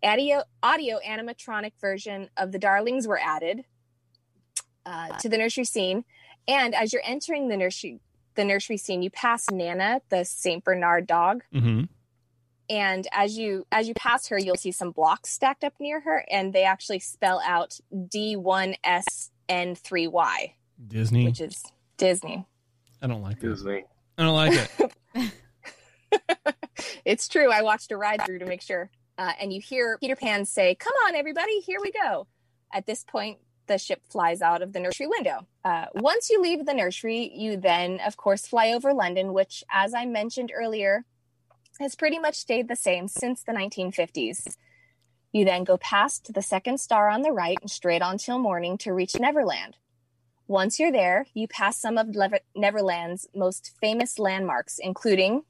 Audio, 0.03 0.45
audio 0.63 0.99
animatronic 1.07 1.73
version 1.79 2.31
of 2.39 2.53
the 2.53 2.59
Darlings 2.59 3.07
were 3.07 3.21
added 3.21 3.67
uh, 4.87 5.09
to 5.19 5.29
the 5.29 5.37
nursery 5.37 5.65
scene, 5.67 6.07
and 6.49 6.75
as 6.75 6.95
you're 6.95 7.03
entering 7.05 7.49
the 7.49 7.57
nursery, 7.59 8.01
the 8.35 8.47
nursery 8.47 8.79
scene, 8.79 9.03
you 9.03 9.11
pass 9.11 9.51
Nana, 9.51 10.01
the 10.09 10.25
Saint 10.25 10.65
Bernard 10.65 11.07
dog, 11.07 11.45
Mhm. 11.53 11.91
and 12.71 13.07
as 13.13 13.37
you 13.37 13.67
as 13.71 13.89
you 13.89 13.95
pass 13.95 14.29
her 14.29 14.39
you'll 14.39 14.57
see 14.57 14.73
some 14.73 14.91
blocks 14.91 15.29
stacked 15.31 15.65
up 15.65 15.75
near 15.79 16.01
her 16.01 16.25
and 16.31 16.55
they 16.55 16.65
actually 16.65 16.99
spell 16.99 17.43
out 17.45 17.79
D1SN3Y 17.95 20.55
Disney. 20.89 21.27
which 21.27 21.43
is 21.43 21.63
Disney. 21.99 22.47
I 23.03 23.09
don't 23.09 23.23
like 23.23 23.41
that. 23.41 23.49
Disney. 23.49 23.85
I 24.17 24.23
don't 24.23 24.35
like 24.35 24.71
it. 25.15 25.33
It's 27.05 27.29
true. 27.29 27.51
I 27.51 27.63
watched 27.63 27.93
a 27.93 27.97
ride 27.97 28.25
through 28.25 28.39
to 28.41 28.47
make 28.47 28.63
sure. 28.63 28.91
Uh, 29.19 29.33
and 29.41 29.53
you 29.53 29.61
hear 29.61 29.99
Peter 29.99 30.17
Pan 30.17 30.45
say, 30.45 30.75
"Come 30.75 30.93
on 31.07 31.15
everybody, 31.15 31.61
here 31.61 31.79
we 31.81 31.93
go." 31.93 32.27
At 32.73 32.87
this 32.87 33.05
point 33.05 33.39
the 33.67 33.79
ship 33.79 34.03
flies 34.11 34.43
out 34.43 34.63
of 34.63 34.73
the 34.73 34.81
nursery 34.81 35.07
window. 35.07 35.47
Uh, 35.65 35.87
once 35.95 36.29
you 36.31 36.41
leave 36.43 36.67
the 36.67 36.75
nursery, 36.75 37.33
you 37.35 37.57
then, 37.57 38.01
of 38.01 38.17
course, 38.17 38.47
fly 38.47 38.73
over 38.73 38.93
London, 38.93 39.33
which, 39.33 39.63
as 39.71 39.95
I 39.95 40.05
mentioned 40.05 40.53
earlier, 40.55 41.05
has 41.79 41.95
pretty 41.95 42.19
much 42.19 42.35
stayed 42.35 42.69
the 42.69 42.77
same 42.77 43.07
since 43.07 43.43
the 43.43 43.53
1950s. 43.53 44.57
You 45.33 45.45
then 45.45 45.65
go 45.65 45.79
past 45.79 46.35
the 46.35 46.43
second 46.43 46.79
star 46.79 47.09
on 47.09 47.23
the 47.23 47.33
right 47.33 47.57
and 47.61 47.71
straight 47.71 48.03
on 48.03 48.19
till 48.19 48.39
morning 48.39 48.77
to 48.79 48.93
reach 48.93 49.15
Neverland. 49.19 49.77
Once 50.53 50.79
you're 50.79 50.93
there, 50.93 51.25
you 51.33 51.49
pass 51.49 51.79
some 51.79 51.97
of 51.97 52.09
Neverland's 52.55 53.27
most 53.35 53.73
famous 53.81 54.19
landmarks, 54.19 54.79
including 54.79 55.45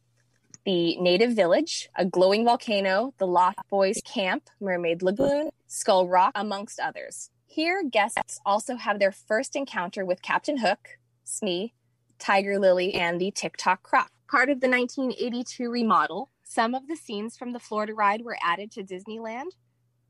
the 0.65 0.97
native 0.99 1.33
village, 1.33 1.89
a 1.97 2.05
glowing 2.05 2.45
volcano, 2.45 3.13
the 3.19 3.27
Lost 3.27 3.59
Boys 3.69 4.01
Camp, 4.05 4.49
Mermaid 4.61 5.03
Lagoon, 5.03 5.51
Skull 5.67 6.07
Rock, 6.07 6.31
amongst 6.37 6.79
others. 6.79 7.31
Here, 7.49 7.83
guests 7.83 8.39
also 8.47 8.77
have 8.77 9.01
their 9.01 9.11
first 9.11 9.57
encounter 9.57 10.05
with 10.05 10.23
Captain 10.23 10.59
Hook, 10.59 10.91
Smee, 11.25 11.75
Tiger 12.21 12.61
Lily, 12.61 12.95
and 12.95 13.21
the 13.21 13.33
Tick 13.33 13.57
Tock 13.57 13.83
Croc. 13.83 14.09
Part 14.31 14.51
of 14.51 14.61
the 14.61 14.69
1982 14.69 15.69
remodel, 15.69 16.31
some 16.45 16.77
of 16.77 16.87
the 16.87 16.95
scenes 16.95 17.37
from 17.37 17.53
the 17.53 17.59
Florida 17.59 17.93
ride 17.93 18.23
were 18.23 18.39
added 18.41 18.71
to 18.71 18.85
Disneyland. 18.85 19.51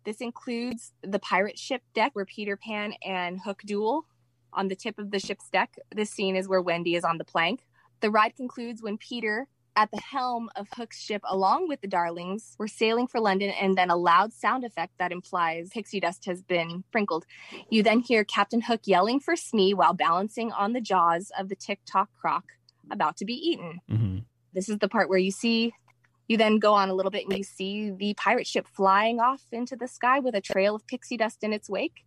This 0.05 0.21
includes 0.21 0.93
the 1.03 1.19
pirate 1.19 1.59
ship 1.59 1.81
deck 1.95 2.11
where 2.13 2.27
Peter 2.27 2.59
Pan 2.59 2.93
and 3.03 3.41
Hook 3.41 3.63
duel 3.65 4.05
on 4.53 4.69
the 4.69 4.77
tip 4.77 4.99
of 4.99 5.11
the 5.11 5.19
ship's 5.19 5.49
deck. 5.49 5.77
This 5.95 6.11
scene 6.11 6.37
is 6.37 6.49
where 6.49 6.63
Wendy 6.63 6.95
is 6.95 7.05
on 7.05 7.19
the 7.19 7.25
plank. 7.25 7.61
The 8.01 8.11
ride 8.11 8.37
concludes 8.37 8.83
when 8.83 8.99
Peter, 8.99 9.47
at 9.77 9.91
the 9.91 10.01
helm 10.01 10.51
of 10.57 10.69
Hook's 10.75 11.01
ship, 11.01 11.23
along 11.25 11.69
with 11.69 11.81
the 11.81 11.87
Darlings, 11.87 12.57
were 12.59 12.69
sailing 12.69 13.07
for 13.07 13.21
London, 13.21 13.51
and 13.51 13.77
then 13.77 13.91
a 13.91 13.97
loud 13.97 14.33
sound 14.33 14.65
effect 14.65 14.93
that 14.99 15.13
implies 15.13 15.71
pixie 15.71 16.01
dust 16.01 16.25
has 16.27 16.43
been 16.43 16.85
sprinkled. 16.89 17.25
You 17.71 17.83
then 17.83 18.01
hear 18.01 18.25
Captain 18.25 18.61
Hook 18.61 18.83
yelling 18.85 19.21
for 19.21 19.37
Smee 19.37 19.73
while 19.73 19.95
balancing 19.95 20.53
on 20.53 20.73
the 20.73 20.81
jaws 20.81 21.31
of 21.39 21.49
the 21.49 21.57
Tick 21.57 21.81
Tock 21.87 22.11
croc 22.21 22.45
about 22.91 23.17
to 23.19 23.25
be 23.25 23.35
eaten. 23.35 23.81
hmm 23.89 24.19
This 24.53 24.69
is 24.69 24.79
the 24.79 24.89
part 24.89 25.09
where 25.09 25.19
you 25.19 25.31
see, 25.31 25.73
you 26.29 26.37
then 26.37 26.59
go 26.59 26.75
on 26.75 26.89
a 26.89 26.95
little 26.95 27.11
bit 27.11 27.25
and 27.27 27.37
you 27.37 27.45
see 27.45 27.91
the 27.91 28.15
pirate 28.15 28.47
ship 28.47 28.67
flying 28.67 29.21
off 29.21 29.43
into 29.53 29.77
the 29.77 29.89
sky 29.89 30.19
with 30.19 30.35
a 30.35 30.41
trail 30.41 30.75
of 30.75 30.87
pixie 30.87 31.17
dust 31.17 31.43
in 31.43 31.53
its 31.53 31.71
wake, 31.71 32.05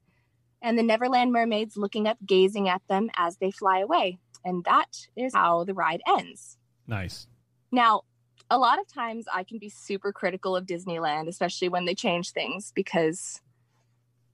and 0.66 0.80
the 0.80 0.84
Neverland 0.84 1.32
mermaids 1.32 1.78
looking 1.78 2.08
up, 2.08 2.18
gazing 2.26 2.68
at 2.68 2.82
them 2.90 3.12
as 3.16 3.38
they 3.38 3.52
fly 3.52 3.80
away. 3.80 4.18
And 4.44 4.64
that 4.64 5.08
is 5.16 5.36
how 5.36 5.64
the 5.64 5.76
ride 5.76 6.02
ends. 6.08 6.58
Nice. 6.88 7.28
Now, 7.72 8.02
a 8.50 8.58
lot 8.58 8.80
of 8.80 8.92
times 8.92 9.26
I 9.32 9.44
can 9.44 9.60
be 9.60 9.70
super 9.70 10.12
critical 10.12 10.56
of 10.56 10.66
Disneyland, 10.66 11.28
especially 11.28 11.70
when 11.70 11.86
they 11.86 11.94
change 11.94 12.32
things, 12.32 12.72
because 12.74 13.42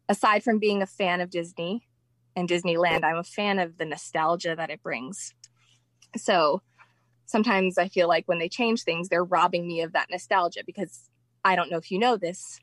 aside 0.07 0.41
from 0.41 0.57
being 0.57 0.82
a 0.82 0.88
fan 0.88 1.19
of 1.19 1.29
Disney 1.29 1.86
and 2.38 2.47
Disneyland, 2.47 3.03
I'm 3.03 3.17
a 3.17 3.23
fan 3.23 3.59
of 3.59 3.77
the 3.77 3.86
nostalgia 3.86 4.55
that 4.55 4.69
it 4.69 4.82
brings. 4.82 5.34
So 6.15 6.61
sometimes 7.25 7.77
I 7.77 7.89
feel 7.89 8.07
like 8.07 8.25
when 8.29 8.39
they 8.39 8.49
change 8.49 8.84
things, 8.84 9.09
they're 9.09 9.23
robbing 9.23 9.67
me 9.67 9.82
of 9.82 9.91
that 9.93 10.09
nostalgia 10.09 10.61
because 10.65 11.09
I 11.43 11.57
don't 11.57 11.69
know 11.69 11.77
if 11.77 11.91
you 11.91 11.99
know 11.99 12.15
this, 12.15 12.61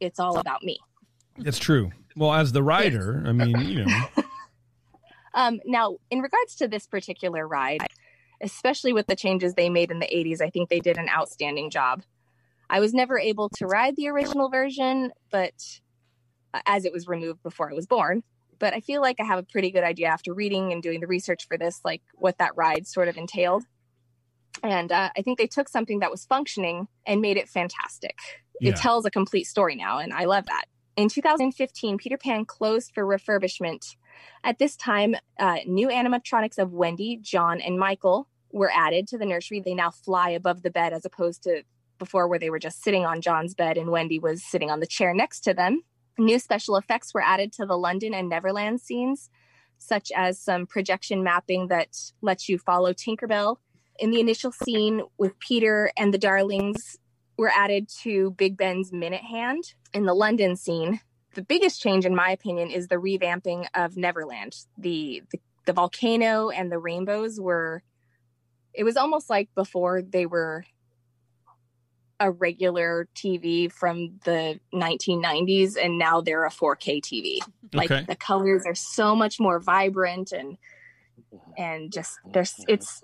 it's 0.00 0.20
all 0.20 0.38
about 0.38 0.62
me. 0.62 0.78
That's 1.38 1.58
true. 1.58 1.90
Well, 2.16 2.32
as 2.32 2.52
the 2.52 2.62
rider, 2.62 3.22
I 3.26 3.32
mean, 3.32 3.58
you 3.60 3.84
know, 3.84 4.04
Um, 5.36 5.60
now, 5.66 5.98
in 6.10 6.20
regards 6.20 6.56
to 6.56 6.66
this 6.66 6.86
particular 6.86 7.46
ride, 7.46 7.86
especially 8.40 8.94
with 8.94 9.06
the 9.06 9.14
changes 9.14 9.54
they 9.54 9.68
made 9.68 9.90
in 9.90 9.98
the 9.98 10.06
80s, 10.06 10.40
I 10.40 10.48
think 10.48 10.70
they 10.70 10.80
did 10.80 10.96
an 10.96 11.10
outstanding 11.10 11.70
job. 11.70 12.02
I 12.70 12.80
was 12.80 12.94
never 12.94 13.18
able 13.18 13.50
to 13.50 13.66
ride 13.66 13.96
the 13.96 14.08
original 14.08 14.48
version, 14.48 15.12
but 15.30 15.52
uh, 16.54 16.60
as 16.66 16.86
it 16.86 16.92
was 16.92 17.06
removed 17.06 17.42
before 17.42 17.70
I 17.70 17.74
was 17.74 17.86
born. 17.86 18.22
But 18.58 18.72
I 18.72 18.80
feel 18.80 19.02
like 19.02 19.20
I 19.20 19.24
have 19.24 19.38
a 19.38 19.42
pretty 19.42 19.70
good 19.70 19.84
idea 19.84 20.08
after 20.08 20.32
reading 20.32 20.72
and 20.72 20.82
doing 20.82 21.00
the 21.00 21.06
research 21.06 21.46
for 21.46 21.58
this, 21.58 21.82
like 21.84 22.00
what 22.14 22.38
that 22.38 22.56
ride 22.56 22.86
sort 22.86 23.08
of 23.08 23.18
entailed. 23.18 23.64
And 24.62 24.90
uh, 24.90 25.10
I 25.14 25.20
think 25.20 25.36
they 25.36 25.46
took 25.46 25.68
something 25.68 25.98
that 25.98 26.10
was 26.10 26.24
functioning 26.24 26.88
and 27.04 27.20
made 27.20 27.36
it 27.36 27.50
fantastic. 27.50 28.16
Yeah. 28.58 28.70
It 28.70 28.76
tells 28.76 29.04
a 29.04 29.10
complete 29.10 29.44
story 29.44 29.76
now, 29.76 29.98
and 29.98 30.14
I 30.14 30.24
love 30.24 30.46
that. 30.46 30.64
In 30.96 31.10
2015, 31.10 31.98
Peter 31.98 32.16
Pan 32.16 32.46
closed 32.46 32.92
for 32.94 33.04
refurbishment. 33.04 33.96
At 34.42 34.58
this 34.58 34.76
time, 34.76 35.14
uh, 35.38 35.58
new 35.66 35.88
animatronics 35.88 36.56
of 36.56 36.72
Wendy, 36.72 37.18
John, 37.20 37.60
and 37.60 37.78
Michael 37.78 38.28
were 38.50 38.70
added 38.74 39.06
to 39.08 39.18
the 39.18 39.26
nursery. 39.26 39.60
They 39.60 39.74
now 39.74 39.90
fly 39.90 40.30
above 40.30 40.62
the 40.62 40.70
bed 40.70 40.94
as 40.94 41.04
opposed 41.04 41.42
to 41.42 41.64
before, 41.98 42.28
where 42.28 42.38
they 42.38 42.48
were 42.48 42.58
just 42.58 42.82
sitting 42.82 43.04
on 43.04 43.20
John's 43.20 43.54
bed 43.54 43.76
and 43.76 43.90
Wendy 43.90 44.18
was 44.18 44.42
sitting 44.42 44.70
on 44.70 44.80
the 44.80 44.86
chair 44.86 45.12
next 45.14 45.40
to 45.40 45.52
them. 45.52 45.82
New 46.18 46.38
special 46.38 46.76
effects 46.76 47.12
were 47.12 47.22
added 47.22 47.52
to 47.54 47.66
the 47.66 47.76
London 47.76 48.14
and 48.14 48.28
Neverland 48.28 48.80
scenes, 48.80 49.28
such 49.76 50.10
as 50.16 50.40
some 50.40 50.66
projection 50.66 51.22
mapping 51.22 51.68
that 51.68 51.88
lets 52.22 52.48
you 52.48 52.58
follow 52.58 52.94
Tinkerbell. 52.94 53.56
In 53.98 54.10
the 54.10 54.20
initial 54.20 54.52
scene 54.52 55.02
with 55.18 55.38
Peter 55.40 55.90
and 55.96 56.12
the 56.12 56.18
Darlings, 56.18 56.98
were 57.36 57.50
added 57.54 57.88
to 58.02 58.30
Big 58.32 58.56
Ben's 58.56 58.92
Minute 58.92 59.22
Hand. 59.22 59.74
In 59.92 60.04
the 60.04 60.14
London 60.14 60.56
scene, 60.56 61.00
the 61.34 61.42
biggest 61.42 61.80
change, 61.80 62.04
in 62.04 62.14
my 62.14 62.30
opinion, 62.30 62.70
is 62.70 62.88
the 62.88 62.96
revamping 62.96 63.66
of 63.74 63.96
Neverland. 63.96 64.56
The, 64.78 65.22
the 65.30 65.40
the 65.66 65.72
volcano 65.72 66.48
and 66.48 66.70
the 66.70 66.78
rainbows 66.78 67.40
were. 67.40 67.82
It 68.72 68.84
was 68.84 68.96
almost 68.96 69.28
like 69.30 69.48
before 69.54 70.02
they 70.02 70.26
were 70.26 70.64
a 72.20 72.30
regular 72.30 73.08
TV 73.14 73.70
from 73.70 74.18
the 74.24 74.58
1990s, 74.72 75.76
and 75.82 75.98
now 75.98 76.20
they're 76.20 76.44
a 76.44 76.50
4K 76.50 77.00
TV. 77.02 77.38
Like 77.72 77.90
Okay. 77.90 78.04
the 78.06 78.16
colors 78.16 78.64
are 78.66 78.74
so 78.74 79.14
much 79.14 79.38
more 79.40 79.58
vibrant 79.58 80.32
and 80.32 80.56
and 81.58 81.92
just 81.92 82.18
there's 82.32 82.54
it's 82.68 83.02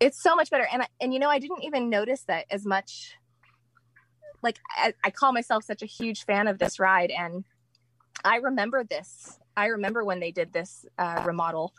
it's 0.00 0.22
so 0.22 0.36
much 0.36 0.50
better. 0.50 0.66
And 0.72 0.82
I, 0.82 0.86
and 1.00 1.12
you 1.12 1.20
know 1.20 1.28
I 1.28 1.38
didn't 1.38 1.64
even 1.64 1.90
notice 1.90 2.22
that 2.24 2.46
as 2.50 2.64
much. 2.64 3.14
Like 4.44 4.60
I, 4.76 4.94
I 5.02 5.10
call 5.10 5.32
myself 5.32 5.64
such 5.64 5.82
a 5.82 5.86
huge 5.86 6.24
fan 6.24 6.46
of 6.46 6.58
this 6.58 6.78
ride, 6.78 7.10
and 7.10 7.44
I 8.24 8.36
remember 8.36 8.84
this. 8.84 9.38
I 9.56 9.66
remember 9.66 10.04
when 10.04 10.20
they 10.20 10.30
did 10.30 10.52
this 10.52 10.86
uh, 10.98 11.24
remodel, 11.26 11.72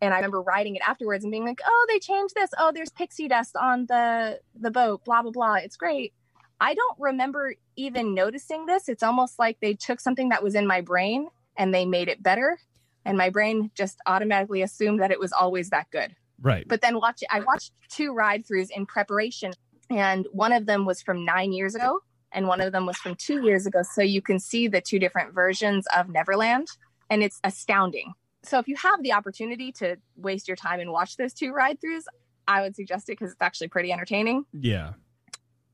and 0.00 0.12
I 0.12 0.16
remember 0.16 0.40
riding 0.40 0.74
it 0.74 0.82
afterwards 0.88 1.22
and 1.22 1.30
being 1.30 1.44
like, 1.44 1.60
"Oh, 1.64 1.86
they 1.88 1.98
changed 1.98 2.34
this. 2.34 2.50
Oh, 2.58 2.72
there's 2.74 2.90
pixie 2.90 3.28
dust 3.28 3.56
on 3.56 3.86
the 3.86 4.40
the 4.58 4.70
boat. 4.70 5.04
Blah 5.04 5.22
blah 5.22 5.30
blah. 5.30 5.54
It's 5.56 5.76
great." 5.76 6.12
I 6.58 6.72
don't 6.74 6.98
remember 6.98 7.54
even 7.76 8.14
noticing 8.14 8.64
this. 8.64 8.88
It's 8.88 9.02
almost 9.02 9.38
like 9.38 9.60
they 9.60 9.74
took 9.74 10.00
something 10.00 10.30
that 10.30 10.42
was 10.42 10.54
in 10.54 10.66
my 10.66 10.80
brain 10.80 11.28
and 11.58 11.74
they 11.74 11.84
made 11.84 12.08
it 12.08 12.22
better, 12.22 12.58
and 13.04 13.18
my 13.18 13.28
brain 13.28 13.70
just 13.74 13.98
automatically 14.06 14.62
assumed 14.62 15.00
that 15.02 15.10
it 15.10 15.20
was 15.20 15.32
always 15.32 15.68
that 15.70 15.90
good 15.90 16.16
right. 16.40 16.66
but 16.68 16.80
then 16.80 16.98
watch 16.98 17.22
I 17.30 17.40
watched 17.40 17.72
two 17.88 18.12
ride 18.12 18.46
throughs 18.46 18.70
in 18.70 18.86
preparation 18.86 19.52
and 19.90 20.26
one 20.32 20.52
of 20.52 20.66
them 20.66 20.84
was 20.84 21.02
from 21.02 21.24
9 21.24 21.52
years 21.52 21.74
ago 21.74 22.00
and 22.32 22.48
one 22.48 22.60
of 22.60 22.72
them 22.72 22.86
was 22.86 22.96
from 22.98 23.14
2 23.14 23.42
years 23.42 23.66
ago 23.66 23.82
so 23.82 24.02
you 24.02 24.20
can 24.20 24.38
see 24.38 24.68
the 24.68 24.80
two 24.80 24.98
different 24.98 25.34
versions 25.34 25.86
of 25.96 26.08
Neverland 26.08 26.68
and 27.10 27.22
it's 27.22 27.40
astounding. 27.44 28.12
So 28.42 28.58
if 28.58 28.68
you 28.68 28.76
have 28.76 29.02
the 29.02 29.12
opportunity 29.12 29.72
to 29.72 29.96
waste 30.16 30.48
your 30.48 30.56
time 30.56 30.80
and 30.80 30.92
watch 30.92 31.16
those 31.16 31.34
two 31.34 31.52
ride 31.52 31.78
throughs, 31.80 32.04
I 32.46 32.62
would 32.62 32.76
suggest 32.76 33.08
it 33.08 33.16
cuz 33.16 33.32
it's 33.32 33.42
actually 33.42 33.68
pretty 33.68 33.92
entertaining. 33.92 34.44
Yeah. 34.52 34.94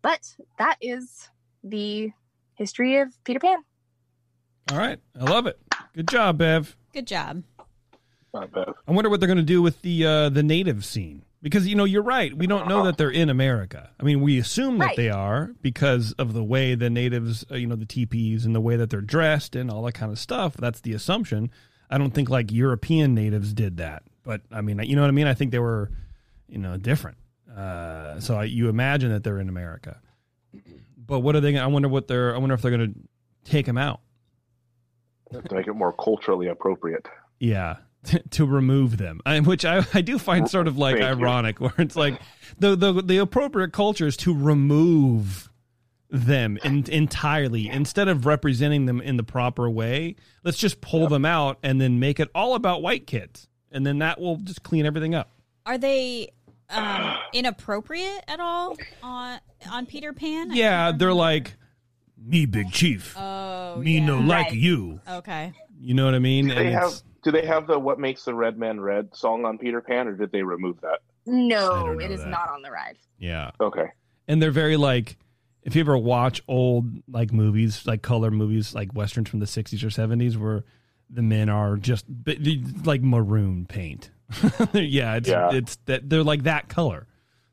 But 0.01 0.37
that 0.59 0.77
is 0.81 1.29
the 1.63 2.13
history 2.55 2.99
of 2.99 3.13
Peter 3.25 3.39
Pan. 3.39 3.65
All 4.71 4.79
right. 4.79 4.99
I 5.19 5.25
love 5.25 5.47
it. 5.47 5.59
Good 5.95 6.09
job, 6.09 6.39
Bev. 6.39 6.77
Good 6.93 7.07
job. 7.07 7.45
Not 8.33 8.51
bad. 8.53 8.69
I 8.89 8.93
wonder 8.93 9.11
what 9.11 9.21
they're 9.21 9.27
going 9.27 9.37
to 9.37 9.43
do 9.43 9.61
with 9.61 9.83
the 9.83 10.07
uh, 10.07 10.29
the 10.31 10.43
native 10.43 10.85
scene 10.85 11.25
because 11.43 11.67
you 11.67 11.75
know 11.75 11.85
you're 11.85 12.03
right. 12.03 12.37
We 12.37 12.47
don't 12.47 12.69
know 12.69 12.85
that 12.85 12.97
they're 12.97 13.11
in 13.11 13.29
America. 13.29 13.91
I 13.99 14.05
mean, 14.05 14.21
we 14.21 14.39
assume 14.39 14.79
that 14.79 14.87
Right. 14.87 14.97
they 14.97 15.11
are 15.11 15.55
because 15.61 16.13
of 16.13 16.33
the 16.33 16.45
way 16.45 16.75
the 16.75 16.89
natives, 16.91 17.45
uh, 17.51 17.57
you 17.57 17.67
know, 17.67 17.77
the 17.77 17.85
teepees 17.87 18.47
and 18.47 18.55
the 18.55 18.61
way 18.61 18.77
that 18.77 18.91
they're 18.91 19.01
dressed 19.01 19.57
and 19.57 19.71
all 19.71 19.83
that 19.83 19.93
kind 19.95 20.13
of 20.13 20.19
stuff. 20.19 20.55
That's 20.57 20.81
the 20.81 20.93
assumption. 20.93 21.51
I 21.91 21.99
don't 21.99 22.13
think 22.13 22.31
like 22.31 22.51
European 22.53 23.15
natives 23.15 23.53
did 23.53 23.77
that, 23.79 24.03
but 24.23 24.41
I 24.51 24.61
mean, 24.63 24.79
you 24.85 24.95
know 24.97 25.03
what 25.03 25.09
I 25.09 25.13
mean. 25.13 25.27
I 25.27 25.35
think 25.35 25.51
they 25.51 25.59
were, 25.59 25.91
you 26.49 26.59
know, 26.59 26.77
different. 26.79 27.19
Uh, 27.55 28.19
so 28.21 28.37
I, 28.37 28.45
you 28.45 28.69
imagine 28.71 29.11
that 29.11 29.25
they're 29.25 29.39
in 29.41 29.51
America, 29.51 30.01
but 30.97 31.21
what 31.21 31.37
are 31.37 31.41
they? 31.41 31.53
gonna 31.53 31.65
I 31.65 31.67
wonder 31.67 31.89
what 31.89 32.09
they're. 32.09 32.35
I 32.35 32.39
wonder 32.39 32.55
if 32.55 32.63
they're 32.63 32.71
going 32.71 32.95
to 32.95 33.01
take 33.51 33.67
them 33.67 33.77
out. 33.77 34.01
To 35.33 35.55
make 35.55 35.67
it 35.67 35.73
more 35.75 35.93
culturally 35.93 36.47
appropriate. 36.49 37.07
Yeah, 37.41 37.77
to 38.31 38.45
remove 38.47 38.97
them, 38.99 39.21
which 39.45 39.65
I, 39.65 39.85
I 39.95 40.01
do 40.01 40.19
find 40.19 40.49
sort 40.51 40.67
of 40.67 40.77
like 40.79 40.97
Thank 40.99 41.19
you. 41.19 41.25
ironic, 41.25 41.61
where 41.61 41.73
it's 41.79 41.97
like 41.97 42.21
the 42.59 42.75
the 42.77 42.93
the 43.03 43.19
appropriate 43.19 43.73
culture 43.73 44.07
is 44.07 44.17
to 44.19 44.35
remove 44.37 45.49
them 46.11 46.59
in, 46.65 46.85
entirely 46.91 47.69
instead 47.69 48.07
of 48.09 48.27
representing 48.27 48.87
them 48.87 49.01
in 49.01 49.17
the 49.17 49.23
proper 49.23 49.71
way. 49.71 50.17
Let's 50.45 50.59
just 50.59 50.81
pull 50.81 51.09
them 51.09 51.25
out 51.25 51.59
and 51.63 51.81
then 51.81 51.99
make 52.01 52.21
it 52.21 52.29
all 52.35 52.55
about 52.55 52.83
white 52.83 53.07
kids, 53.07 53.49
and 53.71 53.87
then 53.87 53.99
that 54.01 54.21
will 54.21 54.37
just 54.37 54.63
clean 54.63 54.85
everything 54.85 55.15
up. 55.15 55.31
Are 55.65 55.79
they 55.79 56.29
um, 56.71 57.17
inappropriate 57.33 58.25
at 58.29 58.41
all 58.41 58.77
on 59.03 59.39
on 59.71 59.87
Peter 59.87 60.13
Pan? 60.13 60.51
I 60.51 60.55
Yeah, 60.55 60.93
they're 60.93 61.15
like 61.15 61.55
me, 62.19 62.47
big 62.47 62.71
chief, 62.73 63.15
oh, 63.17 63.77
me 63.77 63.99
yeah. 63.99 64.07
no 64.07 64.19
like 64.19 64.47
Right. 64.49 64.55
you. 64.55 65.01
Okay. 65.09 65.53
You 65.81 65.95
know 65.95 66.05
what 66.05 66.15
I 66.15 66.19
mean? 66.21 66.49
They 66.49 66.57
And 66.67 66.69
have 66.75 66.83
it's- 66.85 67.03
do 67.23 67.31
they 67.31 67.47
have 67.47 67.67
the 67.67 67.79
"What 67.79 67.99
Makes 67.99 68.25
the 68.25 68.35
Red 68.35 68.59
Man 68.59 68.81
Red" 68.81 69.15
song 69.15 69.45
on 69.45 69.59
Peter 69.59 69.81
Pan, 69.81 70.09
or 70.09 70.13
did 70.17 70.33
they 70.33 70.43
remove 70.43 70.81
that? 70.83 71.01
No, 71.27 71.99
it 71.99 72.11
is 72.11 72.21
that. 72.23 72.29
not 72.31 72.51
on 72.51 72.63
the 72.63 72.71
ride. 72.71 72.97
yeah. 73.19 73.51
Okay. 73.61 73.87
and 74.29 74.43
they're 74.43 74.51
very 74.51 74.77
like 74.77 75.17
if 75.63 75.77
you 75.77 75.81
ever 75.81 75.97
watch 75.97 76.43
old 76.49 76.87
like 77.09 77.33
movies 77.33 77.87
like 77.87 78.03
color 78.03 78.31
movies 78.31 78.75
like 78.75 78.93
westerns 78.95 79.29
from 79.29 79.39
the 79.41 79.47
60s 79.47 79.83
or 79.85 79.89
70s 79.89 80.37
where 80.37 80.65
the 81.09 81.23
men 81.23 81.49
are 81.49 81.77
just 81.77 82.05
b- 82.25 82.37
b- 82.39 82.65
like 82.85 83.03
maroon 83.03 83.67
paint 83.67 84.11
yeah 84.73 85.15
it's 85.17 85.29
Yeah. 85.29 85.51
it's 85.53 85.77
that 85.87 86.09
they're 86.11 86.25
like 86.25 86.43
that 86.45 86.69
color 86.69 87.07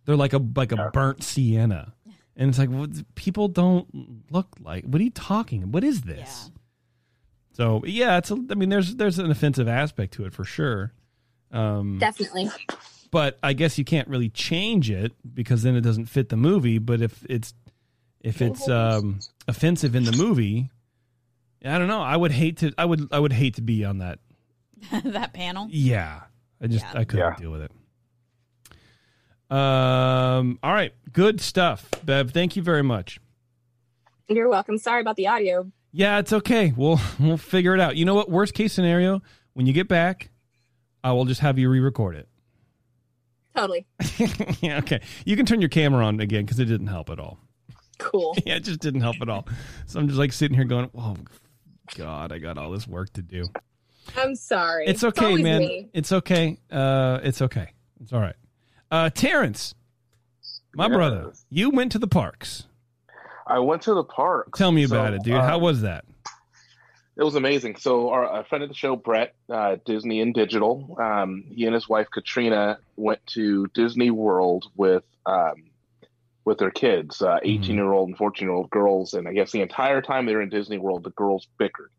they're 0.05 0.15
like 0.15 0.33
a 0.33 0.39
like 0.55 0.71
a 0.71 0.75
Yeah. 0.75 0.89
burnt 0.93 1.23
sienna 1.23 1.93
and 2.35 2.49
it's 2.49 2.57
like 2.57 2.69
what, 2.69 2.89
people 3.15 3.47
don't 3.47 3.87
look 4.31 4.47
like 4.59 4.85
what 4.85 4.99
are 5.01 5.03
you 5.03 5.11
talking 5.11 5.71
what 5.71 5.83
is 5.83 6.01
this 6.01 6.49
so 7.59 7.81
yeah 7.85 8.17
it's 8.17 8.31
a, 8.31 8.37
i 8.49 8.55
mean 8.55 8.69
there's 8.69 8.95
there's 8.95 9.19
an 9.19 9.29
offensive 9.29 9.67
aspect 9.67 10.13
to 10.13 10.25
it 10.25 10.33
for 10.33 10.43
sure 10.45 10.93
um 11.51 11.97
Definitely. 11.99 12.49
but 13.11 13.37
I 13.43 13.53
guess 13.53 13.77
you 13.77 13.83
can't 13.83 14.07
really 14.07 14.29
change 14.29 14.89
it 14.91 15.13
because 15.33 15.63
then 15.63 15.75
it 15.75 15.81
doesn't 15.81 16.05
fit 16.05 16.29
the 16.29 16.37
movie. 16.37 16.77
But 16.77 17.01
if 17.01 17.25
it's 17.27 17.55
if 18.21 18.39
it's 18.39 18.69
um, 18.69 19.19
offensive 19.47 19.95
in 19.95 20.03
the 20.03 20.11
movie, 20.11 20.69
I 21.65 21.79
don't 21.79 21.87
know. 21.87 22.03
I 22.03 22.15
would 22.15 22.31
hate 22.31 22.57
to. 22.57 22.71
I 22.77 22.85
would. 22.85 23.07
I 23.11 23.17
would 23.17 23.33
hate 23.33 23.55
to 23.55 23.63
be 23.63 23.83
on 23.83 23.97
that. 23.97 24.19
that 25.05 25.33
panel. 25.33 25.67
Yeah, 25.71 26.19
I 26.61 26.67
just 26.67 26.85
Yeah. 26.85 26.99
I 26.99 27.03
couldn't 27.03 27.25
Yeah. 27.25 27.35
deal 27.39 27.51
with 27.51 27.63
it. 27.63 27.71
Um. 29.49 30.59
All 30.61 30.71
right. 30.73 30.93
Good 31.11 31.41
stuff, 31.41 31.89
Bev. 32.03 32.29
Thank 32.29 32.55
you 32.55 32.61
very 32.61 32.83
much. 32.83 33.19
You're 34.27 34.49
welcome. 34.49 34.77
Sorry 34.77 35.01
about 35.01 35.15
the 35.15 35.25
audio. 35.27 35.71
Yeah, 35.91 36.19
it's 36.19 36.33
okay. 36.33 36.73
We'll 36.75 36.99
we'll 37.19 37.37
figure 37.37 37.73
it 37.73 37.79
out. 37.79 37.95
You 37.95 38.05
know 38.05 38.15
what? 38.15 38.29
Worst 38.29 38.53
case 38.53 38.73
scenario, 38.73 39.21
when 39.53 39.65
you 39.65 39.73
get 39.73 39.87
back, 39.87 40.29
I 41.03 41.11
will 41.13 41.25
just 41.25 41.41
have 41.41 41.57
you 41.57 41.69
re-record 41.69 42.15
it. 42.15 42.27
Totally. 43.55 43.85
yeah. 44.61 44.77
Okay. 44.77 45.01
You 45.25 45.35
can 45.35 45.45
turn 45.45 45.59
your 45.61 45.69
camera 45.69 46.05
on 46.05 46.19
again 46.19 46.45
because 46.45 46.59
it 46.59 46.65
didn't 46.65 46.87
help 46.87 47.09
at 47.09 47.19
all. 47.19 47.39
Cool. 47.97 48.35
yeah, 48.45 48.55
it 48.55 48.63
just 48.63 48.79
didn't 48.79 49.01
help 49.01 49.17
at 49.21 49.29
all. 49.29 49.47
So 49.87 49.99
I'm 49.99 50.07
just 50.07 50.19
like 50.19 50.31
sitting 50.31 50.55
here 50.55 50.65
going, 50.65 50.89
"Oh 50.95 51.15
God, 51.95 52.31
I 52.31 52.37
got 52.39 52.57
all 52.57 52.71
this 52.71 52.87
work 52.87 53.11
to 53.13 53.21
do." 53.21 53.45
I'm 54.15 54.35
sorry. 54.35 54.85
It's 54.87 55.03
okay, 55.03 55.25
always 55.25 55.43
man. 55.43 55.59
me. 55.59 55.89
It's 55.93 56.11
okay. 56.11 56.57
Uh, 56.71 57.19
it's 57.23 57.41
okay. 57.41 57.73
It's 58.01 58.13
all 58.13 58.21
right. 58.21 58.35
Uh, 58.89 59.09
Terrence, 59.09 59.75
my 60.73 60.85
Yes. 60.87 60.95
brother, 60.95 61.33
you 61.49 61.69
went 61.69 61.91
to 61.91 61.99
the 61.99 62.07
parks. 62.07 62.65
I 63.49 63.59
went 63.59 63.81
to 63.83 63.93
the 63.93 64.03
park. 64.03 64.55
Tell 64.55 64.71
me 64.71 64.85
So, 64.85 64.95
about 64.95 65.13
it, 65.13 65.23
dude. 65.23 65.33
uh, 65.35 65.41
How 65.41 65.57
was 65.57 65.81
that? 65.81 66.05
It 67.17 67.23
was 67.23 67.35
amazing. 67.35 67.75
So, 67.75 68.09
our 68.11 68.39
a 68.41 68.45
friend 68.45 68.63
of 68.63 68.69
the 68.69 68.75
show, 68.75 68.95
Brett, 68.95 69.35
uh, 69.49 69.77
Disney 69.85 70.21
and 70.21 70.33
Digital, 70.33 70.95
um, 71.01 71.43
he 71.49 71.65
and 71.65 71.73
his 71.73 71.89
wife 71.89 72.07
Katrina 72.13 72.79
went 72.95 73.25
to 73.33 73.67
Disney 73.73 74.11
World 74.11 74.67
with 74.75 75.03
um, 75.25 75.55
with 76.45 76.59
their 76.59 76.71
kids, 76.71 77.21
uh, 77.21 77.39
18 77.43 77.75
year 77.75 77.91
old 77.91 78.07
and 78.09 78.17
14 78.17 78.47
year 78.47 78.55
old 78.55 78.69
girls. 78.69 79.13
And 79.13 79.27
I 79.27 79.33
guess 79.33 79.51
the 79.51 79.61
entire 79.61 80.01
time 80.01 80.25
they 80.25 80.33
were 80.33 80.41
in 80.41 80.49
Disney 80.49 80.77
World, 80.77 81.03
the 81.03 81.09
girls 81.11 81.47
bickered. 81.57 81.91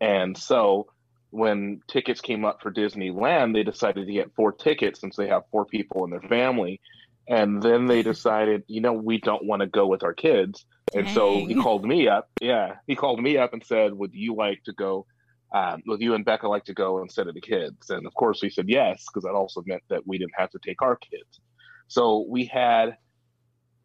And 0.00 0.36
so 0.36 0.86
when 1.30 1.82
tickets 1.86 2.20
came 2.20 2.44
up 2.44 2.62
for 2.62 2.72
Disneyland, 2.72 3.52
they 3.54 3.62
decided 3.62 4.06
to 4.06 4.12
get 4.12 4.34
four 4.34 4.52
tickets 4.52 5.00
since 5.00 5.16
they 5.16 5.28
have 5.28 5.42
four 5.50 5.66
people 5.66 6.04
in 6.04 6.10
their 6.10 6.20
family. 6.22 6.80
And 7.28 7.62
then 7.62 7.86
they 7.86 8.02
decided, 8.02 8.64
you 8.66 8.80
know, 8.80 8.92
we 8.92 9.18
don't 9.18 9.44
want 9.44 9.60
to 9.60 9.66
go 9.66 9.86
with 9.86 10.02
our 10.02 10.14
kids. 10.14 10.64
And 10.94 11.08
so 11.10 11.46
he 11.46 11.54
called 11.54 11.84
me 11.84 12.08
up. 12.08 12.30
Yeah. 12.40 12.76
He 12.86 12.94
called 12.94 13.20
me 13.20 13.36
up 13.36 13.52
and 13.52 13.64
said, 13.64 13.92
Would 13.92 14.14
you 14.14 14.34
like 14.34 14.62
to 14.64 14.72
go? 14.72 15.06
Um, 15.54 15.82
would 15.86 16.00
you 16.00 16.14
and 16.14 16.24
Becca 16.24 16.48
like 16.48 16.64
to 16.64 16.74
go 16.74 17.02
instead 17.02 17.28
of 17.28 17.34
the 17.34 17.40
kids? 17.40 17.90
And 17.90 18.06
of 18.06 18.14
course, 18.14 18.40
we 18.42 18.50
said 18.50 18.66
yes, 18.68 19.04
because 19.06 19.24
that 19.24 19.34
also 19.34 19.62
meant 19.66 19.82
that 19.90 20.06
we 20.06 20.18
didn't 20.18 20.34
have 20.36 20.50
to 20.50 20.58
take 20.64 20.82
our 20.82 20.96
kids. 20.96 21.40
So 21.88 22.26
we 22.28 22.46
had 22.46 22.96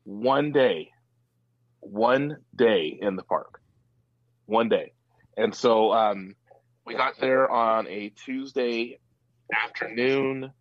one 0.04 0.52
day, 0.52 0.90
one 1.80 2.38
day 2.56 2.98
in 3.00 3.16
the 3.16 3.24
park, 3.24 3.62
one 4.46 4.70
day. 4.70 4.94
And 5.38 5.54
so 5.54 5.94
um, 5.94 6.36
we 6.86 6.96
got 6.96 7.20
there 7.20 7.50
on 7.50 7.88
a 7.88 8.10
Tuesday 8.10 9.00
afternoon, 9.54 10.52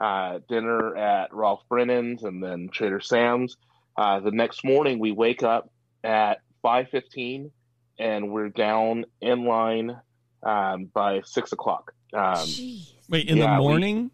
uh, 0.00 0.40
dinner 0.48 0.96
at 0.96 1.34
Ralph 1.34 1.62
Brennan's 1.68 2.22
and 2.22 2.42
then 2.42 2.68
Trader 2.72 3.00
Sam's. 3.00 3.56
Uh, 3.96 4.20
the 4.20 4.30
next 4.30 4.64
morning, 4.64 4.98
we 4.98 5.12
wake 5.12 5.42
up 5.42 5.70
at 6.04 6.40
5.15 6.64 7.50
and 7.98 8.30
we're 8.32 8.48
down 8.48 9.04
in 9.20 9.44
line 9.44 9.96
um, 10.42 10.86
by 10.92 11.20
6 11.24 11.52
o'clock. 11.52 11.92
Um, 12.12 12.46
Wait, 13.08 13.28
in 13.28 13.36
Yeah, 13.38 13.56
the 13.56 13.62
we- 13.62 13.68
morning, 13.68 14.10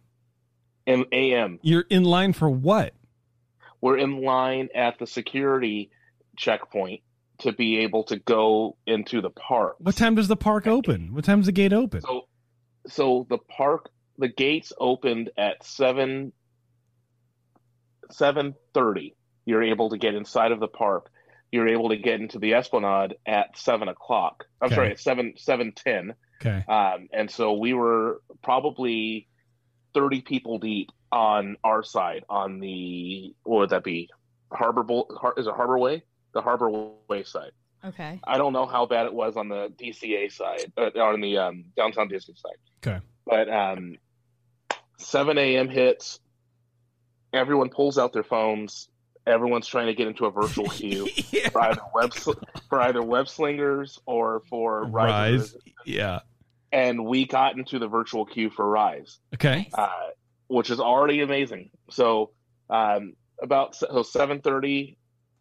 in 0.86 1.04
AM, 1.12 1.58
you're 1.62 1.84
in 1.90 2.04
line 2.04 2.32
for 2.32 2.48
what? 2.50 2.92
we're 3.82 3.98
in 3.98 4.22
line 4.22 4.68
at 4.74 4.98
the 4.98 5.06
security 5.06 5.90
checkpoint 6.36 7.02
to 7.38 7.52
be 7.52 7.78
able 7.80 8.02
to 8.04 8.16
go 8.18 8.76
into 8.86 9.20
the 9.20 9.30
park. 9.30 9.76
What 9.78 9.96
time 9.96 10.14
does 10.14 10.28
the 10.28 10.36
park 10.36 10.66
open? 10.66 11.12
What 11.14 11.24
time 11.24 11.36
time's 11.38 11.46
the 11.46 11.52
gate 11.52 11.72
open? 11.74 12.00
So, 12.00 12.22
so 12.88 13.26
the 13.28 13.38
park, 13.38 13.90
the 14.18 14.28
gates 14.28 14.72
opened 14.78 15.30
at 15.36 15.62
seven 15.64 16.32
seven 18.10 18.54
thirty. 18.74 19.14
You're 19.44 19.62
able 19.62 19.90
to 19.90 19.98
get 19.98 20.14
inside 20.14 20.52
of 20.52 20.60
the 20.60 20.68
park. 20.68 21.10
You're 21.52 21.68
able 21.68 21.90
to 21.90 21.96
get 21.96 22.20
into 22.20 22.38
the 22.38 22.54
Esplanade 22.54 23.16
at 23.26 23.56
seven 23.56 23.88
o'clock. 23.88 24.44
I'm 24.60 24.66
Okay. 24.66 24.74
sorry, 24.74 24.90
at 24.92 25.00
seven 25.00 25.34
seven 25.36 25.72
ten. 25.72 26.14
Okay. 26.40 26.64
Um, 26.68 27.08
and 27.12 27.30
so 27.30 27.54
we 27.54 27.72
were 27.72 28.20
probably 28.42 29.28
thirty 29.94 30.20
people 30.20 30.58
deep 30.58 30.90
on 31.12 31.56
our 31.64 31.82
side 31.82 32.24
on 32.28 32.58
the 32.60 33.34
what 33.44 33.58
would 33.60 33.70
that 33.70 33.84
be? 33.84 34.10
Harbor 34.52 34.82
Bowl? 34.82 35.10
Har- 35.20 35.34
Is 35.36 35.46
it 35.46 35.54
Harbor 35.54 35.78
Way? 35.78 36.02
The 36.34 36.42
Harbor 36.42 36.68
Way 37.08 37.22
side. 37.24 37.52
Okay. 37.84 38.20
I 38.26 38.36
don't 38.38 38.52
know 38.52 38.66
how 38.66 38.86
bad 38.86 39.06
it 39.06 39.14
was 39.14 39.36
on 39.36 39.48
the 39.48 39.72
DCA 39.80 40.30
side, 40.32 40.72
uh, 40.76 40.90
on 41.00 41.20
the 41.20 41.38
um, 41.38 41.64
downtown 41.76 42.08
Disney 42.08 42.34
side. 42.34 42.56
Okay. 42.86 43.04
But 43.24 43.48
um, 43.48 43.96
7 44.98 45.38
a.m. 45.38 45.68
hits. 45.68 46.18
Everyone 47.32 47.68
pulls 47.70 47.98
out 47.98 48.12
their 48.12 48.22
phones. 48.24 48.88
Everyone's 49.26 49.66
trying 49.66 49.86
to 49.86 49.94
get 49.94 50.06
into 50.06 50.26
a 50.26 50.30
virtual 50.30 50.66
queue 50.70 51.08
yeah. 51.30 51.48
for 51.48 51.60
either 51.62 51.80
web 51.94 52.14
for 52.14 52.80
either 52.80 53.02
web 53.02 53.28
slingers 53.28 53.98
or 54.06 54.42
for 54.48 54.84
Rise. 54.86 55.40
Rise. 55.40 55.56
Yeah. 55.84 56.20
And 56.72 57.06
we 57.06 57.26
got 57.26 57.56
into 57.56 57.78
the 57.78 57.88
virtual 57.88 58.26
queue 58.26 58.50
for 58.50 58.68
Rise, 58.68 59.18
Okay. 59.34 59.68
uh, 59.74 59.88
which 60.48 60.70
is 60.70 60.78
already 60.80 61.20
amazing. 61.22 61.70
So 61.90 62.30
um, 62.70 63.14
about 63.42 63.74
so 63.76 63.86
7:30, 64.02 64.96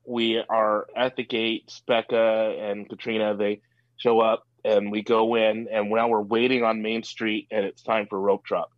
we 0.08 0.42
are 0.50 0.88
at 0.96 1.16
the 1.16 1.24
gates. 1.24 1.82
Becca 1.88 2.56
and 2.60 2.88
Katrina 2.88 3.36
they 3.36 3.62
show 3.98 4.20
up, 4.20 4.44
and 4.64 4.92
we 4.92 5.02
go 5.02 5.36
in, 5.36 5.68
and 5.72 5.90
now 5.90 6.08
we're 6.08 6.22
waiting 6.22 6.64
on 6.64 6.82
Main 6.82 7.04
Street, 7.04 7.48
and 7.52 7.66
it's 7.66 7.82
time 7.82 8.08
for 8.10 8.20
rope 8.20 8.44
drop. 8.46 8.70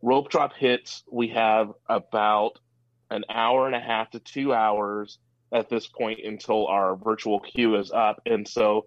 Rope 0.00 0.30
drop 0.30 0.52
hits. 0.54 1.02
We 1.10 1.28
have 1.28 1.70
about 1.88 2.58
an 3.12 3.24
hour 3.28 3.66
and 3.66 3.74
a 3.76 3.80
half 3.80 4.10
to 4.10 4.20
two 4.20 4.52
hours 4.54 5.18
at 5.52 5.68
this 5.68 5.86
point 5.86 6.20
until 6.24 6.66
our 6.66 6.96
virtual 6.96 7.38
queue 7.40 7.76
is 7.76 7.90
up, 7.90 8.20
and 8.26 8.46
so 8.48 8.86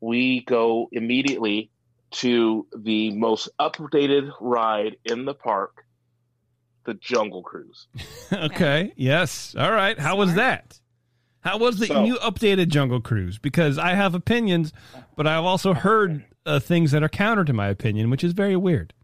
we 0.00 0.44
go 0.44 0.88
immediately 0.92 1.70
to 2.12 2.66
the 2.76 3.10
most 3.16 3.48
updated 3.60 4.30
ride 4.40 4.96
in 5.04 5.24
the 5.24 5.34
park, 5.34 5.84
the 6.84 6.94
Jungle 6.94 7.42
Cruise. 7.42 7.88
okay. 8.32 8.92
Yes. 8.96 9.54
All 9.58 9.72
right. 9.72 9.98
How 9.98 10.14
was 10.16 10.34
that? 10.34 10.78
How 11.40 11.58
was 11.58 11.78
the 11.78 11.86
So- 11.86 12.04
new 12.04 12.16
updated 12.16 12.68
Jungle 12.68 13.00
Cruise? 13.00 13.38
Because 13.38 13.78
I 13.78 13.94
have 13.94 14.14
opinions, 14.14 14.72
but 15.16 15.26
I've 15.26 15.44
also 15.44 15.74
heard 15.74 16.24
uh, 16.46 16.60
things 16.60 16.92
that 16.92 17.02
are 17.02 17.08
counter 17.08 17.44
to 17.44 17.52
my 17.52 17.68
opinion, 17.68 18.10
which 18.10 18.22
is 18.22 18.32
very 18.32 18.56
weird. 18.56 18.94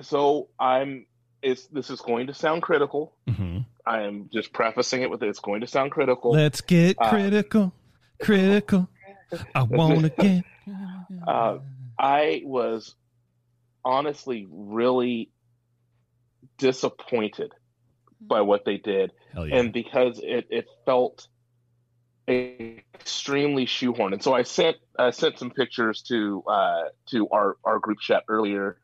So 0.00 0.48
I'm. 0.58 1.06
It's 1.42 1.66
this 1.66 1.90
is 1.90 2.00
going 2.00 2.28
to 2.28 2.34
sound 2.34 2.62
critical. 2.62 3.14
hmm 3.28 3.58
I 3.86 4.02
am 4.02 4.30
just 4.32 4.52
prefacing 4.52 5.02
it 5.02 5.10
with 5.10 5.22
it's 5.22 5.40
going 5.40 5.60
to 5.62 5.66
sound 5.66 5.90
critical. 5.92 6.32
Let's 6.32 6.60
get 6.60 6.96
Uh, 7.00 7.10
critical. 7.10 7.72
Critical. 8.20 8.88
I 9.54 9.62
want 9.70 10.02
to 10.02 10.08
get. 10.10 10.44
Uh, 11.26 11.58
I 11.98 12.42
was 12.44 12.94
honestly 13.84 14.46
really 14.50 15.30
disappointed 16.58 17.52
by 18.20 18.42
what 18.42 18.64
they 18.64 18.76
did, 18.76 19.12
yeah. 19.36 19.56
and 19.58 19.72
because 19.72 20.20
it, 20.22 20.46
it 20.50 20.66
felt 20.86 21.26
extremely 22.28 23.66
shoehorned. 23.66 24.12
And 24.12 24.22
so 24.22 24.32
I 24.32 24.42
sent 24.42 24.76
I 24.98 25.10
sent 25.10 25.38
some 25.38 25.50
pictures 25.50 26.02
to 26.02 26.42
uh, 26.46 26.82
to 27.10 27.28
our, 27.30 27.56
our 27.64 27.78
group 27.78 27.98
chat 27.98 28.24
earlier, 28.28 28.78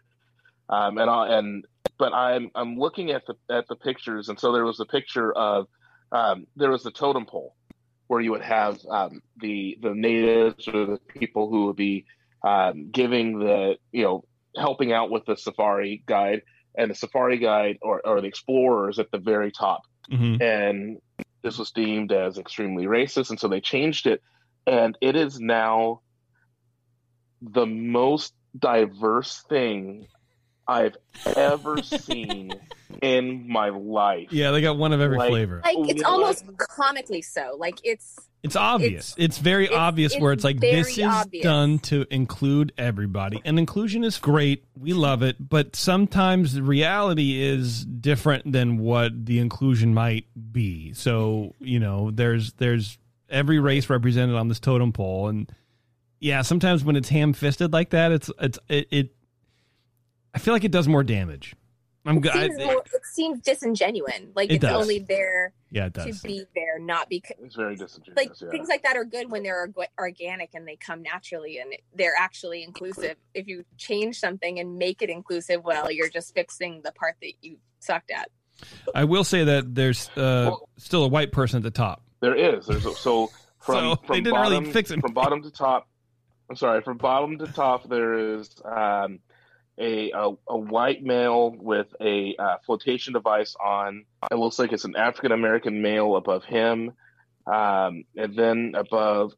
um, 0.69 0.99
and 0.99 1.11
I, 1.11 1.39
and 1.39 1.64
but 1.99 2.12
I'm 2.12 2.51
I'm 2.55 2.79
looking 2.79 3.11
at 3.11 3.23
the 3.27 3.35
at 3.55 3.66
the 3.69 3.77
pictures, 3.77 4.29
and 4.29 4.39
so 4.39 4.53
there 4.53 4.64
was 4.64 4.81
a 4.81 4.87
picture 4.87 5.33
of 5.33 5.66
um, 6.12 6.47
there 6.57 6.71
was 6.71 6.85
a 6.87 6.91
totem 6.91 7.27
pole 7.27 7.55
where 8.07 8.21
you 8.21 8.31
would 8.31 8.43
have 8.43 8.79
um, 8.91 9.23
the 9.41 9.79
the 9.83 9.95
natives 9.95 10.66
or 10.69 10.87
the 10.87 10.99
people 11.09 11.51
who 11.51 11.66
would 11.66 11.77
be 11.77 12.07
um, 12.43 12.91
giving 12.91 13.39
the 13.39 13.77
you 13.93 14.03
know 14.05 14.25
helping 14.57 14.93
out 14.93 15.11
with 15.11 15.25
the 15.27 15.37
safari 15.37 16.03
guide. 16.07 16.43
And 16.77 16.93
the 16.93 16.95
safari 16.95 17.39
guide 17.39 17.79
or, 17.83 18.01
or 18.07 18.21
the 18.21 18.29
explorers 18.29 19.01
at 19.01 19.11
the 19.11 19.19
very 19.19 19.51
top. 19.51 19.83
Mhm. 20.12 20.41
and 20.41 20.99
this 21.43 21.59
was 21.59 21.73
deemed 21.73 22.12
as 22.12 22.39
extremely 22.39 22.87
racist. 22.87 23.31
And 23.31 23.41
so 23.41 23.49
they 23.49 23.61
changed 23.61 24.07
it. 24.07 24.23
And 24.66 24.97
it 25.01 25.16
is 25.16 25.41
now 25.41 26.03
the 27.43 27.66
most 27.66 28.33
diverse 28.57 29.43
thing 29.49 30.07
i've 30.69 30.97
ever 31.37 31.83
seen 31.83 32.53
in 33.03 33.51
my 33.51 33.69
life 33.71 34.29
Yeah, 34.33 34.51
they 34.51 34.61
got 34.61 34.77
one 34.77 34.93
of 34.93 35.01
every 35.01 35.16
Like- 35.19 35.31
flavor. 35.31 35.61
Like 35.64 35.77
it's 35.89 36.03
What? 36.03 36.11
almost 36.12 36.45
comically 36.59 37.23
so. 37.23 37.57
Like 37.59 37.79
it's 37.85 38.19
It's 38.43 38.57
obvious. 38.57 39.14
It's, 39.19 39.39
very 39.39 39.64
it's- 39.64 39.79
obvious 39.79 40.16
where 40.16 40.33
it's 40.33 40.41
it's 40.41 40.45
like 40.45 40.59
very 40.61 40.77
this 40.77 40.99
is 40.99 41.05
obvious. 41.05 41.43
done 41.43 41.79
to 41.81 42.07
include 42.11 42.73
everybody. 42.79 43.41
And 43.45 43.59
inclusion 43.59 44.05
is 44.05 44.19
great. 44.19 44.64
We 44.79 44.93
love 44.95 45.23
it, 45.23 45.37
but 45.49 45.75
sometimes 45.77 46.55
the 46.55 46.62
reality 46.62 47.41
is 47.43 47.85
different 47.85 48.53
than 48.53 48.79
what 48.79 49.27
the 49.27 49.39
inclusion 49.41 49.93
might 49.95 50.27
be. 50.53 50.93
So, 50.93 51.55
you 51.61 51.79
know, 51.81 52.11
there's 52.11 52.53
there's 52.55 52.99
every 53.31 53.59
race 53.59 53.89
represented 53.91 54.35
on 54.37 54.49
this 54.49 54.61
totem 54.61 54.93
pole 54.93 55.29
and 55.29 55.51
yeah, 56.21 56.43
sometimes 56.43 56.83
when 56.83 56.97
it's 56.97 57.09
ham-fisted 57.11 57.73
like 57.73 57.91
that, 57.91 58.11
it's 58.12 58.31
it's 58.41 58.59
it, 58.69 58.89
it 58.91 59.11
I 60.35 60.39
feel 60.39 60.55
like 60.55 60.64
it 60.64 60.72
does 60.72 60.89
more 60.89 61.03
damage. 61.03 61.55
I'm 62.07 62.18
it 62.18 62.20
good. 62.20 62.33
seems, 62.33 62.59
more, 62.59 62.83
it 62.95 63.03
seems 63.12 63.41
disingenuous. 63.43 64.14
Like 64.35 64.51
It 64.51 64.55
it's 64.55 64.62
does. 64.62 64.83
only 64.83 65.01
there 65.01 65.53
Yeah, 65.70 65.87
it 65.87 65.93
does. 65.93 66.22
to 66.22 66.26
be 66.29 66.45
there, 66.55 66.79
not 66.79 67.09
because 67.11 67.37
it's 67.43 67.55
very 67.57 67.76
disingenuous 67.76 68.16
like 68.16 68.41
yeah. 68.41 68.49
things 68.51 68.68
like 68.68 68.83
that 68.85 68.97
are 68.97 69.05
good 69.05 69.31
when 69.31 69.43
they're 69.43 69.68
organic 69.99 70.55
and 70.55 70.66
they 70.66 70.76
come 70.76 71.03
naturally 71.03 71.59
and 71.59 71.70
they're 71.95 72.14
actually 72.18 72.62
inclusive. 72.62 73.16
If 73.35 73.47
you 73.47 73.64
change 73.76 74.18
something 74.18 74.59
and 74.59 74.79
make 74.79 75.03
it 75.03 75.11
inclusive, 75.11 75.62
well, 75.64 75.91
you're 75.91 76.09
just 76.09 76.35
fixing 76.35 76.81
the 76.83 76.93
part 76.93 77.16
that 77.20 77.33
you 77.43 77.59
sucked 77.81 78.11
at. 78.11 78.31
I 78.95 79.05
will 79.05 79.24
say 79.24 79.45
that 79.45 79.74
there's 79.74 80.09
uh, 80.11 80.49
Well- 80.51 80.68
still 80.79 81.05
a 81.05 81.09
white 81.09 81.33
person 81.33 81.59
at 81.59 81.62
the 81.62 81.70
top. 81.70 82.03
There 82.20 82.35
is. 82.35 82.66
There's 82.66 82.87
a, 82.87 82.95
so 82.95 83.26
from 83.61 83.74
So, 83.74 83.97
from 83.97 84.14
they 84.14 84.20
didn't 84.22 84.41
really 84.41 84.57
bottom 84.57 84.72
fix 84.72 84.91
it. 84.91 85.01
from 85.01 85.12
bottom 85.12 85.43
to 85.43 85.51
top. 85.51 85.89
I'm 86.49 86.57
sorry. 86.57 86.81
From 86.81 86.97
bottom 86.97 87.37
to 87.39 87.47
top, 87.49 87.89
there 87.89 88.35
is 88.39 88.51
um, 88.64 89.18
a, 89.79 90.11
a 90.11 90.31
a 90.49 90.57
white 90.57 91.03
male 91.03 91.51
with 91.51 91.87
a 92.01 92.35
uh, 92.39 92.57
flotation 92.64 93.12
device 93.12 93.55
on. 93.64 94.05
It 94.31 94.37
looks 94.37 94.59
like 94.59 94.72
it's 94.72 94.85
an 94.85 94.97
African 94.97 95.33
American 95.33 95.83
male 95.83 96.16
above 96.16 96.45
him, 96.45 96.93
um, 97.47 98.05
and 98.16 98.37
then 98.37 98.72
above 98.76 99.33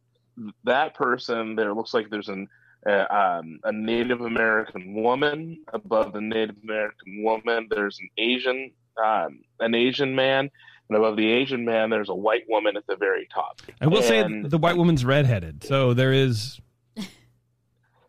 that 0.64 0.94
person, 0.94 1.56
there 1.56 1.74
looks 1.74 1.92
like 1.92 2.10
there's 2.10 2.28
an 2.28 2.48
uh, 2.88 3.04
um, 3.10 3.60
a 3.64 3.72
Native 3.72 4.20
American 4.20 4.94
woman. 5.02 5.64
Above 5.72 6.12
the 6.12 6.20
Native 6.20 6.56
American 6.62 7.22
woman, 7.22 7.68
there's 7.70 7.98
an 8.00 8.08
Asian 8.16 8.72
um, 9.02 9.40
an 9.60 9.74
Asian 9.74 10.14
man, 10.14 10.50
and 10.88 10.96
above 10.96 11.16
the 11.16 11.30
Asian 11.30 11.64
man, 11.64 11.90
there's 11.90 12.08
a 12.08 12.14
white 12.14 12.44
woman 12.48 12.76
at 12.76 12.86
the 12.86 12.96
very 12.96 13.28
top. 13.32 13.60
I 13.80 13.86
will 13.86 14.02
say 14.02 14.22
the 14.42 14.58
white 14.58 14.76
woman's 14.76 15.04
redheaded, 15.04 15.64
so 15.64 15.94
there 15.94 16.12
is. 16.12 16.60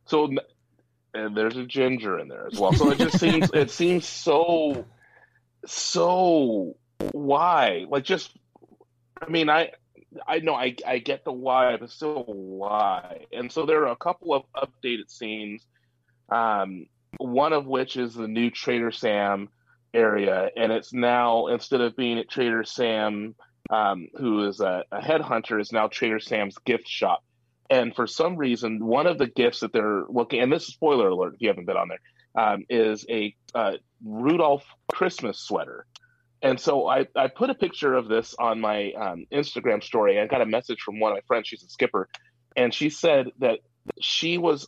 So, 0.06 0.30
and 1.14 1.36
there's 1.36 1.57
a 1.57 1.66
ginger 1.66 2.20
in 2.20 2.28
there 2.28 2.47
as 2.47 2.59
well. 2.59 2.74
So 2.74 2.91
it 2.91 2.97
just 2.97 3.20
seems 3.20 3.49
it 3.53 3.72
seems 3.72 4.05
so 4.05 4.86
so 5.66 6.76
why 7.12 7.86
like 7.89 8.03
just 8.03 8.36
I 9.22 9.30
mean 9.30 9.49
I 9.49 9.72
I 10.28 10.39
know 10.39 10.55
I 10.55 10.76
I 10.86 10.99
get 10.99 11.24
the 11.24 11.32
why, 11.32 11.78
but 11.78 11.89
still 11.89 12.24
why. 12.26 13.26
And 13.32 13.51
so 13.51 13.66
there 13.66 13.84
are 13.84 13.91
a 13.91 13.95
couple 13.95 14.34
of 14.34 14.43
updated 14.55 15.09
scenes. 15.09 15.66
Um, 16.30 16.88
one 17.18 17.53
of 17.53 17.66
which 17.66 17.97
is 17.97 18.14
the 18.14 18.28
new 18.28 18.49
Trader 18.49 18.91
Sam 18.91 19.49
area, 19.93 20.49
and 20.55 20.72
it's 20.72 20.93
now 20.93 21.47
instead 21.47 21.82
of 21.82 21.95
being 21.95 22.20
at 22.20 22.30
Trader 22.30 22.64
Sam, 22.64 23.36
um, 23.70 24.07
who 24.18 24.47
is 24.47 24.59
a, 24.59 24.84
a 24.91 24.99
headhunter, 24.99 25.59
is 25.59 25.72
now 25.72 25.88
Trader 25.88 26.20
Sam's 26.20 26.57
gift 26.59 26.88
shop. 26.88 27.24
And 27.72 27.96
for 27.96 28.06
some 28.06 28.36
reason, 28.36 28.86
one 28.86 29.08
of 29.08 29.18
the 29.18 29.28
gifts 29.28 29.62
that 29.62 29.72
they're 29.72 30.04
looking, 30.10 30.42
and 30.42 30.52
this 30.52 30.64
is 30.64 30.74
spoiler 30.74 31.08
alert 31.08 31.36
if 31.36 31.42
you 31.42 31.48
haven't 31.48 31.66
been 31.66 31.78
on 31.78 31.88
there, 31.88 32.44
um, 32.44 32.66
is 32.70 33.06
a 33.10 33.34
uh, 33.56 33.78
Rudolph 34.04 34.66
Christmas 34.92 35.40
sweater. 35.40 35.86
And 36.42 36.60
so 36.60 36.86
I, 36.88 37.08
I 37.16 37.28
put 37.28 37.50
a 37.50 37.56
picture 37.56 37.94
of 37.94 38.10
this 38.10 38.36
on 38.38 38.60
my 38.60 38.92
um, 38.92 39.26
Instagram 39.32 39.82
story. 39.82 40.20
I 40.20 40.28
got 40.28 40.42
a 40.42 40.46
message 40.46 40.82
from 40.82 41.00
one 41.00 41.14
of 41.14 41.16
my 41.16 41.22
friends. 41.28 41.48
She's 41.48 41.64
a 41.64 41.70
skipper, 41.70 42.10
and 42.58 42.74
she 42.74 42.90
said 42.90 43.28
that 43.40 43.60
she 44.02 44.38
was 44.38 44.68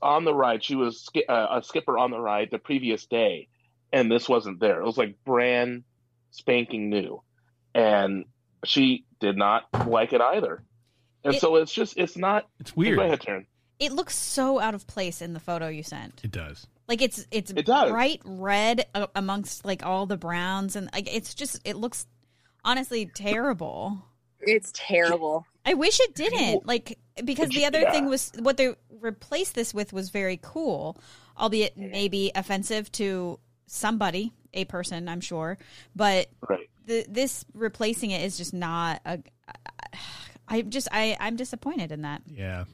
on 0.00 0.24
the 0.24 0.34
ride. 0.34 0.62
She 0.62 0.76
was 0.76 1.08
uh, 1.28 1.46
a 1.50 1.62
skipper 1.64 1.98
on 1.98 2.12
the 2.12 2.20
ride 2.20 2.50
the 2.52 2.58
previous 2.58 3.06
day, 3.06 3.48
and 3.92 4.08
this 4.10 4.28
wasn't 4.28 4.60
there. 4.60 4.80
It 4.80 4.86
was 4.86 4.98
like 4.98 5.16
brand 5.24 5.82
spanking 6.30 6.90
new, 6.90 7.22
and 7.74 8.24
she 8.64 9.04
did 9.18 9.36
not 9.36 9.64
like 9.88 10.12
it 10.12 10.20
either. 10.20 10.62
And 11.26 11.34
It- 11.34 11.40
so 11.40 11.56
it's 11.56 11.72
just 11.72 11.96
it's 11.98 12.16
not. 12.16 12.48
It's 12.60 12.74
weird. 12.76 12.96
Go 12.98 13.04
ahead, 13.04 13.20
Taryn. 13.20 13.46
It 13.78 13.92
looks 13.92 14.16
so 14.16 14.58
out 14.58 14.74
of 14.74 14.86
place 14.86 15.20
in 15.20 15.34
the 15.34 15.40
photo 15.40 15.68
you 15.68 15.82
sent. 15.82 16.20
It 16.24 16.30
does. 16.30 16.66
Like 16.88 17.02
it's 17.02 17.26
it's 17.30 17.50
It 17.50 17.66
does. 17.66 17.90
bright 17.90 18.22
red 18.24 18.86
amongst 19.14 19.64
like 19.64 19.84
all 19.84 20.06
the 20.06 20.16
browns 20.16 20.76
and 20.76 20.88
like 20.94 21.12
it's 21.14 21.34
just 21.34 21.60
it 21.64 21.76
looks 21.76 22.06
honestly 22.64 23.06
terrible. 23.06 24.02
It's 24.40 24.72
terrible. 24.74 25.46
I 25.64 25.74
wish 25.74 25.98
it 26.00 26.14
didn't. 26.14 26.64
Like 26.66 26.98
because 27.24 27.48
the 27.50 27.64
other 27.66 27.80
Yeah. 27.80 27.90
thing 27.90 28.06
was 28.08 28.30
what 28.38 28.56
they 28.56 28.74
replaced 29.00 29.54
this 29.54 29.74
with 29.74 29.92
was 29.92 30.10
very 30.10 30.38
cool, 30.40 30.96
albeit 31.38 31.76
mm-hmm. 31.76 31.90
maybe 31.90 32.30
offensive 32.34 32.90
to 32.92 33.40
somebody, 33.66 34.32
a 34.54 34.64
person, 34.64 35.08
I'm 35.08 35.20
sure. 35.20 35.58
But 35.94 36.28
Right. 36.48 36.70
the, 36.86 37.04
this 37.08 37.44
replacing 37.52 38.12
it 38.12 38.22
is 38.22 38.36
just 38.38 38.54
not 38.54 39.00
a. 39.04 39.18
I 40.48 40.62
just 40.62 40.88
I 40.92 41.16
I'm 41.20 41.36
disappointed 41.36 41.92
in 41.92 42.02
that. 42.02 42.22
Yeah. 42.26 42.64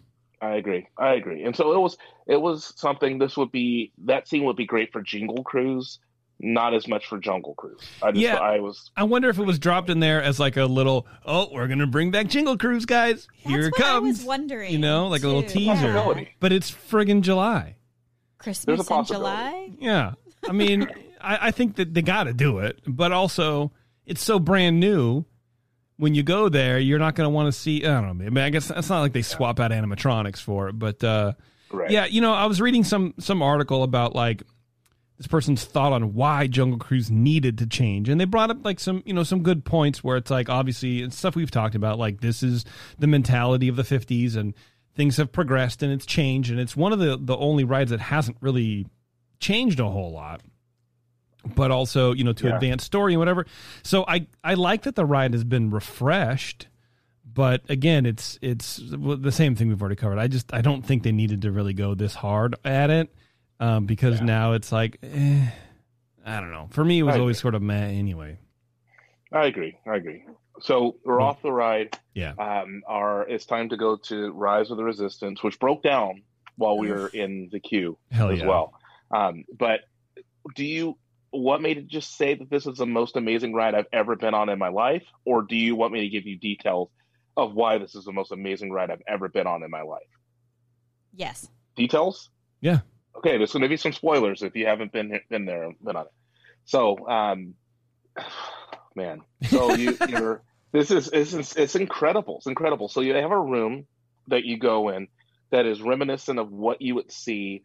I 0.40 0.56
agree. 0.56 0.88
I 0.98 1.12
agree. 1.14 1.44
And 1.44 1.54
so 1.54 1.72
it 1.72 1.78
was 1.78 1.96
it 2.26 2.40
was 2.40 2.72
something 2.76 3.18
this 3.18 3.36
would 3.36 3.52
be 3.52 3.92
that 4.04 4.26
scene 4.28 4.44
would 4.44 4.56
be 4.56 4.66
great 4.66 4.90
for 4.92 5.00
Jingle 5.00 5.44
Cruise, 5.44 6.00
not 6.40 6.74
as 6.74 6.88
much 6.88 7.06
for 7.06 7.18
Jungle 7.18 7.54
Cruise. 7.54 7.80
I 8.02 8.10
just 8.10 8.22
Yeah. 8.22 8.38
I 8.38 8.58
was 8.58 8.90
I 8.96 9.04
wonder 9.04 9.28
if 9.28 9.38
it 9.38 9.44
was 9.44 9.58
dropped 9.60 9.88
in 9.88 10.00
there 10.00 10.20
as 10.20 10.40
like 10.40 10.56
a 10.56 10.64
little, 10.64 11.06
oh, 11.24 11.48
we're 11.52 11.68
gonna 11.68 11.86
bring 11.86 12.10
back 12.10 12.26
Jingle 12.26 12.58
Cruise, 12.58 12.86
guys. 12.86 13.28
Here 13.36 13.62
That's 13.62 13.66
it 13.68 13.80
what 13.80 13.86
I 13.86 13.90
comes. 13.92 14.18
was 14.18 14.26
wondering. 14.26 14.72
You 14.72 14.78
know, 14.78 15.06
like 15.08 15.22
a 15.22 15.26
little 15.28 15.44
teaser. 15.44 15.70
Possibility. 15.92 16.30
But 16.40 16.52
it's 16.52 16.70
friggin' 16.70 17.20
July. 17.22 17.76
Christmas 18.38 18.90
in. 18.90 19.04
July. 19.04 19.70
Yeah. 19.78 20.14
I 20.48 20.52
mean, 20.52 20.88
I, 21.20 21.38
I 21.48 21.50
think 21.52 21.76
that 21.76 21.94
they 21.94 22.02
got 22.02 22.24
to 22.24 22.32
do 22.32 22.58
it, 22.58 22.80
but 22.84 23.12
also 23.12 23.70
it's 24.06 24.20
so 24.22 24.40
brand 24.40 24.80
new. 24.80 25.24
When 26.02 26.16
you 26.16 26.24
go 26.24 26.48
there, 26.48 26.80
you're 26.80 26.98
not 26.98 27.14
going 27.14 27.26
to 27.26 27.30
want 27.30 27.46
to 27.46 27.52
see. 27.52 27.84
I 27.86 28.00
don't 28.00 28.18
know. 28.18 28.26
I 28.26 28.28
mean, 28.28 28.44
I 28.44 28.50
guess 28.50 28.70
it's 28.70 28.90
not 28.90 29.02
like 29.02 29.12
they 29.12 29.22
swap 29.22 29.60
out 29.60 29.70
animatronics 29.70 30.38
for 30.38 30.68
it, 30.68 30.72
but 30.72 31.04
uh, 31.04 31.34
right. 31.70 31.92
yeah, 31.92 32.06
you 32.06 32.20
know, 32.20 32.34
I 32.34 32.46
was 32.46 32.60
reading 32.60 32.82
some 32.82 33.14
some 33.20 33.40
article 33.40 33.84
about 33.84 34.12
like 34.12 34.42
this 35.18 35.28
person's 35.28 35.64
thought 35.64 35.92
on 35.92 36.14
why 36.14 36.48
Jungle 36.48 36.80
Cruise 36.80 37.08
needed 37.08 37.58
to 37.58 37.68
change, 37.68 38.08
and 38.08 38.20
they 38.20 38.24
brought 38.24 38.50
up 38.50 38.64
like 38.64 38.80
some 38.80 39.04
you 39.06 39.14
know 39.14 39.22
some 39.22 39.44
good 39.44 39.64
points 39.64 40.02
where 40.02 40.16
it's 40.16 40.28
like 40.28 40.48
obviously 40.48 41.02
it's 41.02 41.16
stuff 41.16 41.36
we've 41.36 41.52
talked 41.52 41.76
about, 41.76 42.00
like 42.00 42.20
this 42.20 42.42
is 42.42 42.64
the 42.98 43.06
mentality 43.06 43.68
of 43.68 43.76
the 43.76 43.84
'50s, 43.84 44.34
and 44.34 44.54
things 44.96 45.18
have 45.18 45.30
progressed 45.30 45.84
and 45.84 45.92
it's 45.92 46.04
changed, 46.04 46.50
and 46.50 46.58
it's 46.58 46.76
one 46.76 46.92
of 46.92 46.98
the 46.98 47.16
the 47.16 47.36
only 47.36 47.62
rides 47.62 47.92
that 47.92 48.00
hasn't 48.00 48.36
really 48.40 48.88
changed 49.38 49.78
a 49.78 49.88
whole 49.88 50.10
lot 50.10 50.40
but 51.54 51.70
also 51.70 52.12
you 52.12 52.24
know 52.24 52.32
to 52.32 52.46
Yeah. 52.48 52.54
advance 52.54 52.84
story 52.84 53.12
and 53.14 53.18
whatever 53.18 53.46
so 53.82 54.04
i 54.06 54.26
i 54.44 54.54
like 54.54 54.82
that 54.82 54.94
the 54.94 55.04
ride 55.04 55.32
has 55.32 55.44
been 55.44 55.70
refreshed 55.70 56.68
but 57.24 57.62
again 57.68 58.06
it's 58.06 58.38
it's 58.42 58.80
the 58.84 59.32
same 59.32 59.54
thing 59.56 59.68
we've 59.68 59.80
already 59.82 59.96
covered 59.96 60.18
i 60.18 60.28
just 60.28 60.52
i 60.54 60.60
don't 60.60 60.82
think 60.82 61.02
they 61.02 61.12
needed 61.12 61.42
to 61.42 61.50
really 61.50 61.72
go 61.74 61.94
this 61.94 62.14
hard 62.14 62.54
at 62.64 62.90
it 62.90 63.12
um, 63.60 63.86
because 63.86 64.18
Yeah. 64.20 64.26
now 64.26 64.52
it's 64.52 64.70
like 64.72 64.98
eh, 65.02 65.46
i 66.24 66.40
don't 66.40 66.52
know 66.52 66.68
for 66.70 66.84
me 66.84 67.00
it 67.00 67.02
was 67.02 67.16
I 67.16 67.18
always 67.18 67.38
sort 67.40 67.54
of 67.54 67.62
meh 67.62 67.88
anyway 67.88 68.38
I 69.34 69.46
agree. 69.46 69.78
I 69.86 69.96
agree. 69.96 70.24
So 70.60 70.96
we're 71.06 71.16
Well, 71.16 71.28
off 71.28 71.40
the 71.40 71.50
ride. 71.50 71.96
yeah 72.12 72.34
Um, 72.38 72.82
our 72.86 73.26
it's 73.26 73.46
time 73.46 73.70
to 73.70 73.78
go 73.78 73.96
to 73.96 74.30
Rise 74.32 74.70
of 74.70 74.76
the 74.76 74.84
Resistance, 74.84 75.42
which 75.42 75.58
broke 75.58 75.82
down 75.82 76.22
while 76.56 76.76
we 76.76 76.90
were 76.90 77.08
in 77.08 77.48
the 77.50 77.58
queue 77.58 77.96
hell 78.10 78.28
as 78.30 78.42
well. 78.42 78.74
Um, 79.10 79.44
but 79.58 79.80
do 80.54 80.66
you 80.66 80.98
what 81.32 81.62
made 81.62 81.78
it 81.78 81.88
just 81.88 82.16
say 82.16 82.34
that 82.34 82.50
this 82.50 82.66
is 82.66 82.76
the 82.76 82.86
most 82.86 83.16
amazing 83.16 83.54
ride 83.54 83.74
I've 83.74 83.86
ever 83.92 84.16
been 84.16 84.34
on 84.34 84.48
in 84.48 84.58
my 84.58 84.68
life, 84.68 85.04
or 85.24 85.42
do 85.42 85.56
you 85.56 85.74
want 85.74 85.92
me 85.92 86.02
to 86.02 86.08
give 86.08 86.26
you 86.26 86.38
details 86.38 86.90
of 87.36 87.54
why 87.54 87.78
this 87.78 87.94
is 87.94 88.04
the 88.04 88.12
most 88.12 88.32
amazing 88.32 88.70
ride 88.70 88.90
I've 88.90 89.02
ever 89.08 89.28
been 89.28 89.46
on 89.46 89.62
in 89.62 89.70
my 89.70 89.82
life? 89.82 90.02
Yes. 91.14 91.48
Details? 91.74 92.30
Yeah. 92.60 92.80
Okay, 93.16 93.38
there's 93.38 93.52
going 93.52 93.62
to 93.62 93.68
be 93.68 93.78
some 93.78 93.92
spoilers 93.92 94.42
if 94.42 94.54
you 94.54 94.66
haven't 94.66 94.92
been 94.92 95.18
been 95.28 95.46
there 95.46 95.70
been 95.82 95.96
on 95.96 96.06
it. 96.06 96.12
So, 96.66 97.08
um, 97.08 97.54
man, 98.94 99.22
so 99.48 99.74
you 99.74 99.96
you're 100.08 100.42
this 100.72 100.90
is 100.90 101.08
it's 101.12 101.56
it's 101.56 101.76
incredible. 101.76 102.38
It's 102.38 102.46
incredible. 102.46 102.88
So 102.88 103.00
you 103.00 103.14
have 103.14 103.30
a 103.30 103.40
room 103.40 103.86
that 104.28 104.44
you 104.44 104.58
go 104.58 104.90
in 104.90 105.08
that 105.50 105.66
is 105.66 105.82
reminiscent 105.82 106.38
of 106.38 106.50
what 106.50 106.82
you 106.82 106.94
would 106.94 107.10
see 107.10 107.62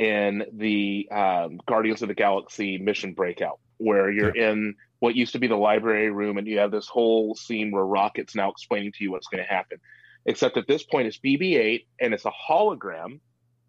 in 0.00 0.42
the 0.54 1.06
um, 1.10 1.60
Guardians 1.68 2.00
of 2.00 2.08
the 2.08 2.14
Galaxy 2.14 2.78
mission 2.78 3.12
breakout, 3.12 3.60
where 3.76 4.10
you're 4.10 4.34
in 4.34 4.74
what 4.98 5.14
used 5.14 5.34
to 5.34 5.38
be 5.38 5.46
the 5.46 5.56
library 5.56 6.10
room, 6.10 6.38
and 6.38 6.46
you 6.46 6.58
have 6.58 6.70
this 6.70 6.88
whole 6.88 7.34
scene 7.34 7.70
where 7.70 7.84
Rocket's 7.84 8.34
now 8.34 8.50
explaining 8.50 8.92
to 8.92 9.04
you 9.04 9.10
what's 9.10 9.26
going 9.26 9.44
to 9.44 9.48
happen. 9.48 9.78
Except 10.24 10.56
at 10.56 10.66
this 10.66 10.82
point, 10.82 11.06
it's 11.06 11.18
BB-8, 11.18 11.84
and 12.00 12.14
it's 12.14 12.24
a 12.24 12.30
hologram 12.30 13.20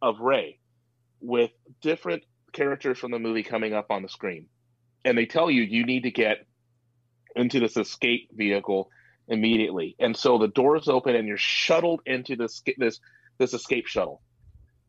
of 0.02 0.22
Rey 0.22 0.60
with 1.20 1.52
different 1.82 2.24
characters 2.54 2.98
from 2.98 3.12
the 3.12 3.20
movie 3.20 3.44
coming 3.44 3.74
up 3.74 3.88
on 3.92 4.02
the 4.02 4.10
screen, 4.10 4.46
and 5.04 5.18
they 5.18 5.26
tell 5.26 5.52
you 5.52 5.64
you 5.64 5.86
need 5.86 6.04
to 6.04 6.12
get 6.12 6.46
into 7.36 7.60
this 7.60 7.76
escape 7.76 8.30
vehicle 8.32 8.90
immediately. 9.28 9.98
And 10.00 10.16
so 10.16 10.38
the 10.38 10.48
doors 10.48 10.88
open, 10.88 11.14
and 11.14 11.28
you're 11.28 11.36
shuttled 11.36 12.00
into 12.06 12.38
this 12.38 12.64
this 12.78 13.02
this 13.38 13.54
escape 13.54 13.88
shuttle 13.88 14.22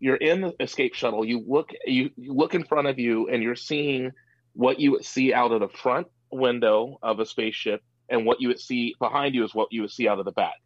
you're 0.02 0.16
in 0.16 0.40
the 0.40 0.52
escape 0.58 0.94
shuttle 0.94 1.24
you 1.24 1.44
look 1.46 1.70
you, 1.86 2.10
you 2.16 2.34
look 2.34 2.54
in 2.54 2.64
front 2.64 2.88
of 2.88 2.98
you 2.98 3.28
and 3.28 3.40
you're 3.42 3.54
seeing 3.54 4.10
what 4.52 4.80
you 4.80 4.90
would 4.90 5.04
see 5.04 5.32
out 5.32 5.52
of 5.52 5.60
the 5.60 5.68
front 5.68 6.08
window 6.32 6.98
of 7.02 7.20
a 7.20 7.24
spaceship 7.24 7.80
and 8.08 8.26
what 8.26 8.40
you 8.40 8.48
would 8.48 8.58
see 8.58 8.94
behind 8.98 9.32
you 9.32 9.44
is 9.44 9.54
what 9.54 9.68
you 9.70 9.80
would 9.82 9.92
see 9.92 10.08
out 10.08 10.18
of 10.18 10.24
the 10.24 10.32
back. 10.32 10.56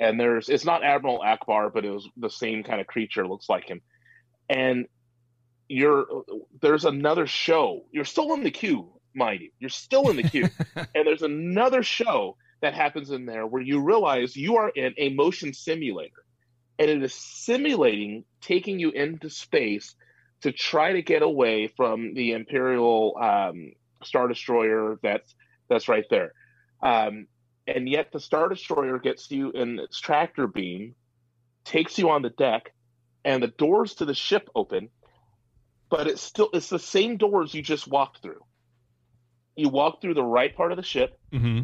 And 0.00 0.18
there's 0.18 0.48
it's 0.48 0.64
not 0.64 0.82
admiral 0.82 1.20
Ackbar 1.20 1.72
but 1.72 1.84
it 1.84 1.90
was 1.90 2.08
the 2.16 2.30
same 2.30 2.64
kind 2.64 2.80
of 2.80 2.86
creature 2.86 3.28
looks 3.28 3.50
like 3.50 3.68
him. 3.68 3.82
And 4.48 4.86
you're 5.68 6.06
there's 6.62 6.86
another 6.86 7.26
show. 7.26 7.84
You're 7.92 8.04
still 8.04 8.32
in 8.32 8.42
the 8.42 8.50
queue 8.50 8.90
mind 9.14 9.42
you. 9.42 9.50
You're 9.58 9.68
still 9.68 10.08
in 10.08 10.16
the 10.16 10.22
queue. 10.22 10.48
And 10.94 11.06
there's 11.06 11.22
another 11.22 11.82
show 11.82 12.36
that 12.62 12.72
happens 12.72 13.10
in 13.10 13.26
there 13.26 13.46
where 13.46 13.62
you 13.62 13.80
realize 13.80 14.36
you 14.36 14.56
are 14.56 14.70
in 14.70 14.94
a 14.96 15.10
motion 15.10 15.52
simulator 15.52 16.25
and 16.78 16.90
it 16.90 17.02
is 17.02 17.14
simulating 17.14 18.24
taking 18.40 18.78
you 18.78 18.90
into 18.90 19.30
space 19.30 19.94
to 20.42 20.52
try 20.52 20.92
to 20.92 21.02
get 21.02 21.22
away 21.22 21.68
from 21.68 22.14
the 22.14 22.32
imperial 22.32 23.16
um, 23.20 23.72
star 24.04 24.28
destroyer 24.28 24.98
that's 25.02 25.34
that's 25.68 25.88
right 25.88 26.04
there. 26.10 26.32
Um, 26.82 27.26
and 27.66 27.88
yet 27.88 28.12
the 28.12 28.20
star 28.20 28.48
destroyer 28.48 28.98
gets 28.98 29.30
you 29.30 29.50
in 29.50 29.78
its 29.78 29.98
tractor 29.98 30.46
beam 30.46 30.94
takes 31.64 31.98
you 31.98 32.10
on 32.10 32.22
the 32.22 32.30
deck 32.30 32.72
and 33.24 33.42
the 33.42 33.48
doors 33.48 33.94
to 33.94 34.04
the 34.04 34.14
ship 34.14 34.48
open 34.54 34.88
but 35.88 36.06
it's 36.06 36.22
still 36.22 36.50
it's 36.52 36.68
the 36.68 36.78
same 36.78 37.16
doors 37.16 37.54
you 37.54 37.62
just 37.62 37.88
walked 37.88 38.22
through. 38.22 38.42
You 39.54 39.68
walk 39.68 40.00
through 40.00 40.14
the 40.14 40.22
right 40.22 40.54
part 40.54 40.72
of 40.72 40.76
the 40.76 40.82
ship. 40.82 41.18
Hmm 41.32 41.62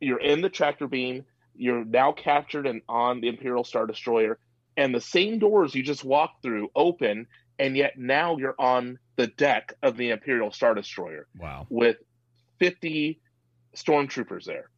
you're 0.00 0.20
in 0.20 0.40
the 0.40 0.48
tractor 0.48 0.86
beam 0.86 1.24
you're 1.58 1.84
now 1.84 2.12
captured 2.12 2.66
and 2.66 2.82
on 2.88 3.20
the 3.20 3.28
imperial 3.28 3.64
star 3.64 3.86
destroyer 3.86 4.38
and 4.76 4.94
the 4.94 5.00
same 5.00 5.38
doors 5.38 5.74
you 5.74 5.82
just 5.82 6.04
walked 6.04 6.42
through 6.42 6.70
open 6.74 7.26
and 7.58 7.76
yet 7.76 7.98
now 7.98 8.36
you're 8.38 8.54
on 8.58 8.98
the 9.16 9.26
deck 9.26 9.74
of 9.82 9.96
the 9.96 10.10
imperial 10.10 10.50
star 10.50 10.74
destroyer 10.74 11.26
wow 11.38 11.66
with 11.68 11.96
50 12.58 13.20
stormtroopers 13.74 14.44
there. 14.44 14.68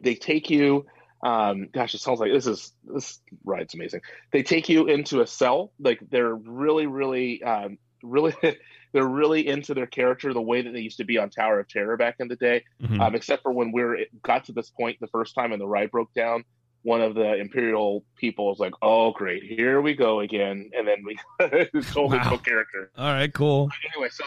They 0.00 0.14
take 0.14 0.50
you. 0.50 0.86
Um, 1.22 1.68
gosh, 1.72 1.94
it 1.94 2.00
sounds 2.00 2.18
like 2.18 2.32
this 2.32 2.46
is 2.46 2.72
this 2.84 3.20
ride's 3.44 3.74
amazing. 3.74 4.00
They 4.32 4.42
take 4.42 4.68
you 4.68 4.86
into 4.86 5.20
a 5.20 5.26
cell. 5.26 5.72
Like 5.78 6.00
they're 6.10 6.34
really, 6.34 6.86
really, 6.86 7.42
um, 7.42 7.78
really, 8.02 8.34
they're 8.92 9.06
really 9.06 9.46
into 9.46 9.74
their 9.74 9.86
character 9.86 10.32
the 10.32 10.40
way 10.42 10.62
that 10.62 10.72
they 10.72 10.80
used 10.80 10.98
to 10.98 11.04
be 11.04 11.18
on 11.18 11.30
Tower 11.30 11.60
of 11.60 11.68
Terror 11.68 11.96
back 11.96 12.16
in 12.20 12.28
the 12.28 12.36
day. 12.36 12.64
Mhm. 12.82 13.00
Um, 13.00 13.14
except 13.14 13.42
for 13.42 13.52
when 13.52 13.72
we 13.72 13.82
are 13.82 13.96
got 14.22 14.44
to 14.46 14.52
this 14.52 14.70
point 14.70 14.98
the 15.00 15.06
first 15.08 15.34
time 15.34 15.52
and 15.52 15.60
the 15.60 15.66
ride 15.66 15.90
broke 15.90 16.12
down, 16.14 16.44
one 16.82 17.00
of 17.00 17.14
the 17.14 17.36
Imperial 17.36 18.04
people 18.16 18.46
was 18.48 18.58
like, 18.58 18.74
"Oh, 18.82 19.12
great, 19.12 19.42
here 19.44 19.80
we 19.80 19.94
go 19.94 20.20
again," 20.20 20.70
and 20.76 20.86
then 20.86 21.04
we 21.06 21.16
totally 21.92 22.18
Wow. 22.18 22.36
character. 22.38 22.90
All 22.96 23.12
right, 23.12 23.32
cool. 23.32 23.70
Anyway, 23.94 24.08
so 24.10 24.24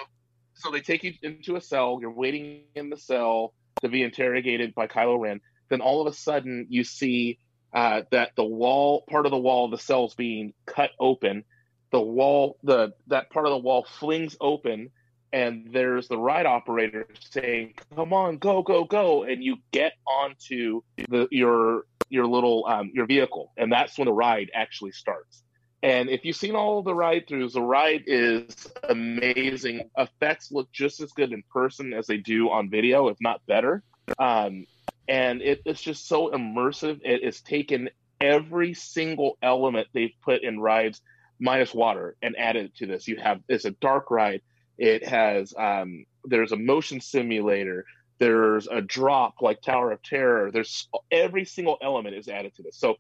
so 0.54 0.72
they 0.72 0.80
take 0.80 1.04
you 1.04 1.14
into 1.22 1.58
a 1.58 1.62
cell. 1.62 1.98
You're 2.00 2.12
waiting 2.12 2.64
in 2.76 2.90
the 2.90 2.98
cell 2.98 3.54
to 3.82 3.90
be 3.90 4.04
interrogated 4.04 4.74
by 4.74 4.88
Kylo 4.88 5.20
Ren. 5.20 5.42
Then 5.70 5.82
all 5.82 6.00
of 6.02 6.08
a 6.08 6.16
sudden, 6.16 6.68
you 6.70 6.84
see 6.86 7.40
uh, 7.74 8.04
that 8.12 8.32
the 8.38 8.44
wall, 8.46 9.04
part 9.10 9.26
of 9.26 9.32
the 9.32 9.38
wall 9.38 9.66
of 9.66 9.72
the 9.72 9.78
cell, 9.78 10.06
is 10.06 10.14
being 10.14 10.54
cut 10.66 10.92
open. 10.98 11.44
The 11.92 12.02
wall, 12.02 12.58
the 12.64 12.94
that 13.08 13.30
part 13.30 13.46
of 13.46 13.52
the 13.52 13.58
wall 13.58 13.86
flings 14.00 14.36
open, 14.42 14.90
and 15.32 15.70
there's 15.72 16.08
the 16.08 16.18
ride 16.18 16.46
operator 16.46 17.08
saying, 17.32 17.76
"Come 17.96 18.14
on, 18.14 18.38
go, 18.38 18.64
go, 18.64 18.84
go!" 18.84 19.24
And 19.24 19.44
you 19.44 19.58
get 19.72 19.94
onto 20.06 20.82
the 21.10 21.28
your 21.32 21.84
your 22.10 22.26
little 22.28 22.66
um, 22.68 22.92
your 22.94 23.06
vehicle, 23.06 23.52
and 23.58 23.72
that's 23.72 23.98
when 23.98 24.08
the 24.08 24.14
ride 24.14 24.52
actually 24.54 24.92
starts. 24.92 25.44
And 25.84 26.10
if 26.10 26.26
you've 26.26 26.36
seen 26.36 26.56
all 26.56 26.82
the 26.82 26.96
ride 26.96 27.28
throughs, 27.28 27.54
the 27.54 27.62
ride 27.62 28.06
is 28.08 28.68
amazing. 28.90 29.90
Effects 29.96 30.52
look 30.52 30.72
just 30.72 31.00
as 31.00 31.12
good 31.12 31.32
in 31.32 31.44
person 31.52 31.94
as 31.94 32.08
they 32.08 32.18
do 32.18 32.50
on 32.50 32.72
video, 32.72 33.10
if 33.10 33.18
not 33.22 33.46
better. 33.46 33.84
Um, 34.18 34.66
and 35.08 35.44
it, 35.44 35.62
it's 35.64 35.82
just 35.82 36.08
so 36.08 36.32
immersive. 36.32 37.02
It 37.04 37.24
has 37.24 37.42
taken 37.42 37.92
every 38.20 38.74
single 38.74 39.38
element 39.44 39.88
they've 39.94 40.16
put 40.24 40.44
in 40.44 40.60
rides, 40.60 41.02
minus 41.40 41.74
water, 41.74 42.16
and 42.22 42.36
added 42.38 42.66
it 42.66 42.76
to 42.78 42.86
this. 42.88 43.08
You 43.08 43.18
have 43.18 43.42
it's 43.50 43.66
a 43.66 43.72
dark 43.72 44.12
ride. 44.12 44.42
It 44.78 45.08
has 45.08 45.54
um, 45.58 46.06
there's 46.26 46.52
a 46.52 46.58
motion 46.58 47.00
simulator. 47.02 47.86
There's 48.18 48.68
a 48.68 48.82
drop 48.82 49.36
like 49.42 49.62
Tower 49.62 49.92
of 49.92 50.02
Terror. 50.02 50.52
There's 50.52 50.88
every 51.12 51.46
single 51.46 51.78
element 51.82 52.16
is 52.16 52.28
added 52.30 52.56
to 52.56 52.64
this. 52.64 52.78
So 52.78 52.96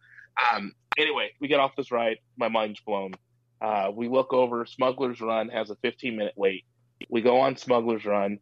um, 0.53 0.73
anyway, 0.97 1.29
we 1.39 1.47
get 1.47 1.59
off 1.59 1.75
this 1.77 1.91
ride. 1.91 2.17
My 2.37 2.49
mind's 2.49 2.81
blown. 2.81 3.13
Uh, 3.61 3.91
we 3.93 4.09
look 4.09 4.33
over. 4.33 4.65
Smuggler's 4.65 5.21
Run 5.21 5.47
has 5.49 5.69
a 5.69 5.75
15 5.77 6.17
minute 6.17 6.33
wait. 6.35 6.65
We 7.09 7.21
go 7.21 7.39
on 7.39 7.55
Smuggler's 7.55 8.05
Run. 8.05 8.39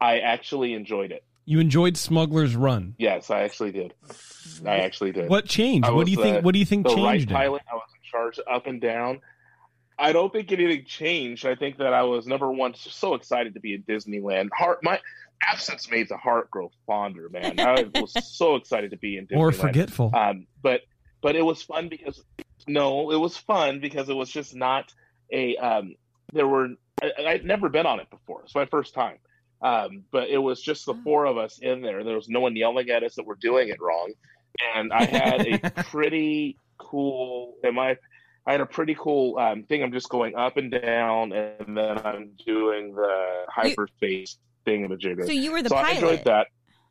I 0.00 0.18
actually 0.20 0.74
enjoyed 0.74 1.10
it. 1.10 1.24
You 1.46 1.58
enjoyed 1.58 1.96
Smuggler's 1.96 2.54
Run. 2.54 2.94
Yes, 2.98 3.30
I 3.30 3.40
actually 3.42 3.72
did. 3.72 3.94
I 4.64 4.76
actually 4.78 5.12
did. 5.12 5.28
What 5.30 5.46
changed? 5.46 5.90
What 5.90 6.04
do 6.04 6.12
you 6.12 6.22
think? 6.22 6.36
uh, 6.38 6.40
What 6.42 6.52
do 6.52 6.58
you 6.58 6.64
think 6.66 6.86
right 6.86 6.94
changed? 7.18 7.30
pilot? 7.30 7.62
I 7.70 7.74
was 7.74 7.88
in 8.12 8.18
charge 8.18 8.40
up 8.50 8.66
and 8.66 8.80
down. 8.80 9.20
I 9.98 10.12
don't 10.12 10.32
think 10.32 10.50
anything 10.50 10.84
changed. 10.86 11.46
I 11.46 11.54
think 11.54 11.78
that 11.78 11.92
I 11.92 12.02
was 12.02 12.26
number 12.26 12.50
one, 12.50 12.74
so 12.74 13.14
excited 13.14 13.54
to 13.54 13.60
be 13.60 13.74
in 13.74 13.82
Disneyland. 13.82 14.48
Heart, 14.56 14.78
my 14.82 14.98
absence 15.42 15.90
made 15.90 16.08
the 16.08 16.16
heart 16.16 16.50
grow 16.50 16.70
fonder, 16.86 17.28
man. 17.28 17.60
I 17.60 17.84
was 17.94 18.14
so 18.26 18.56
excited 18.56 18.92
to 18.92 18.96
be 18.96 19.18
in 19.18 19.26
Disneyland. 19.26 19.38
Or 19.38 19.52
forgetful? 19.52 20.12
Um, 20.14 20.46
but 20.62 20.82
but 21.20 21.36
it 21.36 21.42
was 21.42 21.62
fun 21.62 21.88
because 21.88 22.22
no, 22.66 23.10
it 23.10 23.18
was 23.18 23.36
fun 23.36 23.80
because 23.80 24.08
it 24.08 24.14
was 24.14 24.30
just 24.30 24.54
not 24.54 24.92
a. 25.32 25.56
Um, 25.56 25.96
there 26.32 26.48
were 26.48 26.68
I, 27.02 27.12
I'd 27.26 27.44
never 27.44 27.68
been 27.68 27.86
on 27.86 28.00
it 28.00 28.08
before. 28.10 28.42
It's 28.44 28.54
my 28.54 28.66
first 28.66 28.94
time. 28.94 29.18
Um, 29.62 30.04
but 30.10 30.30
it 30.30 30.38
was 30.38 30.62
just 30.62 30.86
the 30.86 30.94
four 31.04 31.26
of 31.26 31.36
us 31.36 31.58
in 31.58 31.82
there. 31.82 32.02
There 32.02 32.16
was 32.16 32.30
no 32.30 32.40
one 32.40 32.56
yelling 32.56 32.88
at 32.88 33.02
us 33.02 33.16
that 33.16 33.26
we're 33.26 33.34
doing 33.34 33.68
it 33.68 33.78
wrong, 33.78 34.12
and 34.74 34.90
I 34.90 35.04
had 35.04 35.46
a 35.46 35.84
pretty 35.90 36.56
cool. 36.80 37.54
Am 37.64 37.78
I? 37.78 37.96
I 38.46 38.52
had 38.52 38.60
a 38.62 38.66
pretty 38.66 38.96
cool 38.98 39.38
um, 39.38 39.64
thing. 39.64 39.82
I'm 39.82 39.92
just 39.92 40.08
going 40.08 40.34
up 40.34 40.56
and 40.56 40.70
down, 40.72 41.32
and 41.32 41.76
then 41.76 41.98
I'm 41.98 42.30
doing 42.46 42.94
the 42.94 43.44
hyperspace 43.48 44.38
thing 44.64 44.84
of 44.84 44.90
a 44.90 44.96
jigger. 44.96 45.24
So 45.26 45.32
you 45.32 45.52
were 45.52 45.62
the 45.62 45.68
so 45.68 45.76
I 45.76 45.90
enjoyed 45.92 46.24
that. 46.24 46.46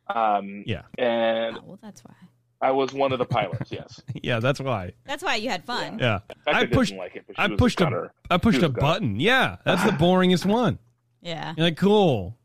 Um, 0.08 0.64
Yeah. 0.66 0.82
and 0.98 1.56
Oh, 1.56 1.62
well, 1.64 1.78
that's 1.82 2.02
why. 2.04 2.14
I 2.62 2.70
was 2.72 2.92
one 2.92 3.12
of 3.12 3.18
the 3.18 3.24
pilots. 3.24 3.70
Yes, 3.72 4.02
yeah, 4.22 4.38
that's 4.38 4.60
why. 4.60 4.92
That's 5.06 5.22
why 5.22 5.36
you 5.36 5.48
had 5.48 5.64
fun. 5.64 5.98
Yeah, 5.98 6.20
In 6.28 6.36
fact, 6.44 6.56
I 6.56 6.60
I, 6.60 6.66
pushed. 6.66 6.94
like 6.94 7.16
it. 7.16 7.24
But 7.26 7.38
I 7.38 7.56
pushed 7.56 7.80
a, 7.80 7.84
a. 7.84 7.86
gunner. 7.90 8.12
I 8.30 8.36
pushed 8.38 8.62
a 8.62 8.66
a 8.66 8.68
button. 8.68 9.18
Yeah, 9.18 9.56
that's 9.64 9.82
the 9.84 9.90
boringest 10.04 10.44
one. 10.46 10.78
Yeah. 11.22 11.54
You're 11.56 11.66
like, 11.66 11.76
cool. 11.78 12.36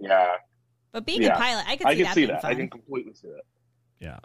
Yeah, 0.00 0.32
But 0.92 1.04
being 1.06 1.22
Yeah. 1.22 1.34
a 1.34 1.38
pilot, 1.38 1.64
I 1.68 1.76
could 1.76 1.86
see 1.86 1.90
I 1.90 1.94
can 1.94 2.04
that 2.04 2.14
see 2.14 2.20
being 2.20 2.32
that. 2.32 2.42
fun. 2.42 2.50
I 2.50 2.54
can 2.54 2.68
completely 2.70 3.14
see 3.14 3.28
that. 3.28 3.42
Yeah. 4.00 4.18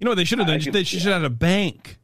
You 0.00 0.04
know 0.04 0.10
what 0.12 0.16
they 0.16 0.24
should 0.24 0.38
have 0.38 0.48
done? 0.48 0.60
can- 0.60 0.72
They 0.72 0.84
should 0.84 1.02
have 1.02 1.22
had 1.22 1.24
a 1.24 1.30
bank 1.30 1.98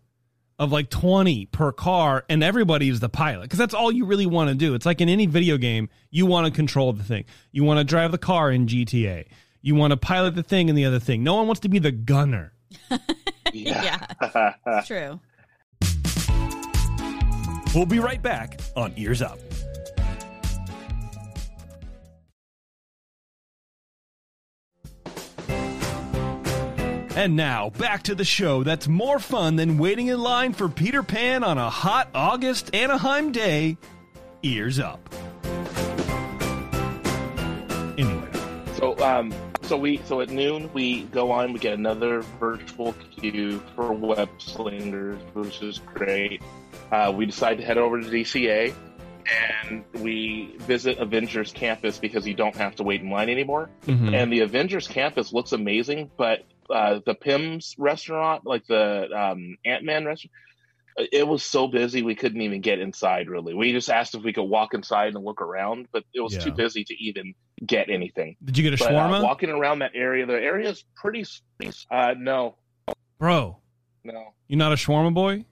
of 0.59 0.71
like 0.71 0.89
20 0.91 1.47
per 1.47 1.73
car 1.73 2.25
and 2.29 2.43
everybody 2.45 2.89
is 2.89 3.01
the 3.01 3.09
pilot 3.09 3.43
because 3.43 3.59
that's 3.59 3.75
all 3.75 3.91
you 3.91 4.05
really 4.05 4.27
want 4.27 4.51
to 4.51 4.55
do. 4.55 4.75
It's 4.75 4.87
like 4.87 5.01
in 5.01 5.09
any 5.09 5.27
video 5.27 5.57
game, 5.57 5.89
you 6.11 6.27
want 6.27 6.47
to 6.47 6.53
control 6.53 6.93
the 6.93 7.03
thing. 7.03 7.25
You 7.53 7.65
want 7.65 7.79
to 7.79 7.85
drive 7.85 8.13
the 8.13 8.19
car 8.19 8.51
in 8.51 8.67
GTA. 8.67 9.27
You 9.63 9.75
want 9.75 9.93
to 9.93 9.97
pilot 9.97 10.35
the 10.35 10.43
thing 10.43 10.69
and 10.69 10.79
the 10.79 10.85
other 10.85 11.01
thing. 11.01 11.25
No 11.25 11.35
one 11.35 11.47
wants 11.47 11.61
to 11.61 11.69
be 11.69 11.79
the 11.79 11.93
gunner. 11.93 12.53
yeah, 13.53 14.07
it's 14.67 14.87
true. 14.87 15.21
We'll 17.75 17.87
be 17.87 17.99
right 17.99 18.23
back 18.23 18.61
on 18.77 18.93
Ears 18.97 19.23
Up. 19.23 19.39
And 27.17 27.37
now, 27.37 27.71
back 27.71 28.03
to 28.05 28.15
the 28.17 28.25
show 28.25 28.65
that's 28.65 28.89
more 28.89 29.21
fun 29.21 29.55
than 29.55 29.79
waiting 29.79 30.09
in 30.09 30.21
line 30.21 30.53
for 30.53 30.69
Peter 30.69 31.05
Pan 31.05 31.45
on 31.45 31.59
a 31.59 31.71
hot 31.71 32.09
August 32.13 32.75
Anaheim 32.75 33.31
day. 33.31 33.77
Ears 34.43 34.81
Up. 34.81 35.01
Anyway, 37.97 38.29
So, 38.75 38.99
um, 38.99 39.33
so 39.63 39.77
we 39.77 40.01
so 40.05 40.21
at 40.21 40.31
noon 40.31 40.69
we 40.75 41.05
go 41.05 41.31
on. 41.31 41.53
We 41.53 41.61
get 41.61 41.75
another 41.75 42.23
virtual 42.41 42.95
queue 43.13 43.63
for 43.77 43.93
web 43.93 44.29
slingers, 44.39 45.21
which 45.35 45.63
is 45.63 45.79
great. 45.79 46.43
Uh, 46.91 47.13
we 47.17 47.27
decide 47.27 47.59
to 47.59 47.65
head 47.65 47.79
over 47.79 48.01
to 48.01 48.09
DCA 48.09 48.75
and 49.71 49.85
we 50.01 50.57
visit 50.59 50.99
Avengers 50.99 51.53
Campus 51.53 51.99
because 51.99 52.27
you 52.27 52.35
don't 52.35 52.57
have 52.57 52.75
to 52.77 52.83
wait 52.83 53.01
in 53.01 53.09
line 53.11 53.31
anymore. 53.31 53.71
mhm. 53.87 54.13
And 54.13 54.33
the 54.33 54.41
Avengers 54.41 54.89
Campus 54.89 55.33
looks 55.33 55.53
amazing, 55.53 56.11
but 56.19 56.45
uh, 56.71 57.01
the 57.05 57.15
Pym's 57.15 57.75
restaurant, 57.79 58.47
like 58.47 58.67
the 58.67 59.09
um, 59.13 59.57
Ant 59.65 59.85
Man 59.85 60.05
restaurant, 60.05 60.33
it 60.97 61.27
was 61.27 61.43
so 61.43 61.67
busy 61.67 62.03
we 62.03 62.15
couldn't 62.15 62.41
even 62.41 62.61
get 62.61 62.79
inside. 62.79 63.29
Really, 63.29 63.53
we 63.55 63.73
just 63.73 63.91
asked 63.91 64.15
if 64.15 64.23
we 64.23 64.33
could 64.33 64.45
walk 64.45 64.75
inside 64.75 65.15
and 65.15 65.25
look 65.25 65.41
around, 65.43 65.89
but 65.93 66.05
it 66.15 66.21
was 66.21 66.35
Yeah. 66.35 66.45
too 66.45 66.53
busy 66.53 66.85
to 66.85 66.95
even 66.95 67.35
get 67.65 67.91
anything. 67.91 68.37
did 68.45 68.57
you 68.59 68.63
get 68.63 68.81
a 68.81 68.85
But 68.85 68.95
uh, 68.95 69.23
walking 69.23 69.51
around 69.51 69.81
that 69.81 69.93
area, 69.95 70.25
the 70.27 70.35
area 70.35 70.71
is 70.71 70.85
pretty. 70.97 71.25
Uh, 71.91 72.15
no, 72.19 72.57
Bro, 73.19 73.59
no, 74.05 74.35
You're 74.49 74.59
not 74.59 74.73
a 74.73 74.77
shawarma 74.77 75.15
boy? 75.15 75.45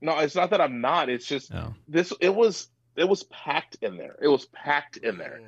no. 0.00 0.18
It's 0.18 0.34
not 0.34 0.50
that 0.50 0.60
I'm 0.60 0.80
not. 0.80 1.08
It's 1.08 1.26
just 1.26 1.52
No. 1.52 1.74
this. 1.88 2.12
It 2.20 2.34
was. 2.34 2.68
It 2.96 3.08
was 3.08 3.22
packed 3.24 3.76
in 3.82 3.96
there. 3.96 4.16
It 4.20 4.28
was 4.28 4.46
packed 4.46 4.96
in 4.98 5.16
there. 5.16 5.40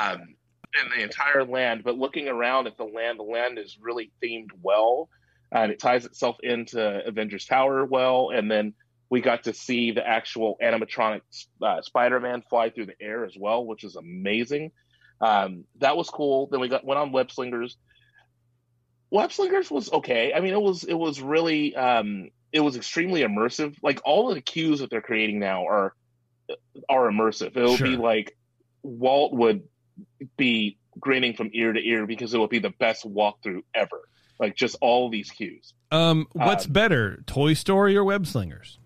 um, 0.00 0.35
in 0.82 0.90
the 0.96 1.04
entire 1.04 1.44
land. 1.44 1.82
But 1.84 1.96
looking 1.96 2.28
around 2.28 2.66
at 2.66 2.76
the 2.76 2.84
land, 2.84 3.18
the 3.18 3.24
land 3.24 3.58
is 3.58 3.78
really 3.80 4.10
themed 4.22 4.50
well, 4.62 5.08
and 5.52 5.72
it 5.72 5.78
ties 5.78 6.04
itself 6.04 6.36
into 6.42 7.06
Avengers 7.06 7.46
Tower 7.46 7.84
well. 7.84 8.30
And 8.34 8.50
then 8.50 8.74
we 9.08 9.20
got 9.20 9.44
to 9.44 9.52
see 9.52 9.92
the 9.92 10.06
actual 10.06 10.56
animatronic 10.62 11.22
uh, 11.62 11.82
Spider-Man 11.82 12.42
fly 12.48 12.70
through 12.70 12.86
the 12.86 13.00
air 13.00 13.24
as 13.24 13.34
well, 13.38 13.64
which 13.64 13.84
is 13.84 13.96
amazing. 13.96 14.72
Um, 15.20 15.64
that 15.78 15.96
was 15.96 16.10
cool. 16.10 16.48
Then 16.50 16.60
we 16.60 16.68
got 16.68 16.84
went 16.84 16.98
on 16.98 17.12
Web 17.12 17.30
Slingers. 17.30 17.76
Web 19.10 19.32
Slingers 19.32 19.70
was 19.70 19.90
okay. 19.92 20.32
I 20.34 20.40
mean, 20.40 20.52
it 20.52 20.60
was 20.60 20.84
it 20.84 20.94
was 20.94 21.20
really 21.20 21.74
um, 21.76 22.30
it 22.52 22.60
was 22.60 22.76
extremely 22.76 23.22
immersive. 23.22 23.76
Like 23.82 24.00
all 24.04 24.28
of 24.28 24.34
the 24.34 24.40
cues 24.40 24.80
that 24.80 24.90
they're 24.90 25.00
creating 25.00 25.38
now 25.38 25.66
are 25.66 25.94
are 26.88 27.10
immersive. 27.10 27.56
It'll 27.56 27.78
be 27.78 27.96
like 27.96 28.36
Walt 28.82 29.32
would 29.32 29.62
be 30.36 30.78
grinning 30.98 31.34
from 31.34 31.50
ear 31.52 31.72
to 31.72 31.80
ear 31.80 32.06
because 32.06 32.32
it 32.34 32.38
will 32.38 32.48
be 32.48 32.58
the 32.58 32.70
best 32.78 33.04
walkthrough 33.04 33.62
ever. 33.74 34.08
Like 34.38 34.56
just 34.56 34.76
all 34.80 35.08
these 35.08 35.30
cues. 35.30 35.72
Um, 35.90 36.26
what's 36.32 36.66
Um, 36.66 36.72
better, 36.72 37.22
Toy 37.26 37.54
Story 37.54 37.96
or 37.96 38.04
Web 38.04 38.26
Slingers? 38.26 38.78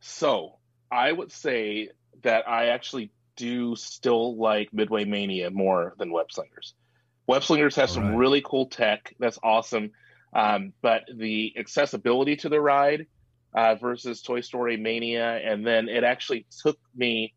So 0.00 0.58
I 0.90 1.12
would 1.12 1.32
say 1.32 1.90
that 2.22 2.48
I 2.48 2.66
actually 2.66 3.10
do 3.36 3.74
still 3.76 4.36
like 4.36 4.72
Midway 4.72 5.04
Mania 5.04 5.50
more 5.50 5.94
than 5.98 6.12
Web 6.12 6.30
Slingers. 6.30 6.74
Web 7.26 7.44
Slingers 7.44 7.76
has 7.76 7.92
some 7.92 8.16
really 8.16 8.42
cool 8.44 8.66
tech 8.66 9.14
that's 9.18 9.38
awesome, 9.42 9.92
um, 10.34 10.72
but 10.82 11.04
the 11.14 11.54
accessibility 11.56 12.36
to 12.36 12.48
the 12.48 12.60
ride 12.60 13.06
uh, 13.54 13.76
versus 13.76 14.20
Toy 14.20 14.40
Story 14.40 14.76
Mania, 14.76 15.36
and 15.36 15.66
then 15.66 15.88
it 15.88 16.04
actually 16.04 16.46
took 16.62 16.78
me 16.94 17.32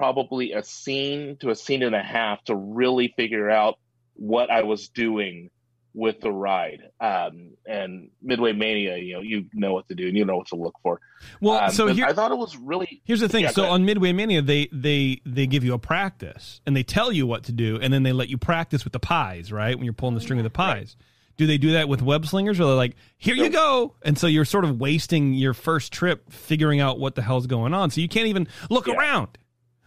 probably 0.00 0.52
a 0.52 0.64
scene 0.64 1.36
to 1.40 1.50
a 1.50 1.54
scene 1.54 1.82
and 1.82 1.94
a 1.94 2.02
half 2.02 2.42
to 2.44 2.56
really 2.56 3.12
figure 3.18 3.50
out 3.50 3.78
what 4.14 4.50
I 4.50 4.62
was 4.62 4.88
doing 4.88 5.50
with 5.92 6.22
the 6.22 6.32
ride. 6.32 6.80
Um, 7.00 7.50
and 7.66 8.08
Midway 8.22 8.54
Mania, 8.54 8.96
you 8.96 9.12
know, 9.12 9.20
you 9.20 9.44
know 9.52 9.74
what 9.74 9.88
to 9.88 9.94
do 9.94 10.08
and 10.08 10.16
you 10.16 10.24
know 10.24 10.38
what 10.38 10.46
to 10.46 10.56
look 10.56 10.74
for. 10.82 11.00
Well, 11.42 11.58
Um, 11.64 11.70
so 11.72 11.88
here, 11.88 12.06
I 12.06 12.14
thought 12.14 12.30
it 12.32 12.38
was 12.38 12.56
really 12.56 13.02
here's 13.04 13.20
the 13.20 13.28
thing. 13.28 13.42
Yeah, 13.44 13.50
so 13.50 13.66
on 13.66 13.84
Midway 13.84 14.14
Mania, 14.14 14.40
they 14.40 14.68
they 14.72 15.20
they 15.26 15.46
give 15.46 15.64
you 15.64 15.74
a 15.74 15.78
practice 15.78 16.62
and 16.64 16.74
they 16.74 16.82
tell 16.82 17.12
you 17.12 17.26
what 17.26 17.44
to 17.44 17.52
do, 17.52 17.78
and 17.82 17.92
then 17.92 18.02
they 18.02 18.12
let 18.12 18.30
you 18.30 18.38
practice 18.38 18.84
with 18.84 18.94
the 18.94 19.00
pies, 19.00 19.52
right? 19.52 19.76
When 19.76 19.84
you're 19.84 19.92
pulling 19.92 20.14
the 20.14 20.22
string 20.22 20.38
of 20.38 20.44
the 20.44 20.48
pies. 20.50 20.96
Do 21.36 21.46
they 21.46 21.58
do 21.58 21.72
that 21.72 21.88
with 21.90 22.00
web 22.02 22.24
slingers, 22.26 22.58
or 22.58 22.64
they're 22.66 22.74
like, 22.74 22.96
"Here 23.18 23.34
you 23.34 23.50
go," 23.50 23.96
and 24.02 24.16
so 24.16 24.26
you're 24.26 24.44
sort 24.46 24.64
of 24.64 24.78
wasting 24.80 25.34
your 25.34 25.52
first 25.54 25.92
trip 25.92 26.30
figuring 26.32 26.80
out 26.80 26.98
what 26.98 27.14
the 27.16 27.22
hell's 27.22 27.46
going 27.46 27.74
on, 27.74 27.90
so 27.90 28.00
you 28.00 28.08
can't 28.08 28.26
even 28.28 28.46
look 28.70 28.86
Yeah. 28.86 28.94
around. 28.94 29.28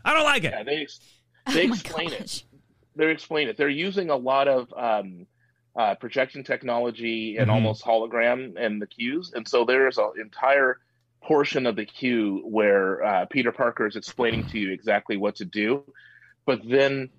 I 0.04 0.14
don't 0.14 0.24
like 0.26 0.44
it. 0.44 0.54
yeah, 0.54 0.64
they 0.64 0.82
ex- 0.82 1.02
they 1.54 1.64
oh 1.64 1.68
my 1.68 1.76
explain 1.76 2.14
it. 2.14 2.44
They 2.96 3.10
explain 3.12 3.48
it. 3.48 3.58
They're 3.58 3.70
using 3.70 4.10
a 4.10 4.16
lot 4.16 4.48
of 4.48 4.72
um, 4.78 5.28
uh, 5.76 5.96
projection 5.96 6.44
technology 6.44 7.38
and 7.38 7.50
Mhm. 7.50 7.54
almost 7.54 7.84
hologram 7.84 8.54
and 8.58 8.82
the 8.82 8.88
cues, 8.88 9.32
and 9.34 9.48
so 9.48 9.66
there's 9.66 9.98
an 9.98 10.12
entire 10.20 10.80
portion 11.24 11.66
of 11.66 11.76
the 11.76 11.86
cue 11.86 12.42
where 12.46 13.04
uh, 13.04 13.26
Peter 13.28 13.52
Parker 13.52 13.88
is 13.88 13.96
explaining 13.96 14.46
to 14.48 14.60
you 14.60 14.72
exactly 14.72 15.18
what 15.18 15.36
to 15.38 15.46
do, 15.46 15.86
but 16.46 16.62
then 16.68 17.10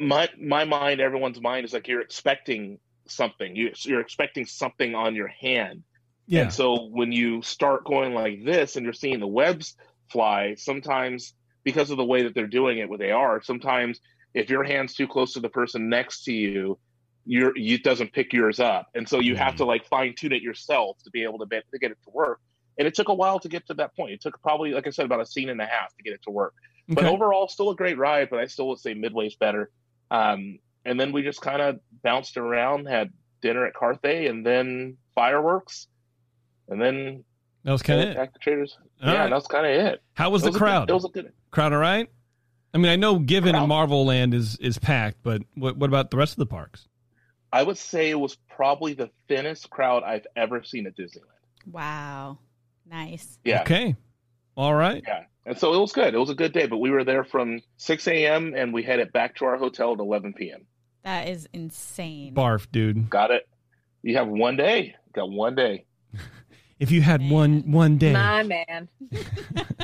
my 0.00 0.28
my 0.40 0.64
mind, 0.64 1.00
everyone's 1.00 1.40
mind 1.40 1.64
is 1.64 1.72
like 1.72 1.88
you're 1.88 2.00
expecting 2.00 2.78
something. 3.08 3.56
You, 3.56 3.72
you're 3.84 4.00
expecting 4.00 4.46
something 4.46 4.94
on 4.94 5.14
your 5.14 5.28
hand. 5.28 5.82
Yeah, 6.26 6.42
And 6.42 6.52
so 6.52 6.88
when 6.90 7.10
you 7.10 7.42
start 7.42 7.84
going 7.84 8.14
like 8.14 8.44
this 8.44 8.76
and 8.76 8.84
you're 8.84 8.92
seeing 8.92 9.18
the 9.18 9.26
webs 9.26 9.74
fly, 10.10 10.54
sometimes 10.56 11.34
because 11.64 11.90
of 11.90 11.96
the 11.96 12.04
way 12.04 12.22
that 12.22 12.34
they're 12.34 12.46
doing 12.46 12.78
it 12.78 12.88
with 12.88 13.02
AR, 13.02 13.42
sometimes 13.42 14.00
if 14.34 14.50
your 14.50 14.64
hand's 14.64 14.94
too 14.94 15.06
close 15.06 15.34
to 15.34 15.40
the 15.40 15.48
person 15.48 15.88
next 15.88 16.24
to 16.24 16.32
you, 16.32 16.78
your 17.24 17.52
it 17.56 17.82
doesn't 17.82 18.12
pick 18.12 18.32
yours 18.32 18.58
up, 18.58 18.88
and 18.94 19.06
so 19.08 19.20
you 19.20 19.36
have 19.36 19.56
to 19.56 19.64
like 19.64 19.86
fine 19.86 20.14
tune 20.16 20.32
it 20.32 20.42
yourself 20.42 20.96
to 21.04 21.10
be 21.10 21.24
able 21.24 21.38
to, 21.38 21.46
be, 21.46 21.60
to 21.70 21.78
get 21.78 21.90
it 21.90 21.98
to 22.04 22.10
work. 22.10 22.40
And 22.78 22.86
it 22.86 22.94
took 22.94 23.08
a 23.08 23.14
while 23.14 23.40
to 23.40 23.48
get 23.48 23.66
to 23.66 23.74
that 23.74 23.94
point. 23.96 24.12
It 24.12 24.22
took 24.22 24.40
probably, 24.40 24.72
like 24.72 24.86
I 24.86 24.90
said, 24.90 25.04
about 25.04 25.20
a 25.20 25.26
scene 25.26 25.48
and 25.48 25.60
a 25.60 25.66
half 25.66 25.94
to 25.96 26.02
get 26.02 26.14
it 26.14 26.22
to 26.22 26.30
work. 26.30 26.54
But 26.88 27.04
overall, 27.04 27.48
still 27.48 27.70
a 27.70 27.76
great 27.76 27.98
ride. 27.98 28.30
But 28.30 28.38
I 28.38 28.46
still 28.46 28.68
would 28.68 28.78
say 28.78 28.94
Midway's 28.94 29.34
better. 29.34 29.70
Um, 30.10 30.58
and 30.84 30.98
then 30.98 31.12
we 31.12 31.22
just 31.22 31.42
kind 31.42 31.60
of 31.60 31.80
bounced 32.02 32.38
around, 32.38 32.86
had 32.86 33.12
dinner 33.42 33.66
at 33.66 33.74
Carthay, 33.74 34.30
and 34.30 34.46
then 34.46 34.96
fireworks, 35.14 35.86
and 36.68 36.80
then 36.80 37.24
that 37.64 37.72
was 37.72 37.82
kind 37.82 38.00
of 38.00 38.08
it. 38.10 38.16
back 38.16 38.32
to 38.32 38.38
Traders. 38.38 38.76
All 39.02 39.12
yeah, 39.12 39.20
right. 39.22 39.30
was 39.30 39.46
kind 39.46 39.66
of 39.66 39.72
it. 39.72 40.02
How 40.14 40.30
was 40.30 40.42
It 40.42 40.46
the 40.46 40.48
a 40.50 40.52
good- 40.52 40.58
crowd? 40.58 40.90
it 40.90 40.94
was 40.94 41.04
a 41.04 41.08
good. 41.08 41.32
crowd 41.50 41.72
all 41.72 41.78
right? 41.78 42.08
I 42.74 42.78
mean, 42.78 42.90
I 42.92 42.96
know 42.96 43.18
Given 43.18 43.54
and 43.54 43.66
Marvel 43.68 44.04
Land 44.06 44.34
is 44.34 44.56
is 44.58 44.78
packed, 44.78 45.18
but 45.22 45.42
what 45.54 45.76
what 45.76 45.88
about 45.88 46.10
the 46.10 46.16
rest 46.16 46.32
of 46.32 46.38
the 46.38 46.46
parks? 46.46 46.86
I 47.52 47.62
would 47.62 47.78
say 47.78 48.10
it 48.10 48.20
was 48.20 48.36
probably 48.54 48.92
the 48.92 49.10
thinnest 49.26 49.70
crowd 49.70 50.02
I've 50.04 50.26
ever 50.36 50.62
seen 50.62 50.86
at 50.86 50.94
Disneyland. 50.96 51.22
Wow. 51.70 52.38
Nice. 52.86 53.38
Yeah, 53.44 53.62
Okay, 53.62 53.96
all 54.54 54.74
right. 54.74 55.02
yeah. 55.06 55.24
And 55.46 55.56
so 55.58 55.72
it 55.72 55.78
was 55.78 55.92
good. 55.92 56.14
It 56.14 56.18
was 56.18 56.28
a 56.28 56.34
good 56.34 56.52
day. 56.52 56.66
But 56.66 56.76
we 56.78 56.90
were 56.90 57.04
there 57.04 57.24
from 57.24 57.60
6 57.78 58.06
a.m. 58.08 58.52
and 58.54 58.72
we 58.74 58.82
headed 58.82 59.12
back 59.12 59.36
to 59.36 59.46
our 59.46 59.56
hotel 59.56 59.94
at 59.94 59.98
11 59.98 60.34
p.m. 60.34 60.66
That 61.04 61.28
is 61.28 61.48
insane. 61.54 62.34
Barf, 62.34 62.66
dude. 62.70 63.08
Got 63.08 63.30
it. 63.30 63.48
You 64.02 64.16
have 64.18 64.28
one 64.28 64.56
day. 64.56 64.94
Got 65.14 65.30
one 65.30 65.54
day. 65.54 65.86
If 66.78 66.90
you 66.90 67.02
had 67.02 67.28
one 67.28 67.70
one 67.72 67.98
day, 67.98 68.12
My 68.12 68.42
man. 68.42 68.88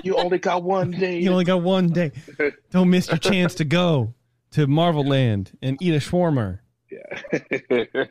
You 0.04 0.16
only 0.16 0.38
got 0.38 0.62
one 0.62 0.90
day. 0.92 1.18
you 1.18 1.30
only 1.30 1.44
got 1.44 1.62
one 1.62 1.88
day. 1.88 2.12
Don't 2.70 2.90
miss 2.90 3.08
your 3.08 3.18
chance 3.18 3.54
to 3.56 3.64
go 3.64 4.14
to 4.52 4.66
Marvel 4.66 5.04
Land 5.04 5.56
and 5.60 5.76
eat 5.82 5.94
a 5.94 5.98
shawarma. 5.98 6.60
yeah. 6.90 7.00
All 7.80 7.84
right. 7.96 8.08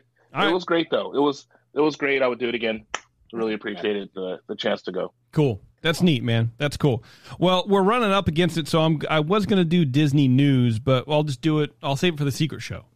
It 0.50 0.52
was 0.52 0.64
great 0.64 0.88
though. 0.90 1.14
It 1.14 1.20
was 1.20 1.46
it 1.74 1.80
was 1.80 1.96
great. 1.96 2.20
I 2.22 2.28
would 2.28 2.38
do 2.40 2.48
it 2.48 2.54
again. 2.54 2.84
Really 3.32 3.54
appreciated 3.54 4.10
the 4.14 4.40
the 4.48 4.56
chance 4.56 4.82
to 4.82 4.92
go. 4.92 5.12
Cool. 5.32 5.60
That's 5.80 6.00
neat, 6.02 6.22
man. 6.22 6.50
That's 6.56 6.76
cool. 6.76 7.04
Well, 7.38 7.64
we're 7.68 7.82
running 7.82 8.10
up 8.10 8.26
against 8.26 8.56
it, 8.56 8.66
so 8.68 8.80
I'm. 8.80 9.00
I 9.10 9.20
was 9.20 9.44
going 9.44 9.58
to 9.58 9.64
do 9.66 9.84
Disney 9.84 10.28
news, 10.28 10.78
but 10.78 11.04
I'll 11.06 11.24
just 11.24 11.40
do 11.42 11.60
it. 11.60 11.72
I'll 11.82 11.96
save 11.96 12.14
it 12.14 12.16
for 12.18 12.24
the 12.24 12.32
secret 12.32 12.62
show. 12.62 12.86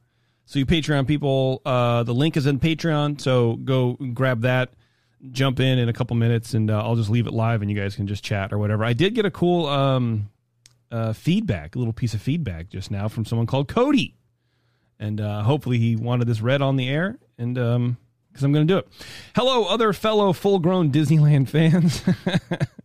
So 0.46 0.58
you 0.58 0.64
Patreon 0.64 1.06
people, 1.06 1.60
uh, 1.66 2.02
the 2.04 2.14
link 2.14 2.36
is 2.38 2.46
in 2.46 2.58
Patreon. 2.58 3.20
So 3.20 3.56
go 3.56 3.92
grab 4.14 4.40
that. 4.42 4.70
Jump 5.32 5.58
in 5.60 5.78
in 5.78 5.88
a 5.88 5.92
couple 5.92 6.16
minutes, 6.16 6.54
and 6.54 6.70
uh, 6.70 6.80
I'll 6.82 6.96
just 6.96 7.10
leave 7.10 7.26
it 7.26 7.32
live, 7.32 7.60
and 7.62 7.70
you 7.70 7.76
guys 7.76 7.96
can 7.96 8.06
just 8.06 8.22
chat 8.22 8.52
or 8.52 8.58
whatever. 8.58 8.84
I 8.84 8.92
did 8.92 9.14
get 9.14 9.24
a 9.24 9.30
cool 9.30 9.66
um, 9.66 10.30
uh, 10.92 11.12
feedback, 11.12 11.74
a 11.74 11.78
little 11.78 11.92
piece 11.92 12.14
of 12.14 12.22
feedback 12.22 12.68
just 12.68 12.90
now 12.90 13.08
from 13.08 13.24
someone 13.24 13.46
called 13.46 13.68
Cody, 13.68 14.14
and 14.98 15.20
uh, 15.20 15.42
hopefully 15.42 15.78
he 15.78 15.96
wanted 15.96 16.28
this 16.28 16.40
read 16.40 16.62
on 16.62 16.76
the 16.76 16.88
air, 16.88 17.18
and 17.36 17.58
um, 17.58 17.96
because 18.38 18.44
I'm 18.44 18.52
going 18.52 18.68
to 18.68 18.72
do 18.72 18.78
it. 18.78 18.88
Hello, 19.34 19.64
other 19.64 19.92
fellow 19.92 20.32
full-grown 20.32 20.92
Disneyland 20.92 21.48
fans. 21.48 22.02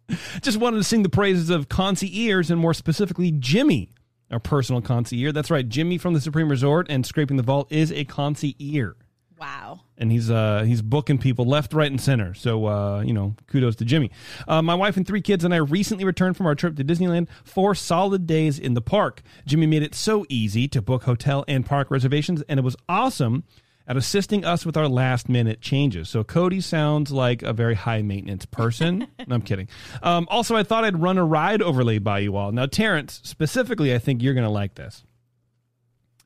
Just 0.41 0.57
wanted 0.57 0.77
to 0.77 0.83
sing 0.83 1.03
the 1.03 1.09
praises 1.09 1.51
of 1.51 1.69
concierge 1.69 2.49
and 2.49 2.59
more 2.59 2.73
specifically 2.73 3.31
Jimmy, 3.31 3.89
our 4.31 4.39
personal 4.39 4.81
concierge. 4.81 5.33
That's 5.33 5.51
right, 5.51 5.67
Jimmy 5.67 5.99
from 5.99 6.15
the 6.15 6.21
Supreme 6.21 6.49
Resort 6.49 6.87
and 6.89 7.05
Scraping 7.05 7.37
the 7.37 7.43
Vault 7.43 7.71
is 7.71 7.91
a 7.91 8.03
concierge. 8.03 8.95
Wow. 9.37 9.81
And 9.97 10.11
he's 10.11 10.29
uh 10.29 10.63
he's 10.65 10.81
booking 10.81 11.17
people 11.17 11.45
left, 11.45 11.73
right, 11.73 11.89
and 11.89 12.01
center. 12.01 12.33
So 12.33 12.65
uh, 12.65 13.01
you 13.01 13.13
know, 13.13 13.35
kudos 13.47 13.75
to 13.77 13.85
Jimmy. 13.85 14.11
Uh, 14.47 14.61
my 14.61 14.75
wife 14.75 14.97
and 14.97 15.05
three 15.05 15.21
kids 15.21 15.43
and 15.43 15.53
I 15.53 15.57
recently 15.57 16.03
returned 16.03 16.35
from 16.35 16.47
our 16.47 16.55
trip 16.55 16.75
to 16.77 16.83
Disneyland. 16.83 17.27
Four 17.43 17.75
solid 17.75 18.25
days 18.25 18.57
in 18.57 18.73
the 18.73 18.81
park. 18.81 19.21
Jimmy 19.45 19.67
made 19.67 19.83
it 19.83 19.93
so 19.93 20.25
easy 20.29 20.67
to 20.69 20.81
book 20.81 21.03
hotel 21.03 21.45
and 21.47 21.65
park 21.65 21.91
reservations, 21.91 22.41
and 22.49 22.59
it 22.59 22.63
was 22.63 22.75
awesome 22.89 23.43
at 23.87 23.97
assisting 23.97 24.45
us 24.45 24.65
with 24.65 24.77
our 24.77 24.87
last 24.87 25.27
minute 25.27 25.61
changes. 25.61 26.09
So 26.09 26.23
Cody 26.23 26.61
sounds 26.61 27.11
like 27.11 27.43
a 27.43 27.53
very 27.53 27.75
high 27.75 28.01
maintenance 28.01 28.45
person. 28.45 29.07
no, 29.27 29.35
I'm 29.35 29.41
kidding. 29.41 29.67
Um, 30.01 30.27
also, 30.29 30.55
I 30.55 30.63
thought 30.63 30.85
I'd 30.85 31.01
run 31.01 31.17
a 31.17 31.25
ride 31.25 31.61
overlay 31.61 31.99
by 31.99 32.19
you 32.19 32.35
all. 32.35 32.51
Now, 32.51 32.65
Terrence, 32.65 33.19
specifically, 33.23 33.93
I 33.93 33.99
think 33.99 34.21
you're 34.21 34.33
going 34.33 34.45
to 34.45 34.49
like 34.49 34.75
this. 34.75 35.03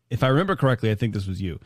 If 0.09 0.23
I 0.23 0.27
remember 0.27 0.55
correctly, 0.55 0.91
I 0.91 0.95
think 0.95 1.13
this 1.13 1.27
was 1.27 1.41
you. 1.41 1.59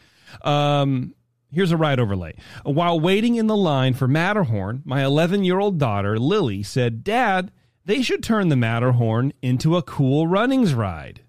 Um, 0.43 1.13
here's 1.51 1.71
a 1.71 1.77
ride 1.77 1.99
overlay. 1.99 2.35
While 2.63 2.99
waiting 2.99 3.35
in 3.35 3.47
the 3.47 3.57
line 3.57 3.93
for 3.93 4.07
Matterhorn, 4.07 4.81
my 4.85 5.03
11 5.03 5.43
year 5.43 5.59
old 5.59 5.77
daughter, 5.77 6.17
Lily, 6.19 6.63
said, 6.63 7.03
Dad, 7.03 7.51
they 7.85 8.01
should 8.01 8.23
turn 8.23 8.49
the 8.49 8.55
Matterhorn 8.55 9.33
into 9.41 9.75
a 9.75 9.81
cool 9.81 10.27
runnings 10.27 10.73
ride. 10.73 11.21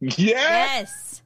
Yeah. 0.00 0.12
Yes. 0.16 1.22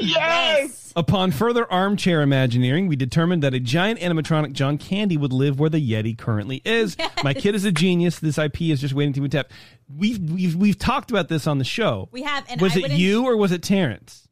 Yes. 0.00 0.92
Upon 0.96 1.30
further 1.30 1.70
armchair 1.70 2.22
imagineering, 2.22 2.86
we 2.86 2.96
determined 2.96 3.42
that 3.42 3.54
a 3.54 3.60
giant 3.60 4.00
animatronic 4.00 4.52
John 4.52 4.78
Candy 4.78 5.16
would 5.16 5.32
live 5.32 5.58
where 5.58 5.70
the 5.70 5.78
Yeti 5.78 6.16
currently 6.16 6.62
is. 6.64 6.96
My 7.22 7.34
kid 7.34 7.54
is 7.54 7.64
a 7.64 7.72
genius. 7.72 8.18
This 8.18 8.38
IP 8.38 8.62
is 8.62 8.80
just 8.80 8.94
waiting 8.94 9.12
to 9.14 9.20
be 9.20 9.28
tapped. 9.28 9.52
We've 9.94 10.18
we've 10.18 10.54
we've 10.56 10.78
talked 10.78 11.10
about 11.10 11.28
this 11.28 11.46
on 11.46 11.58
the 11.58 11.64
show. 11.64 12.08
We 12.12 12.22
have. 12.22 12.44
And 12.48 12.60
was 12.60 12.76
I 12.76 12.80
it 12.80 12.92
you 12.92 13.24
or 13.26 13.36
was 13.36 13.52
it 13.52 13.62
Terrence? 13.62 14.28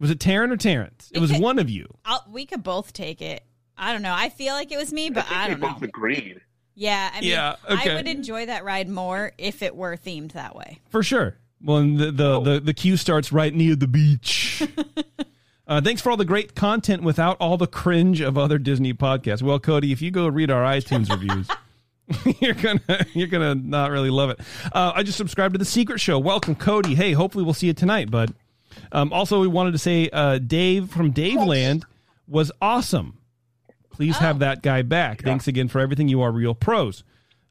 Was 0.00 0.10
it 0.10 0.18
Taryn 0.18 0.50
or 0.52 0.56
Terrence? 0.56 1.10
It 1.12 1.18
It 1.18 1.20
was 1.20 1.30
could- 1.32 1.40
one 1.40 1.58
of 1.58 1.68
you. 1.70 1.86
I'll, 2.04 2.24
we 2.30 2.46
could 2.46 2.62
both 2.62 2.92
take 2.92 3.20
it. 3.22 3.42
I 3.76 3.92
don't 3.92 4.02
know. 4.02 4.14
I 4.14 4.28
feel 4.28 4.54
like 4.54 4.72
it 4.72 4.76
was 4.76 4.92
me, 4.92 5.10
but 5.10 5.26
I, 5.30 5.44
I 5.44 5.48
don't 5.48 5.60
we 5.60 5.68
both 5.68 5.80
know. 5.80 5.86
agreed. 5.86 6.40
Yeah. 6.74 7.10
I 7.14 7.20
mean, 7.20 7.30
Yeah, 7.30 7.56
okay. 7.68 7.92
I 7.92 7.94
would 7.96 8.08
enjoy 8.08 8.46
that 8.46 8.64
ride 8.64 8.88
more 8.88 9.32
if 9.38 9.62
it 9.62 9.74
were 9.76 9.96
themed 9.96 10.32
that 10.32 10.54
way. 10.56 10.78
For 10.90 11.02
sure. 11.02 11.36
Well, 11.62 11.78
and 11.78 11.98
the 11.98 12.12
the, 12.12 12.40
the 12.40 12.60
the 12.60 12.74
queue 12.74 12.96
starts 12.96 13.32
right 13.32 13.52
near 13.52 13.74
the 13.74 13.88
beach. 13.88 14.62
uh, 15.66 15.80
thanks 15.80 16.00
for 16.00 16.10
all 16.10 16.16
the 16.16 16.24
great 16.24 16.54
content 16.54 17.02
without 17.02 17.36
all 17.40 17.56
the 17.56 17.66
cringe 17.66 18.20
of 18.20 18.38
other 18.38 18.58
Disney 18.58 18.94
podcasts. 18.94 19.42
Well, 19.42 19.58
Cody, 19.58 19.90
if 19.90 20.00
you 20.00 20.12
go 20.12 20.28
read 20.28 20.50
our 20.52 20.62
iTunes 20.62 21.10
reviews, 21.10 21.48
you're 22.40 22.54
gonna 22.54 23.06
you're 23.12 23.26
gonna 23.26 23.56
not 23.56 23.90
really 23.90 24.10
love 24.10 24.30
it. 24.30 24.40
Uh, 24.72 24.92
I 24.94 25.02
just 25.02 25.18
subscribed 25.18 25.54
to 25.54 25.58
the 25.58 25.64
Secret 25.64 25.98
Show. 26.00 26.18
Welcome, 26.20 26.54
Cody. 26.54 26.94
Hey, 26.94 27.12
hopefully 27.12 27.42
we'll 27.44 27.54
see 27.54 27.66
you 27.66 27.72
tonight, 27.74 28.08
bud. 28.10 28.32
Um, 28.92 29.12
also, 29.12 29.40
we 29.40 29.48
wanted 29.48 29.72
to 29.72 29.78
say 29.78 30.08
uh, 30.12 30.38
Dave 30.38 30.90
from 30.90 31.12
Daveland 31.12 31.84
was 32.26 32.52
awesome. 32.60 33.18
Please 33.90 34.16
have 34.18 34.38
that 34.40 34.62
guy 34.62 34.82
back. 34.82 35.22
Thanks 35.22 35.48
again 35.48 35.68
for 35.68 35.80
everything. 35.80 36.08
You 36.08 36.22
are 36.22 36.30
real 36.30 36.54
pros. 36.54 37.02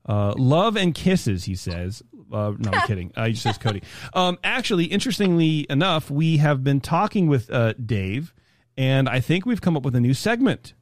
Uh, 0.08 0.34
love 0.38 0.78
and 0.78 0.96
kisses, 0.96 1.44
he 1.44 1.56
says. 1.56 2.02
Uh, 2.32 2.54
no, 2.58 2.72
I'm 2.72 2.88
kidding. 2.88 3.12
Uh, 3.16 3.28
he 3.28 3.36
says 3.36 3.58
Cody. 3.58 3.84
Um, 4.14 4.38
actually, 4.44 4.86
interestingly 4.86 5.66
enough, 5.70 6.10
we 6.10 6.38
have 6.38 6.64
been 6.64 6.80
talking 6.80 7.28
with 7.28 7.52
uh, 7.52 7.74
Dave, 7.74 8.34
and 8.78 9.10
I 9.10 9.20
think 9.20 9.46
we've 9.46 9.60
come 9.62 9.76
up 9.76 9.84
with 9.84 9.96
a 9.96 10.00
new 10.00 10.14
segment. 10.14 10.74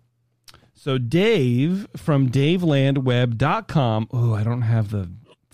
So, 0.74 0.98
Dave 1.00 1.88
from 1.96 2.30
DaveLandWeb.com. 2.30 4.10
Oh, 4.12 4.34
I 4.36 4.44
don't 4.44 4.62
have 4.62 4.92
the 4.92 5.10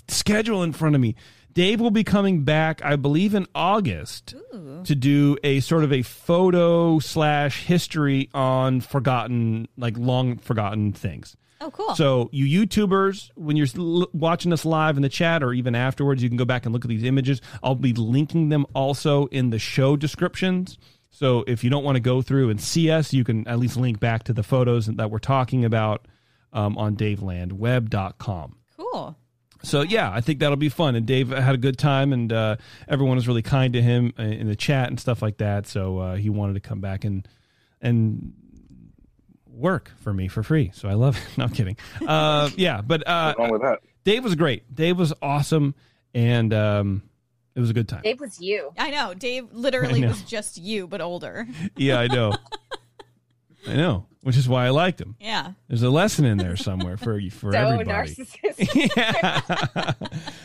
schedule 0.10 0.64
in 0.64 0.74
front 0.74 0.96
of 0.96 1.02
me. 1.02 1.16
Dave 1.54 1.80
will 1.82 1.92
be 1.92 2.04
coming 2.04 2.44
back, 2.44 2.84
I 2.84 2.96
believe, 2.96 3.36
in 3.36 3.48
August 3.54 4.36
to 4.84 4.96
do 4.96 5.38
a 5.44 5.60
sort 5.60 5.84
of 5.84 5.92
a 5.92 6.02
photo 6.02 7.00
slash 7.00 7.64
history 7.66 8.30
on 8.34 8.82
forgotten, 8.82 9.68
like 9.78 9.98
long 9.98 10.38
forgotten 10.38 10.94
things. 10.94 11.36
Oh, 11.60 11.70
cool. 11.70 11.94
So, 11.96 12.30
you 12.32 12.66
YouTubers, 12.66 13.30
when 13.36 13.56
you're 13.56 13.68
l- 13.78 14.10
watching 14.14 14.52
us 14.52 14.66
live 14.66 14.96
in 14.98 15.04
the 15.04 15.10
chat 15.10 15.44
or 15.44 15.54
even 15.54 15.76
afterwards, 15.76 16.24
you 16.24 16.30
can 16.30 16.38
go 16.38 16.46
back 16.46 16.66
and 16.66 16.74
look 16.74 16.84
at 16.84 16.90
these 16.90 17.04
images. 17.04 17.40
I'll 17.62 17.76
be 17.76 17.94
linking 17.94 18.50
them 18.50 18.66
also 18.74 19.28
in 19.28 19.52
the 19.52 19.60
show 19.60 19.96
descriptions. 19.96 20.80
So 21.12 21.44
if 21.46 21.64
you 21.64 21.70
don't 21.70 21.84
want 21.84 21.98
to 21.98 22.02
go 22.02 22.24
through 22.24 22.50
and 22.50 22.60
see 22.60 22.90
us, 22.90 23.14
you 23.14 23.24
can 23.24 23.48
at 23.48 23.60
least 23.60 23.78
link 23.78 24.00
back 24.00 24.24
to 24.24 24.34
the 24.34 24.42
photos 24.42 24.88
that 24.88 25.12
we're 25.12 25.20
talking 25.20 25.64
about 25.64 26.08
um, 26.52 26.78
on 26.80 26.96
davelandweb.com. 26.96 28.56
Cool. 28.78 29.16
So 29.64 29.82
yeah, 29.82 30.12
I 30.12 30.22
think 30.22 30.40
that'll 30.40 30.56
be 30.58 30.70
fun. 30.70 30.96
And 30.96 31.06
Dave 31.06 31.30
had 31.30 31.56
a 31.56 31.58
good 31.58 31.78
time, 31.78 32.14
and 32.14 32.32
uh, 32.34 32.56
everyone 32.88 33.16
was 33.16 33.28
really 33.28 33.42
kind 33.42 33.74
to 33.74 33.82
him 33.82 34.14
in 34.18 34.48
the 34.48 34.56
chat 34.56 34.90
and 34.90 35.00
stuff 35.00 35.22
like 35.22 35.38
that. 35.38 35.68
So 35.68 36.00
uh, 36.00 36.16
he 36.16 36.30
wanted 36.30 36.54
to 36.54 36.60
come 36.60 36.82
back 36.82 37.04
and 37.06 37.28
and 37.82 38.34
work 39.48 39.92
for 40.02 40.14
me 40.14 40.28
for 40.28 40.44
free. 40.44 40.72
So 40.74 40.90
I 40.90 40.94
love 40.94 41.18
it. 41.18 41.24
No, 41.38 41.46
I'm 41.46 41.52
kidding. 41.52 41.78
Uh, 42.06 42.50
yeah, 42.56 42.82
but 42.82 43.08
uh, 43.08 43.34
What's 43.36 43.40
wrong 43.40 43.52
with 43.52 43.62
that? 43.62 43.80
Dave 44.04 44.24
was 44.24 44.36
great. 44.36 44.74
Dave 44.74 44.98
was 44.98 45.14
awesome, 45.22 45.76
and 46.14 46.54
um, 46.54 47.04
it 47.56 47.60
was 47.60 47.70
a 47.70 47.74
good 47.74 47.88
time. 47.88 48.02
Dave 48.04 48.20
was 48.20 48.40
you. 48.42 48.72
I 48.78 48.90
know. 48.90 49.14
Dave 49.14 49.52
literally 49.54 49.96
I 50.00 50.02
know. 50.02 50.08
was 50.10 50.24
just 50.24 50.58
you, 50.58 50.88
but 50.88 51.02
older. 51.02 51.48
Yeah, 51.76 52.00
I 52.00 52.08
know. 52.08 52.34
I 53.68 53.76
know, 53.76 54.06
which 54.22 54.38
is 54.38 54.48
why 54.50 54.66
I 54.66 54.70
liked 54.70 55.00
him. 55.00 55.16
Yeah. 55.20 55.54
There's 55.68 55.84
a 55.84 55.90
lesson 55.90 56.26
in 56.26 56.38
there 56.38 56.56
somewhere 56.56 56.98
for 56.98 57.20
for 57.30 57.52
So 57.52 57.58
everybody. 57.58 58.28
yeah. 58.98 59.94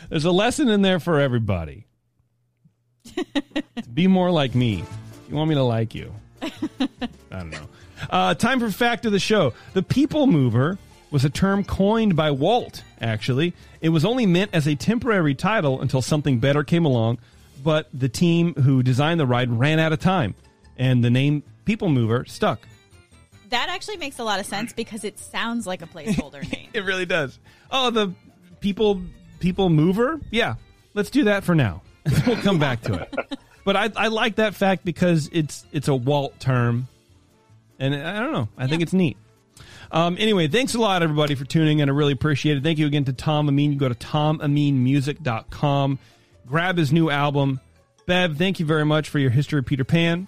There's 0.09 0.25
a 0.25 0.31
lesson 0.31 0.69
in 0.69 0.81
there 0.81 0.99
for 0.99 1.19
everybody. 1.19 1.87
Be 3.93 4.07
more 4.07 4.31
like 4.31 4.55
me. 4.55 4.83
You 5.29 5.35
want 5.35 5.49
me 5.49 5.55
to 5.55 5.63
like 5.63 5.95
you? 5.95 6.13
I 6.41 6.49
don't 7.31 7.49
know. 7.49 7.67
Uh, 8.09 8.33
time 8.35 8.59
for 8.59 8.69
fact 8.69 9.05
of 9.05 9.11
the 9.11 9.19
show. 9.19 9.53
The 9.73 9.83
people 9.83 10.27
mover 10.27 10.77
was 11.09 11.25
a 11.25 11.29
term 11.29 11.63
coined 11.63 12.15
by 12.15 12.31
Walt, 12.31 12.83
actually. 13.01 13.53
It 13.81 13.89
was 13.89 14.05
only 14.05 14.25
meant 14.25 14.51
as 14.53 14.67
a 14.67 14.75
temporary 14.75 15.35
title 15.35 15.81
until 15.81 16.01
something 16.01 16.39
better 16.39 16.63
came 16.63 16.85
along, 16.85 17.19
but 17.63 17.87
the 17.93 18.09
team 18.09 18.53
who 18.55 18.83
designed 18.83 19.19
the 19.19 19.25
ride 19.25 19.49
ran 19.51 19.79
out 19.79 19.93
of 19.93 19.99
time, 19.99 20.35
and 20.77 21.03
the 21.03 21.09
name 21.09 21.43
People 21.65 21.89
Mover 21.89 22.25
stuck. 22.25 22.67
That 23.49 23.69
actually 23.69 23.97
makes 23.97 24.19
a 24.19 24.23
lot 24.23 24.39
of 24.39 24.45
sense 24.45 24.73
because 24.73 25.03
it 25.03 25.19
sounds 25.19 25.65
like 25.65 25.81
a 25.81 25.87
placeholder 25.87 26.49
name. 26.53 26.69
It 26.73 26.83
really 26.83 27.05
does. 27.05 27.39
Oh, 27.71 27.89
the 27.89 28.13
people 28.59 29.01
people 29.39 29.69
mover? 29.69 30.19
Yeah. 30.31 30.55
Let's 30.93 31.09
do 31.09 31.25
that 31.25 31.43
for 31.43 31.55
now. 31.55 31.81
we'll 32.27 32.37
come 32.37 32.59
back 32.59 32.81
to 32.83 32.93
it. 32.95 33.13
But 33.63 33.75
I, 33.75 33.91
I 33.95 34.07
like 34.07 34.35
that 34.35 34.55
fact 34.55 34.85
because 34.85 35.29
it's 35.31 35.65
it's 35.71 35.87
a 35.87 35.95
Walt 35.95 36.39
term. 36.39 36.87
And 37.79 37.93
I 37.93 38.19
don't 38.19 38.31
know. 38.31 38.47
I 38.57 38.67
think 38.67 38.81
it's 38.81 38.93
neat. 38.93 39.17
Um, 39.91 40.17
anyway, 40.19 40.47
thanks 40.47 40.73
a 40.73 40.79
lot, 40.79 41.03
everybody, 41.03 41.35
for 41.35 41.45
tuning 41.45 41.79
in. 41.79 41.89
I 41.89 41.93
really 41.93 42.13
appreciate 42.13 42.57
it. 42.57 42.63
Thank 42.63 42.79
you 42.79 42.87
again 42.87 43.05
to 43.05 43.13
Tom 43.13 43.47
Amin. 43.47 43.71
You 43.71 43.79
go 43.79 43.87
to 43.87 43.95
tomaminmusic.com. 43.95 45.99
Grab 46.47 46.77
his 46.77 46.91
new 46.91 47.09
album. 47.09 47.61
Bev, 48.05 48.37
thank 48.37 48.59
you 48.59 48.65
very 48.65 48.85
much 48.85 49.09
for 49.09 49.19
your 49.19 49.29
history 49.29 49.59
of 49.59 49.65
Peter 49.65 49.83
Pan. 49.83 50.27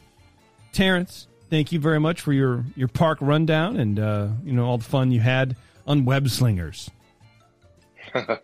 Terrence, 0.72 1.28
thank 1.50 1.72
you 1.72 1.80
very 1.80 2.00
much 2.00 2.22
for 2.22 2.34
your, 2.34 2.64
your 2.76 2.88
park 2.88 3.18
rundown 3.22 3.78
and 3.78 4.00
uh, 4.00 4.28
you 4.43 4.54
know 4.54 4.66
all 4.66 4.78
the 4.78 4.84
fun 4.84 5.12
you 5.12 5.20
had 5.20 5.56
on 5.88 6.06
Web 6.06 6.30
Slingers. 6.30 6.89
I 8.16 8.38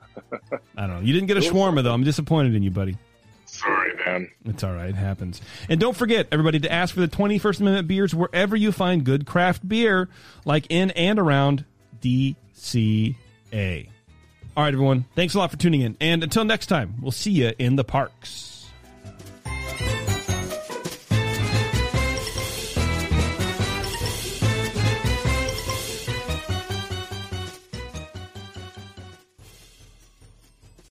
don't 0.75 0.89
know. 0.89 0.99
You 0.99 1.13
didn't 1.13 1.27
get 1.27 1.37
a 1.37 1.41
shawarma 1.41 1.83
though. 1.83 1.93
I'm 1.93 2.03
disappointed 2.03 2.55
in 2.55 2.63
you, 2.63 2.71
buddy. 2.71 2.97
Sorry, 3.45 3.93
man. 4.05 4.29
It's 4.45 4.63
all 4.63 4.73
right. 4.73 4.89
It 4.89 4.95
happens. 4.95 5.41
And 5.69 5.79
don't 5.79 5.95
forget, 5.95 6.27
everybody, 6.31 6.59
to 6.59 6.71
ask 6.71 6.93
for 6.93 6.99
the 6.99 7.07
21st 7.07 7.61
Amendment 7.61 7.87
beers 7.87 8.13
wherever 8.13 8.55
you 8.55 8.71
find 8.71 9.03
good 9.03 9.25
craft 9.25 9.67
beer, 9.67 10.09
like 10.43 10.65
in 10.69 10.91
and 10.91 11.19
around 11.19 11.63
DCA. 12.01 13.15
All 14.57 14.63
right, 14.63 14.73
everyone. 14.73 15.05
Thanks 15.15 15.35
a 15.35 15.37
lot 15.37 15.51
for 15.51 15.57
tuning 15.57 15.81
in. 15.81 15.95
And 16.01 16.23
until 16.23 16.43
next 16.43 16.67
time, 16.67 16.95
we'll 17.01 17.11
see 17.11 17.31
you 17.31 17.53
in 17.57 17.75
the 17.75 17.83
parks. 17.83 18.54